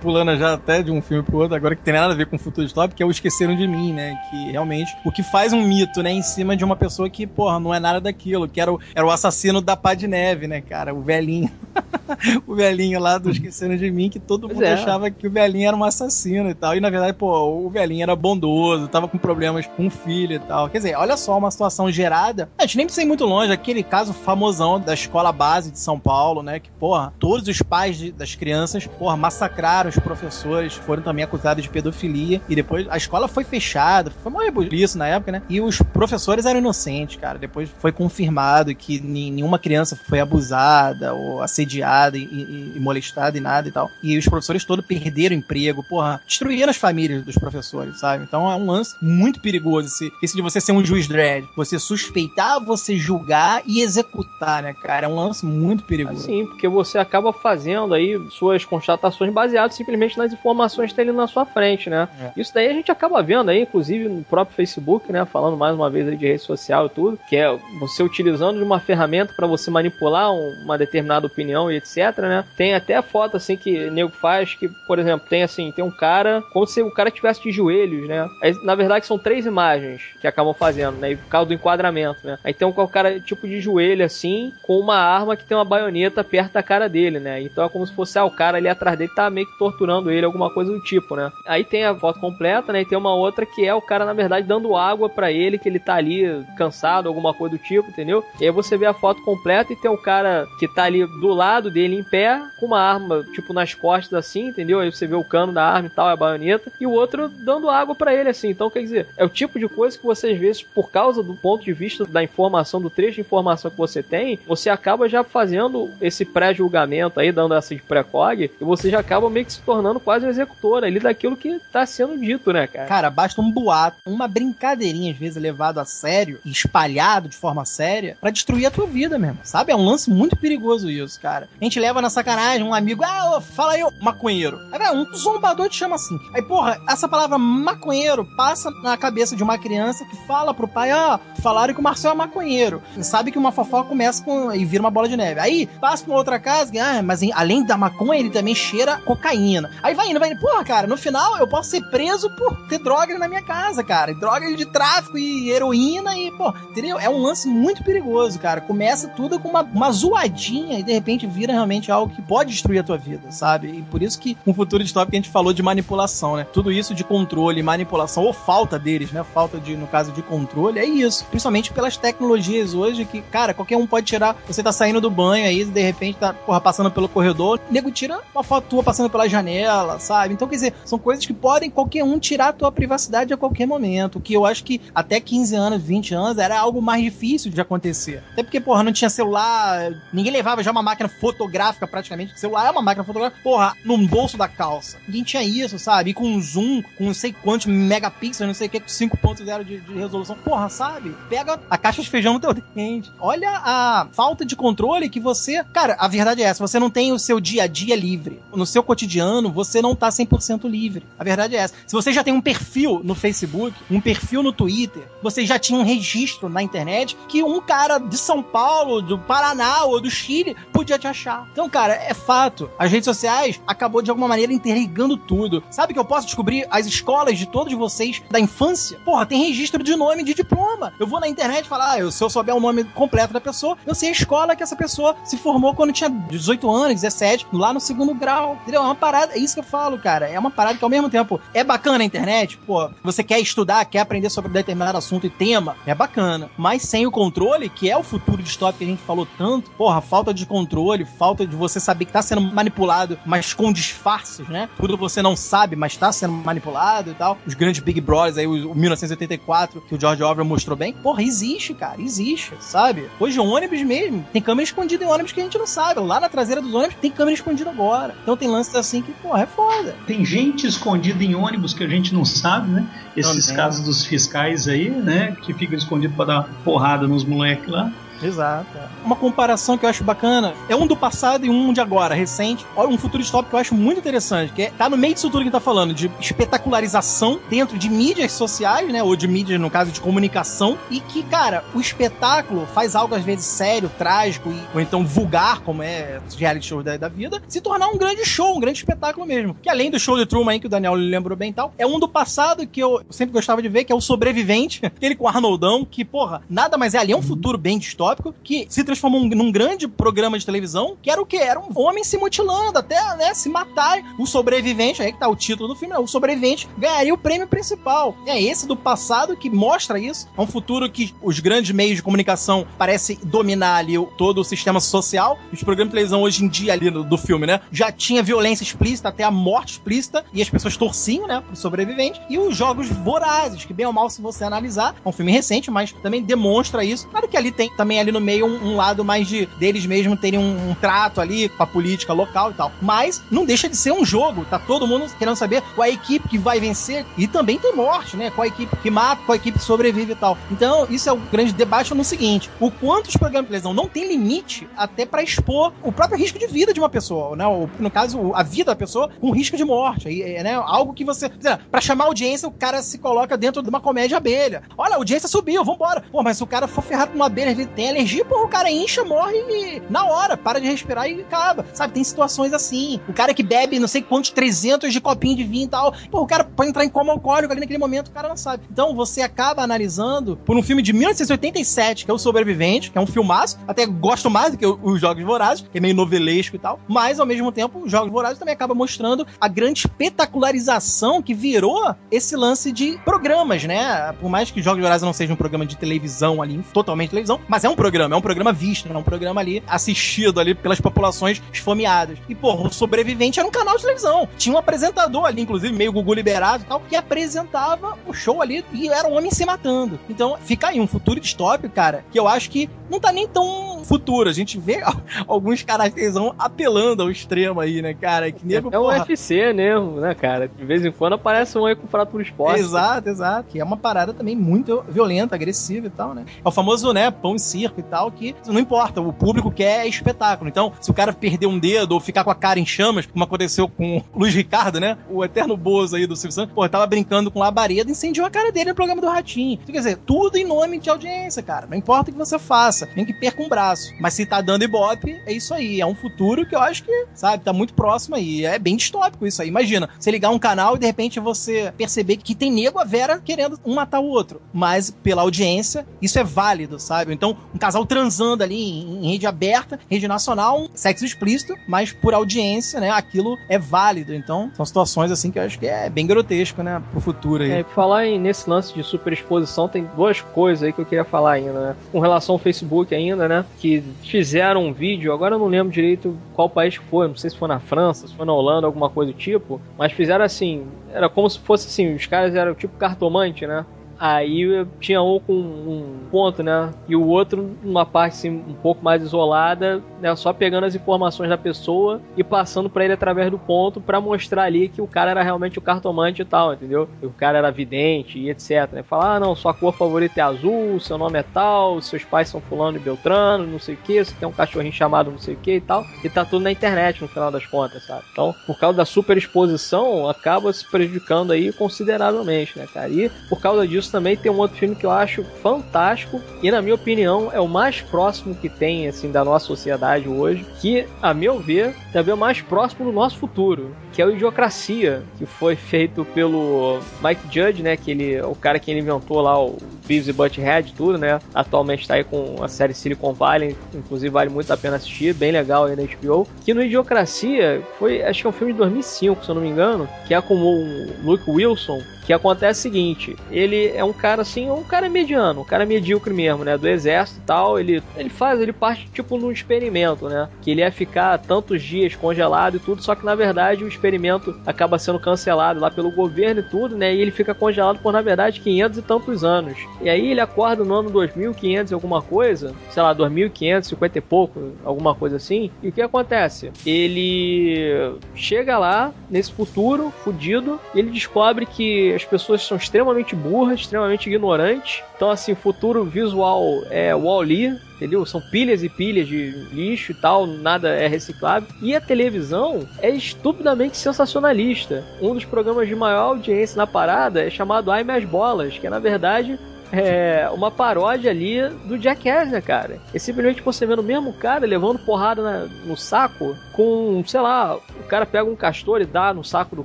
[0.00, 2.36] pulando já até de um filme pro outro, agora que tem nada a ver com
[2.36, 4.18] o futuro distópico, que é o Esqueceram de Mim, né?
[4.30, 7.58] Que realmente, o que faz um mito, né, em cima de uma pessoa que, porra,
[7.58, 10.60] não é nada daquilo, que era o, era o assassino da pá de neve, né,
[10.60, 10.94] cara?
[10.94, 11.50] O velhinho.
[12.46, 14.72] o velhinho lá do Esqueceram de Mim, que todo mundo é.
[14.72, 16.74] achava que o velhinho era um assassino e tal.
[16.76, 20.38] E na verdade, pô, o velhinho era bondoso, tava com problemas com o filho e
[20.38, 20.68] tal.
[20.68, 22.48] Quer dizer, olha só uma situação gerada.
[22.58, 25.98] A gente nem precisa ir muito longe, aquele caso famosão da escola base de São
[25.98, 26.60] Paulo, né?
[26.60, 29.39] Que, porra, todos os pais de, das crianças, porra, massacraram
[29.88, 32.40] os professores, foram também acusados de pedofilia.
[32.48, 35.42] E depois a escola foi fechada, foi uma rebuliço na época, né?
[35.48, 37.38] E os professores eram inocentes, cara.
[37.38, 43.40] Depois foi confirmado que nenhuma criança foi abusada ou assediada e, e, e molestada e
[43.40, 43.90] nada e tal.
[44.02, 48.24] E os professores todos perderam emprego, porra, destruíram as famílias dos professores, sabe?
[48.24, 51.46] Então é um lance muito perigoso esse, esse de você ser um juiz dread.
[51.56, 55.06] Você suspeitar, você julgar e executar, né, cara?
[55.06, 56.24] É um lance muito perigoso.
[56.24, 61.16] Sim, porque você acaba fazendo aí suas constatações baseadas simplesmente nas informações que tem ali
[61.16, 62.08] na sua frente, né?
[62.20, 62.40] É.
[62.40, 65.24] Isso daí a gente acaba vendo aí, inclusive no próprio Facebook, né?
[65.24, 68.64] Falando mais uma vez aí de rede social e tudo, que é você utilizando de
[68.64, 72.44] uma ferramenta para você manipular uma determinada opinião e etc, né?
[72.56, 75.90] Tem até foto assim que o nego faz que, por exemplo, tem assim, tem um
[75.90, 78.28] cara como se o cara tivesse de joelhos, né?
[78.42, 81.14] Aí, na verdade são três imagens que acabam fazendo, né?
[81.16, 82.38] Por causa do enquadramento, né?
[82.44, 86.22] Aí tem um cara tipo de joelho assim, com uma arma que tem uma baioneta
[86.24, 87.42] perto da cara dele, né?
[87.42, 90.10] Então é como se fosse ah, o cara ali atrás dele tá meio que torturando
[90.10, 91.32] ele, alguma coisa do tipo, né?
[91.44, 92.82] Aí tem a foto completa, né?
[92.82, 95.68] E tem uma outra que é o cara, na verdade, dando água para ele, que
[95.68, 96.22] ele tá ali
[96.56, 98.24] cansado, alguma coisa do tipo, entendeu?
[98.40, 101.28] E aí você vê a foto completa e tem um cara que tá ali do
[101.28, 104.80] lado dele em pé, com uma arma, tipo, nas costas assim, entendeu?
[104.80, 107.68] Aí você vê o cano da arma e tal, a baioneta, e o outro dando
[107.68, 108.50] água para ele, assim.
[108.50, 111.34] Então, quer dizer, é o tipo de coisa que você às vezes, por causa do
[111.34, 115.24] ponto de vista da informação, do trecho de informação que você tem, você acaba já
[115.24, 119.60] fazendo esse pré-julgamento aí, dando essa de pré-cog, e você já acaba meio que se
[119.62, 122.86] tornando quase um executor ali daquilo que tá sendo dito, né, cara?
[122.86, 128.16] Cara, basta um boato, uma brincadeirinha, às vezes, levado a sério espalhado de forma séria
[128.20, 129.72] para destruir a tua vida mesmo, sabe?
[129.72, 131.48] É um lance muito perigoso isso, cara.
[131.60, 134.60] A gente leva na sacanagem um amigo, ah, ô, fala aí, maconheiro.
[134.70, 136.16] Aí, um zombador te chama assim.
[136.32, 140.92] Aí, porra, essa palavra maconheiro passa na cabeça de uma criança que fala pro pai,
[140.92, 142.80] ó, oh, falaram que o Marcel é maconheiro.
[142.96, 145.40] E sabe que uma fofoca começa com e vira uma bola de neve.
[145.40, 149.70] Aí passa pra outra casa, ah, mas além da maconha, ele também cheira cocaína.
[149.82, 150.40] Aí vai indo, vai indo.
[150.40, 154.14] Porra, cara, no final eu posso ser preso por ter droga na minha casa, cara.
[154.14, 156.98] Droga de tráfico e heroína e, pô, entendeu?
[156.98, 158.60] É um lance muito perigoso, cara.
[158.60, 162.80] Começa tudo com uma, uma zoadinha e de repente vira realmente algo que pode destruir
[162.80, 163.68] a tua vida, sabe?
[163.68, 166.46] E por isso que no futuro distópico a gente falou de manipulação, né?
[166.52, 169.24] Tudo isso de controle, manipulação, ou falta deles, né?
[169.24, 171.24] Falta de, no caso de controle, é isso.
[171.26, 174.36] Principalmente pelas tecnologias hoje que, cara, qualquer um pode tirar.
[174.46, 177.90] Você tá saindo do banho aí, de repente tá, porra, passando pelo corredor, o nego
[177.90, 180.34] tira uma foto passando pela janela, sabe?
[180.34, 183.66] Então, quer dizer, são coisas que podem qualquer um tirar a tua privacidade a qualquer
[183.66, 184.20] momento.
[184.20, 188.22] Que eu acho que até 15 anos, 20 anos era algo mais difícil de acontecer.
[188.32, 192.38] Até porque, porra, não tinha celular, ninguém levava já uma máquina fotográfica praticamente.
[192.38, 194.98] Celular é uma máquina fotográfica, porra, no bolso da calça.
[195.06, 196.10] Ninguém tinha isso, sabe?
[196.10, 199.80] E com zoom, com não sei quantos megapixels, não sei o que, com 5.0 de,
[199.80, 200.36] de resolução.
[200.36, 201.14] Porra, sabe?
[201.28, 203.10] Pega a caixa de feijão no teu dente.
[203.18, 205.62] Olha a falta de controle que você.
[205.72, 208.40] Cara, a verdade é essa: você não tem o seu dia a dia livre.
[208.54, 211.04] No seu cotidiano, você não tá 100% livre.
[211.18, 211.74] A verdade é essa.
[211.86, 215.78] Se você já tem um perfil no Facebook, um perfil no Twitter, você já tinha
[215.78, 220.56] um registro na internet que um cara de São Paulo, do Paraná ou do Chile
[220.72, 221.46] podia te achar.
[221.52, 222.70] Então, cara, é fato.
[222.78, 225.62] As redes sociais acabou de alguma maneira interligando tudo.
[225.70, 228.98] Sabe que eu posso descobrir as escolas de todos vocês da infância?
[229.04, 230.92] Porra, tem registro de nome de diploma.
[230.98, 233.94] Eu vou na internet falar, ah, se eu souber o nome completo da pessoa, eu
[233.94, 237.80] sei a escola que essa pessoa se formou quando tinha 18 anos, 17, lá no
[237.80, 238.59] segundo grau.
[238.62, 238.82] Entendeu?
[238.82, 240.28] É uma parada, é isso que eu falo, cara.
[240.28, 243.84] É uma parada que ao mesmo tempo é bacana a internet, pô, você quer estudar,
[243.84, 246.50] quer aprender sobre determinado assunto e tema, é bacana.
[246.56, 250.00] Mas sem o controle, que é o futuro distópico que a gente falou tanto, porra,
[250.00, 254.68] falta de controle, falta de você saber que tá sendo manipulado, mas com disfarces, né?
[254.76, 257.38] Tudo você não sabe, mas tá sendo manipulado e tal.
[257.46, 260.92] Os grandes Big Brothers aí, o 1984, que o George Orwell mostrou bem.
[260.92, 263.08] Porra, existe, cara, existe, sabe?
[263.18, 266.00] Hoje ônibus mesmo, tem câmera escondida em ônibus que a gente não sabe.
[266.00, 268.14] Lá na traseira dos ônibus tem câmera escondida agora.
[268.22, 269.96] Então tem lances assim que, porra, é foda.
[270.06, 272.86] Tem gente escondida em ônibus que a gente não sabe, né?
[273.16, 275.36] Esses casos dos fiscais aí, né?
[275.42, 277.92] Que ficam escondidos pra dar porrada nos moleques lá.
[278.22, 278.78] Exato.
[279.04, 282.66] Uma comparação que eu acho bacana é um do passado e um de agora, recente.
[282.76, 285.30] Olha, um futuro distópico que eu acho muito interessante, que é, tá no meio disso
[285.30, 289.02] tudo que tá falando, de espetacularização dentro de mídias sociais, né?
[289.02, 290.78] Ou de mídias, no caso, de comunicação.
[290.90, 295.60] E que, cara, o espetáculo faz algo às vezes sério, trágico, e, ou então vulgar,
[295.60, 298.78] como é os reality shows da, da, vida, se tornar um grande show, um grande
[298.78, 299.56] espetáculo mesmo.
[299.62, 301.86] Que além do show de Truman aí, que o Daniel lembrou bem e tal, é
[301.86, 305.24] um do passado que eu sempre gostava de ver, que é o Sobrevivente, aquele com
[305.24, 308.09] o Arnoldão, que, porra, nada mais é ali, é um futuro bem distópico
[308.42, 311.36] que se transformou num grande programa de televisão, que era o que?
[311.36, 314.00] Era um homem se mutilando, até né, se matar.
[314.18, 317.46] O sobrevivente, aí que tá o título do filme, né, o sobrevivente ganharia o prêmio
[317.46, 318.16] principal.
[318.26, 320.28] É esse do passado que mostra isso.
[320.36, 324.80] É um futuro que os grandes meios de comunicação parecem dominar ali todo o sistema
[324.80, 325.38] social.
[325.52, 327.60] Os programas de televisão hoje em dia ali do, do filme, né?
[327.70, 332.20] Já tinha violência explícita, até a morte explícita, e as pessoas torciam, né, pro sobrevivente.
[332.28, 335.70] E os jogos vorazes, que bem ou mal, se você analisar, é um filme recente,
[335.70, 337.08] mas também demonstra isso.
[337.08, 340.16] Claro que ali tem também ali no meio um, um lado mais de deles mesmo
[340.16, 342.72] terem um, um, trato ali com a política local e tal.
[342.80, 344.44] Mas não deixa de ser um jogo.
[344.44, 347.04] Tá todo mundo querendo saber qual é a equipe que vai vencer.
[347.16, 348.30] E também tem morte, né?
[348.30, 350.36] Qual a equipe que mata, qual a equipe sobrevive e tal.
[350.50, 353.88] Então, isso é o grande debate no seguinte: o quanto os programas de televisão não
[353.88, 357.44] tem limite até para expor o próprio risco de vida de uma pessoa, né?
[357.78, 360.22] no caso, a vida da pessoa com risco de morte.
[360.22, 360.54] É, né?
[360.54, 361.28] Algo que você.
[361.70, 364.62] para chamar audiência, o cara se coloca dentro de uma comédia abelha.
[364.76, 366.02] Olha, a audiência subiu, vambora.
[366.10, 368.48] Pô, mas se o cara for ferrado com uma abelha, ele tem alergia, pô, o
[368.48, 371.64] cara incha, morre e na hora, para de respirar e acaba.
[371.72, 373.00] Sabe, tem situações assim.
[373.08, 376.20] O cara que bebe não sei quantos 300 de copinho de vinho e tal, pô,
[376.20, 378.64] o cara pode entrar em coma alcoólico ali naquele momento, o cara não sabe.
[378.70, 383.00] Então você acaba analisando por um filme de 1987, que é O Sobrevivente, que é
[383.00, 386.58] um filmaço, até gosto mais do que os Jogos Vorazes, que é meio novelesco e
[386.58, 391.34] tal, mas ao mesmo tempo, os Jogos Vorazes também acaba mostrando a grande espetacularização que
[391.34, 394.12] virou esse lance de programas, né?
[394.20, 397.64] Por mais que Jogos Vorazes não seja um programa de televisão ali, totalmente televisão, mas
[397.64, 398.94] é um programa, é um programa visto, né?
[398.94, 402.18] Um programa ali assistido ali pelas populações esfomeadas.
[402.28, 404.28] E, pô, o Sobrevivente era um canal de televisão.
[404.36, 408.62] Tinha um apresentador ali, inclusive, meio Gugu liberado e tal, que apresentava o show ali
[408.74, 409.98] e era um homem se matando.
[410.10, 413.82] Então, fica aí um futuro distópico, cara, que eu acho que não tá nem tão
[413.84, 414.28] futuro.
[414.28, 414.82] A gente vê
[415.26, 418.30] alguns caras de televisão apelando ao extremo aí, né, cara?
[418.30, 420.48] Que nego, é o UFC mesmo, né, cara?
[420.48, 422.60] De vez em quando aparece um aí com fratura esporte.
[422.60, 423.48] Exato, exato.
[423.48, 426.24] Que é uma parada também muito violenta, agressiva e tal, né?
[426.44, 429.86] É o famoso, né, pão e circo e tal, que não importa, o público quer
[429.86, 430.48] espetáculo.
[430.48, 433.24] Então, se o cara perder um dedo ou ficar com a cara em chamas, como
[433.24, 434.96] aconteceu com o Luiz Ricardo, né?
[435.10, 438.30] O eterno Bozo aí do Silvio Santos, pô, tava brincando com labareda e incendiou a
[438.30, 439.54] cara dele no programa do Ratinho.
[439.54, 441.66] Então, quer dizer, tudo em nome de audiência, cara.
[441.66, 443.92] Não importa o que você faça, nem que perca um braço.
[444.00, 445.80] Mas se tá dando ibope, é isso aí.
[445.80, 448.44] É um futuro que eu acho que, sabe, tá muito próximo aí.
[448.44, 449.48] É bem distópico isso aí.
[449.48, 453.20] Imagina, você ligar um canal e de repente você perceber que tem nego a Vera
[453.20, 454.40] querendo um matar o outro.
[454.52, 457.12] Mas pela audiência, isso é válido, sabe?
[457.12, 462.80] Então, um casal transando ali em, rede aberta, rede nacional, sexo explícito, mas por audiência,
[462.80, 462.90] né?
[462.90, 464.14] Aquilo é válido.
[464.14, 466.82] Então, são situações assim que eu acho que é bem grotesco, né?
[466.90, 467.50] Pro futuro aí.
[467.50, 471.52] É, falar nesse lance de superexposição, tem duas coisas aí que eu queria falar ainda,
[471.52, 471.76] né?
[471.92, 473.44] Com relação ao Facebook ainda, né?
[473.58, 477.36] Que fizeram um vídeo, agora eu não lembro direito qual país foi, não sei se
[477.36, 481.08] foi na França, se foi na Holanda, alguma coisa do tipo, mas fizeram assim, era
[481.08, 483.64] como se fosse assim, os caras eram tipo cartomante, né?
[484.00, 486.72] Aí tinha um com um ponto, né?
[486.88, 490.16] E o outro numa parte assim, um pouco mais isolada, né?
[490.16, 494.44] Só pegando as informações da pessoa e passando para ele através do ponto para mostrar
[494.44, 496.88] ali que o cara era realmente o cartomante e tal, entendeu?
[497.02, 498.72] o cara era vidente e etc.
[498.72, 498.82] Né?
[498.82, 502.40] Falar, ah, não, sua cor favorita é azul, seu nome é tal, seus pais são
[502.40, 505.36] fulano e beltrano, não sei o que, você tem um cachorrinho chamado não sei o
[505.36, 505.84] que e tal.
[506.02, 508.04] E tá tudo na internet no final das contas, sabe?
[508.12, 512.88] Então, por causa da super exposição, acaba se prejudicando aí consideravelmente, né, cara?
[512.88, 516.62] E por causa disso também tem um outro filme que eu acho fantástico e, na
[516.62, 521.12] minha opinião, é o mais próximo que tem, assim, da nossa sociedade hoje, que, a
[521.12, 525.26] meu ver, também é o mais próximo do nosso futuro, que é o Idiocracia, que
[525.26, 529.58] foi feito pelo Mike Judge, né, que ele, o cara que ele inventou lá o
[529.86, 531.18] Beavis e Butthead, tudo, né?
[531.34, 535.32] Atualmente tá aí com a série Silicon Valley, inclusive vale muito a pena assistir, bem
[535.32, 536.28] legal aí na HBO.
[536.44, 539.48] Que no Idiocracia foi, acho que é um filme de 2005, se eu não me
[539.48, 541.80] engano, que é com o Luke Wilson,
[542.10, 546.12] que acontece o seguinte, ele é um cara assim, um cara mediano, um cara medíocre
[546.12, 550.28] mesmo, né, do exército e tal, ele, ele faz, ele parte tipo num experimento, né,
[550.42, 554.36] que ele ia ficar tantos dias congelado e tudo, só que na verdade o experimento
[554.44, 558.02] acaba sendo cancelado lá pelo governo e tudo, né, e ele fica congelado por na
[558.02, 559.56] verdade 500 e tantos anos.
[559.80, 564.52] E aí ele acorda no ano 2500 e alguma coisa, sei lá, 2550 e pouco,
[564.64, 566.50] alguma coisa assim, e o que acontece?
[566.66, 573.60] Ele chega lá nesse futuro fudido, e ele descobre que as pessoas são extremamente burras,
[573.60, 574.82] extremamente ignorantes.
[574.96, 578.04] Então, assim, o futuro visual é Wall-E, entendeu?
[578.04, 581.48] São pilhas e pilhas de lixo e tal, nada é reciclável.
[581.62, 584.84] E a televisão é estupidamente sensacionalista.
[585.00, 588.70] Um dos programas de maior audiência na parada é chamado Ai Minhas Bolas, que é,
[588.70, 589.38] na verdade,
[589.72, 592.78] é uma paródia ali do Jackass, né, cara?
[592.92, 597.56] É simplesmente você vendo o mesmo cara levando porrada na, no saco com, sei lá,
[597.56, 599.64] o cara pega um castor e dá no saco do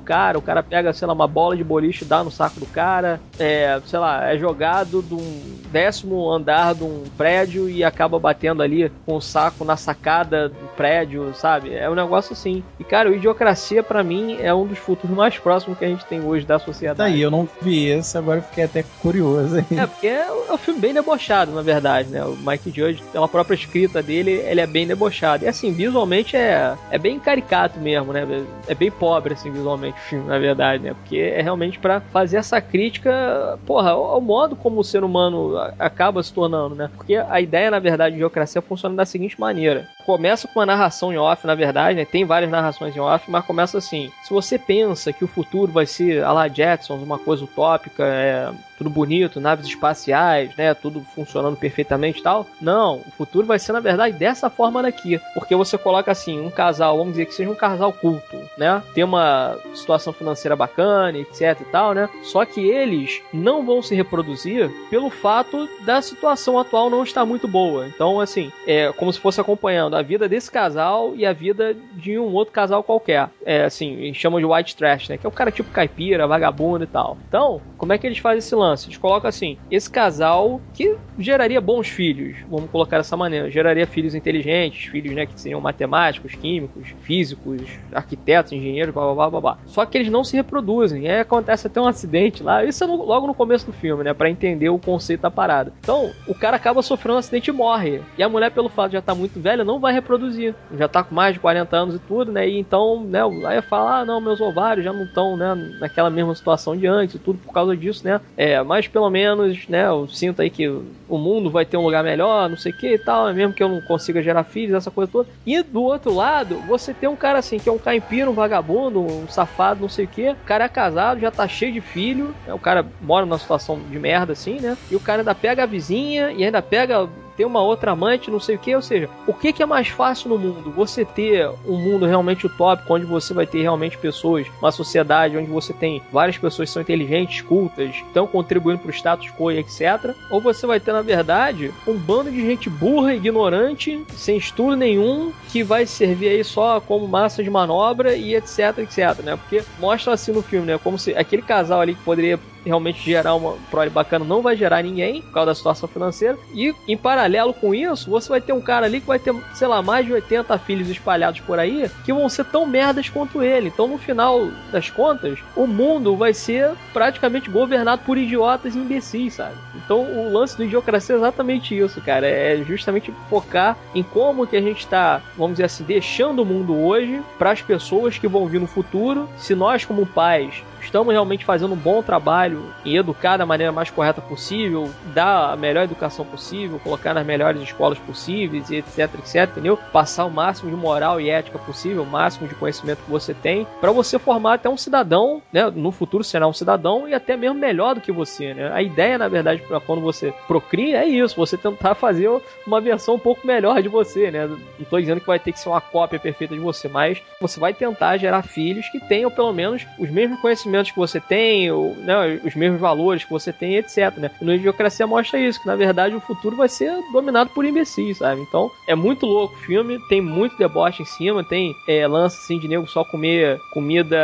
[0.00, 2.66] cara, o cara pega, sei lá, uma bola de boliche e dá no saco do
[2.66, 8.18] cara, é, sei lá, é jogado de um décimo andar de um prédio e acaba
[8.18, 11.74] batendo ali com o saco na sacada do prédio, sabe?
[11.74, 12.62] É um negócio assim.
[12.78, 16.04] E, cara, o Idiocracia, para mim, é um dos futuros mais próximos que a gente
[16.06, 16.98] tem hoje da sociedade.
[16.98, 19.58] Tá aí, eu não vi esse, agora fiquei até curioso.
[19.58, 22.22] É, porque é, é um filme bem debochado, na verdade, né?
[22.22, 25.44] O Mike Judge, pela própria escrita dele, ele é bem debochado.
[25.44, 28.44] E assim, visualmente é, é bem caricato mesmo, né?
[28.68, 30.94] É bem pobre, assim, visualmente o filme, na verdade, né?
[30.94, 36.22] Porque é realmente para fazer essa crítica, porra, ao modo como o ser humano acaba
[36.22, 36.90] se tornando, né?
[36.94, 39.88] Porque a ideia, na verdade, de Geocracia funciona da seguinte maneira.
[40.04, 42.04] Começa com uma narração em off, na verdade, né?
[42.04, 44.12] Tem várias narrações em off, mas começa assim.
[44.22, 48.52] Se você pensa que o futuro vai ser a la Jetsons, uma coisa utópica, é,
[48.76, 50.74] tudo bonito, naves espaciais, né?
[50.74, 52.46] Tudo funcionando perfeitamente e tal.
[52.60, 55.20] Não, o futuro vai ser, na verdade, dessa forma daqui.
[55.34, 58.82] Porque você coloca assim, um casal, vamos dizer que seja um casal culto, né?
[58.94, 62.08] Tem uma situação financeira bacana, etc e tal, né?
[62.22, 67.48] Só que eles não vão se reproduzir pelo fato da situação atual não estar muito
[67.48, 67.86] boa.
[67.86, 72.18] Então, assim, é como se fosse acompanhando a vida desse casal e a vida de
[72.18, 73.28] um outro casal qualquer.
[73.44, 75.18] É assim, chamam de white trash, né?
[75.18, 77.16] Que é o cara tipo caipira, vagabundo e tal.
[77.28, 78.65] Então, como é que eles fazem esse lance?
[78.66, 78.86] Lance.
[78.86, 84.14] Eles colocam assim: esse casal que geraria bons filhos, vamos colocar dessa maneira, geraria filhos
[84.14, 87.62] inteligentes, filhos né, que seriam matemáticos, químicos, físicos,
[87.92, 89.58] arquitetos, engenheiros, blá blá blá blá.
[89.66, 91.08] Só que eles não se reproduzem.
[91.08, 92.64] Aí acontece até um acidente lá.
[92.64, 94.12] Isso é no, logo no começo do filme, né?
[94.12, 95.72] Pra entender o conceito da parada.
[95.80, 98.00] Então, o cara acaba sofrendo um acidente e morre.
[98.18, 100.54] E a mulher, pelo fato de já estar tá muito velha, não vai reproduzir.
[100.76, 102.48] Já tá com mais de 40 anos e tudo, né?
[102.48, 103.20] E então, né?
[103.46, 105.54] Aí fala, ah, não, meus ovários já não estão, né?
[105.80, 108.20] Naquela mesma situação de antes e tudo por causa disso, né?
[108.36, 112.02] É, mas pelo menos, né, eu sinto aí que o mundo vai ter um lugar
[112.02, 114.90] melhor, não sei o que e tal, mesmo que eu não consiga gerar filhos, essa
[114.90, 115.28] coisa toda.
[115.44, 119.00] E do outro lado, você tem um cara assim, que é um caipira, um vagabundo,
[119.00, 120.30] um safado, não sei o que.
[120.30, 123.78] O cara é casado, já tá cheio de filho, né, o cara mora numa situação
[123.78, 124.76] de merda assim, né?
[124.90, 128.40] E o cara ainda pega a vizinha e ainda pega ter uma outra amante, não
[128.40, 128.74] sei o que.
[128.74, 130.70] Ou seja, o que, que é mais fácil no mundo?
[130.70, 135.50] Você ter um mundo realmente utópico, onde você vai ter realmente pessoas, uma sociedade onde
[135.50, 139.58] você tem várias pessoas que são inteligentes, cultas, estão contribuindo para o status quo e
[139.58, 140.14] etc.
[140.30, 145.32] Ou você vai ter, na verdade, um bando de gente burra, ignorante, sem estudo nenhum,
[145.50, 149.36] que vai servir aí só como massa de manobra e etc, etc, né?
[149.36, 150.78] Porque mostra assim no filme, né?
[150.78, 154.82] Como se aquele casal ali que poderia realmente gerar uma prole bacana não vai gerar
[154.82, 156.36] ninguém por causa da situação financeira.
[156.52, 159.68] E em paralelo com isso, você vai ter um cara ali que vai ter, sei
[159.68, 163.68] lá, mais de 80 filhos espalhados por aí que vão ser tão merdas quanto ele.
[163.68, 169.34] Então, no final das contas, o mundo vai ser praticamente governado por idiotas e imbecis,
[169.34, 169.54] sabe?
[169.74, 172.26] Então, o lance do idiocracia é exatamente isso, cara.
[172.26, 176.76] É justamente focar em como que a gente está, vamos dizer assim, deixando o mundo
[176.76, 179.28] hoje para as pessoas que vão vir no futuro.
[179.36, 183.90] Se nós, como pais, estamos realmente fazendo um bom trabalho em educar da maneira mais
[183.90, 189.76] correta possível, dar a melhor educação possível, colocar nas melhores escolas possíveis etc, etc, entendeu?
[189.92, 193.66] Passar o máximo de moral e ética possível, o máximo de conhecimento que você tem,
[193.80, 195.70] para você formar até um cidadão, né?
[195.70, 198.70] No futuro será um cidadão e até mesmo melhor do que você, né?
[198.72, 202.30] A ideia, na verdade, para quando você procria é isso, você tentar fazer
[202.66, 204.46] uma versão um pouco melhor de você, né?
[204.46, 207.58] Não tô dizendo que vai ter que ser uma cópia perfeita de você, mas você
[207.58, 211.94] vai tentar gerar filhos que tenham pelo menos os mesmos conhecimentos que você tem, ou,
[211.96, 214.16] né, os mesmos valores que você tem, etc.
[214.16, 214.30] Né?
[214.40, 218.40] No Idiocracia mostra isso, que na verdade o futuro vai ser dominado por imbecis, sabe?
[218.40, 222.58] Então é muito louco o filme, tem muito deboche em cima, tem é, lance assim
[222.58, 224.16] de nego só comer comida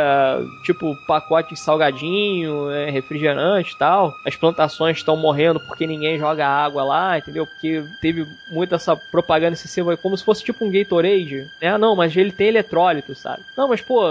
[0.63, 4.15] tipo pacote de salgadinho, é, refrigerante e tal.
[4.25, 7.45] As plantações estão morrendo porque ninguém joga água lá, entendeu?
[7.45, 11.47] Porque teve muita essa propaganda nesse símbolo como se fosse tipo um Gatorade.
[11.61, 13.43] É, não, mas ele tem eletrólito, sabe?
[13.55, 14.01] Não, mas pô,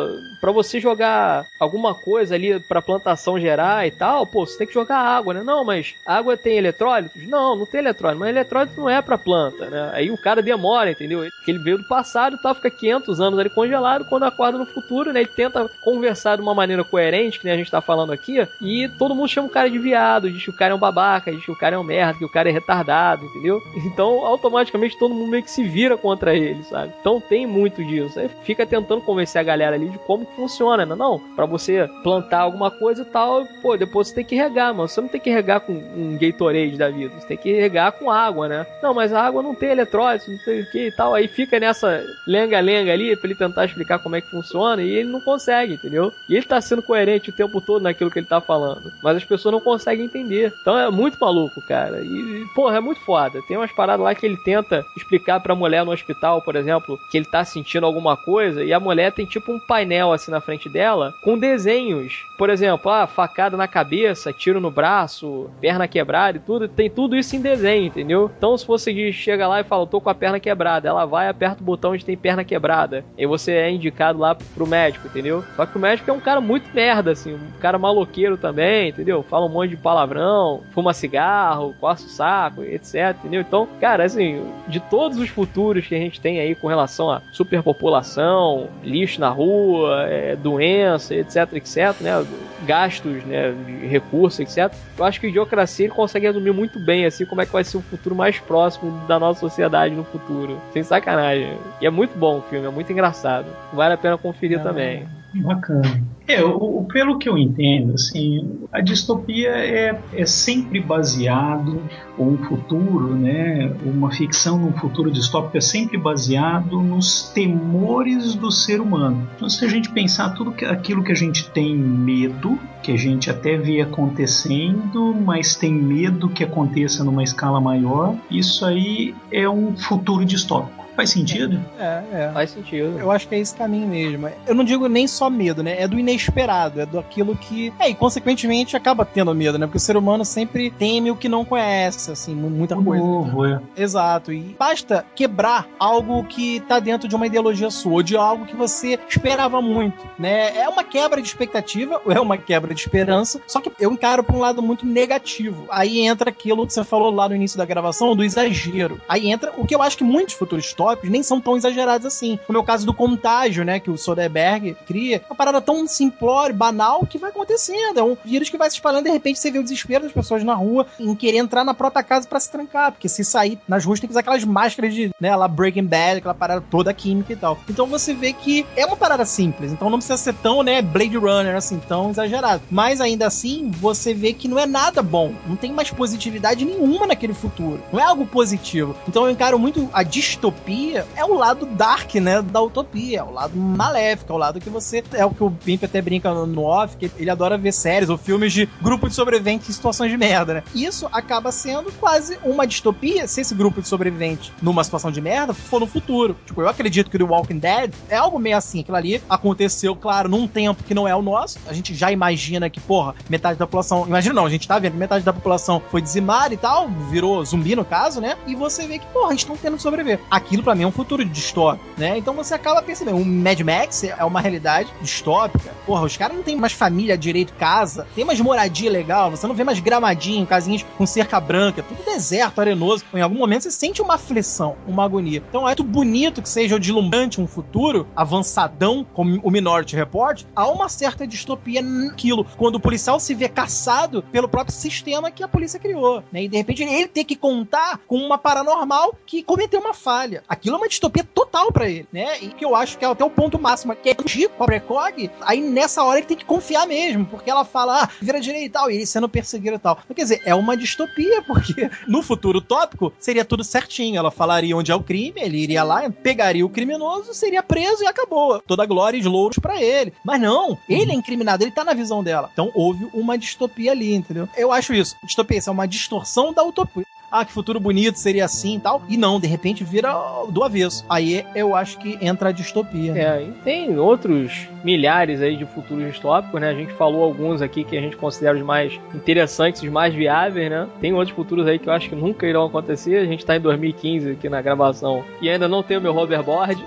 [0.41, 4.75] pra você jogar alguma coisa ali pra plantação gerar e tal, pô, você tem que
[4.75, 5.43] jogar água, né?
[5.43, 7.27] Não, mas água tem eletrólitos?
[7.27, 9.91] Não, não tem eletrólito, mas eletrólito não é pra planta, né?
[9.93, 11.21] Aí o cara demora, entendeu?
[11.37, 14.67] Porque ele veio do passado e tal, fica 500 anos ali congelado, quando acorda no
[14.67, 15.21] futuro, né?
[15.21, 19.15] Ele tenta conversar de uma maneira coerente, que a gente tá falando aqui, e todo
[19.15, 21.51] mundo chama o cara de viado, diz que o cara é um babaca, diz que
[21.51, 23.61] o cara é um merda, que o cara é retardado, entendeu?
[23.93, 26.95] Então, automaticamente todo mundo meio que se vira contra ele, sabe?
[27.01, 28.19] Então tem muito disso.
[28.19, 30.95] Aí fica tentando convencer a galera ali de como funciona, né?
[30.95, 34.89] Não, para você plantar alguma coisa e tal, pô, depois você tem que regar, mano.
[34.89, 38.11] Você não tem que regar com um Gatorade da vida, você tem que regar com
[38.11, 38.67] água, né?
[38.83, 41.15] Não, mas a água não tem eletrólito, não sei o que e tal.
[41.15, 45.09] Aí fica nessa lenga-lenga ali pra ele tentar explicar como é que funciona e ele
[45.09, 46.13] não consegue, entendeu?
[46.29, 49.25] E ele tá sendo coerente o tempo todo naquilo que ele tá falando, mas as
[49.25, 50.53] pessoas não conseguem entender.
[50.61, 52.01] Então é muito maluco, cara.
[52.03, 53.41] E, porra, é muito foda.
[53.49, 57.17] Tem umas paradas lá que ele tenta explicar pra mulher no hospital, por exemplo, que
[57.17, 60.69] ele tá sentindo alguma coisa e a mulher tem tipo um painel assim na frente
[60.69, 62.12] dela com desenhos.
[62.39, 66.69] Por exemplo, ah, facada na cabeça, tiro no braço, perna quebrada e tudo.
[66.69, 68.31] Tem tudo isso em desenho, entendeu?
[68.37, 71.63] Então se você chega lá e fala, tô com a perna quebrada, ela vai, aperta
[71.63, 73.05] o botão onde tem perna quebrada.
[73.17, 75.45] E você é indicado lá pro médico, entendeu?
[75.57, 79.23] Só que o médico é um cara muito merda, assim, um cara maloqueiro também, entendeu?
[79.23, 83.41] Fala um monte de palavrão, fuma cigarro, coça o saco, etc, entendeu?
[83.41, 87.23] Então, cara, assim, de todos os futuros que a gente tem aí com relação a
[87.33, 92.25] superpopulação, lixo na rua, é, doença, etc, etc, né?
[92.67, 93.53] Gastos, né?
[93.53, 94.73] De recursos, etc.
[94.99, 97.65] Eu acho que a idiocracia ele consegue resumir muito bem, assim, como é que vai
[97.65, 100.61] ser o futuro mais próximo da nossa sociedade no futuro.
[100.73, 101.59] Sem sacanagem.
[101.81, 103.47] E é muito bom o filme, é muito engraçado.
[103.73, 105.07] Vale a pena conferir Ah, também.
[105.35, 106.13] Bacana.
[106.27, 111.83] É, o, pelo que eu entendo, assim, a distopia é, é sempre baseado,
[112.17, 118.51] ou um futuro, né, uma ficção num futuro distópico é sempre baseado nos temores do
[118.51, 119.29] ser humano.
[119.35, 122.97] Então, se a gente pensar tudo que, aquilo que a gente tem medo, que a
[122.97, 129.49] gente até vê acontecendo, mas tem medo que aconteça numa escala maior, isso aí é
[129.49, 130.82] um futuro distópico.
[130.97, 131.61] Faz sentido?
[131.79, 132.31] É, é.
[132.33, 132.99] Faz sentido.
[132.99, 134.29] Eu acho que é esse caminho mesmo.
[134.47, 135.81] Eu não digo nem só medo, né?
[135.81, 137.73] É do inesperado, é do aquilo que.
[137.79, 139.67] É, e consequentemente acaba tendo medo, né?
[139.67, 143.03] Porque o ser humano sempre teme o que não conhece, assim, mu- muita O coisa.
[143.05, 143.61] novo, é.
[143.77, 144.33] Exato.
[144.33, 148.55] E basta quebrar algo que tá dentro de uma ideologia sua, ou de algo que
[148.57, 150.57] você esperava muito, né?
[150.57, 154.23] É uma quebra de expectativa, ou é uma quebra de esperança, só que eu encaro
[154.23, 155.67] por um lado muito negativo.
[155.71, 159.01] Aí entra aquilo que você falou lá no início da gravação, do exagero.
[159.09, 160.73] Aí entra o que eu acho que muitos futuros
[161.05, 162.39] nem são tão exagerados assim.
[162.47, 163.81] Como é o caso do contágio, né?
[163.81, 165.23] Que o Soderbergh cria.
[165.29, 167.99] Uma parada tão simplória, banal, que vai acontecendo.
[167.99, 170.45] É um vírus que vai se espalhando, de repente você vê o desespero das pessoas
[170.45, 172.93] na rua em querer entrar na própria casa pra se trancar.
[172.93, 176.19] Porque se sair nas ruas tem que usar aquelas máscaras de, né, lá Breaking Bad,
[176.19, 177.59] aquela parada toda química e tal.
[177.69, 179.73] Então você vê que é uma parada simples.
[179.73, 182.63] Então não precisa ser tão, né, Blade Runner, assim, tão exagerado.
[182.71, 185.33] Mas ainda assim, você vê que não é nada bom.
[185.47, 187.83] Não tem mais positividade nenhuma naquele futuro.
[187.93, 188.95] Não é algo positivo.
[189.09, 190.72] Então eu encaro muito a distopia
[191.17, 194.71] é o lado dark, né, da utopia, é o lado maléfico, é o lado que
[194.71, 197.73] você é o que o Pimp até brinca no, no off, que ele adora ver
[197.73, 200.63] séries ou filmes de grupo de sobreviventes em situações de merda, né?
[200.75, 205.53] Isso acaba sendo quase uma distopia se esse grupo de sobreviventes numa situação de merda
[205.53, 206.37] for no futuro.
[206.47, 209.95] Tipo, eu acredito que o The Walking Dead é algo meio assim, aquilo ali aconteceu,
[209.95, 211.59] claro, num tempo que não é o nosso.
[211.67, 214.93] A gente já imagina que, porra, metade da população, imagina não, a gente tá vendo
[214.93, 218.37] que metade da população foi dizimada e tal, virou zumbi no caso, né?
[218.47, 220.21] E você vê que, porra, a gente não tendo que sobreviver.
[220.31, 222.17] Aquilo Aquilo para mim é um futuro distópico, né?
[222.17, 225.73] Então você acaba percebendo, o Mad Max é uma realidade distópica.
[225.85, 229.55] Porra, os caras não têm mais família direito, casa, tem mais moradia legal, você não
[229.55, 233.05] vê mais gramadinho, casinhas com cerca branca, é tudo deserto, arenoso.
[233.13, 235.43] Em algum momento você sente uma aflição, uma agonia.
[235.49, 240.69] Então é muito bonito que seja deslumbrante um futuro avançadão, como o Minority Report, há
[240.69, 242.47] uma certa distopia naquilo.
[242.57, 246.45] Quando o policial se vê caçado pelo próprio sistema que a polícia criou, né?
[246.45, 250.45] E de repente ele tem que contar com uma paranormal que cometeu uma falha.
[250.53, 252.39] Aquilo é uma distopia total para ele, né?
[252.43, 254.67] E que eu acho que é até o ponto máximo, que é fugir com a
[254.67, 258.67] Precog, aí nessa hora ele tem que confiar mesmo, porque ela fala, ah, vira direita
[258.67, 259.99] e tal, e ele sendo perseguido e tal.
[260.05, 264.19] Então, quer dizer, é uma distopia, porque no futuro tópico seria tudo certinho.
[264.19, 268.07] Ela falaria onde é o crime, ele iria lá, pegaria o criminoso, seria preso e
[268.07, 268.61] acabou.
[268.61, 270.13] Toda glória e louros para ele.
[270.23, 272.51] Mas não, ele é incriminado, ele tá na visão dela.
[272.53, 274.47] Então houve uma distopia ali, entendeu?
[274.55, 275.17] Eu acho isso.
[275.25, 279.03] Distopia, isso é uma distorção da utopia ah, que futuro bonito seria assim e tal.
[279.09, 280.13] E não, de repente vira
[280.51, 281.05] do avesso.
[281.09, 283.17] Aí eu acho que entra a distopia.
[283.17, 286.69] É, e tem outros milhares aí de futuros distópicos, né?
[286.69, 290.71] A gente falou alguns aqui que a gente considera os mais interessantes, os mais viáveis,
[290.71, 290.87] né?
[291.01, 293.17] Tem outros futuros aí que eu acho que nunca irão acontecer.
[293.17, 296.85] A gente tá em 2015 aqui na gravação e ainda não tem o meu hoverboard.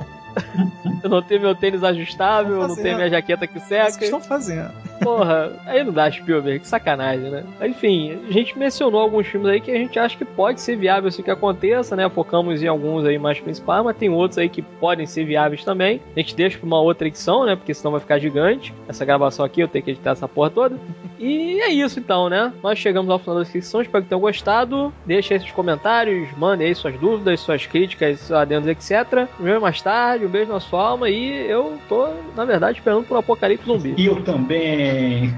[1.03, 3.91] Eu não tenho meu tênis ajustável, não tenho minha jaqueta que seca.
[3.91, 4.71] O que estão fazendo?
[5.01, 7.43] Porra, aí não dá Spielberg, que sacanagem, né?
[7.61, 11.11] Enfim, a gente mencionou alguns filmes aí que a gente acha que pode ser viável
[11.11, 12.09] se que aconteça, né?
[12.09, 16.01] Focamos em alguns aí mais principais, mas tem outros aí que podem ser viáveis também.
[16.15, 17.55] A gente deixa pra uma outra edição, né?
[17.55, 18.73] Porque senão vai ficar gigante.
[18.87, 20.79] Essa gravação aqui eu tenho que editar essa porra toda.
[21.19, 22.53] E é isso então, né?
[22.63, 24.93] Nós chegamos ao final da descrição, espero que tenham gostado.
[25.05, 29.27] Deixe aí seus comentários, mandem aí suas dúvidas, suas críticas, adendos, etc.
[29.37, 33.05] Nos vemos mais tarde, um beijo na sua alma e eu tô, na verdade, esperando
[33.05, 33.95] por Apocalipse Zumbi.
[33.97, 35.33] E eu também.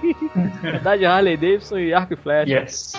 [0.62, 2.52] Verdade, Harley Davidson e arco e flecha.
[2.52, 2.92] Yes.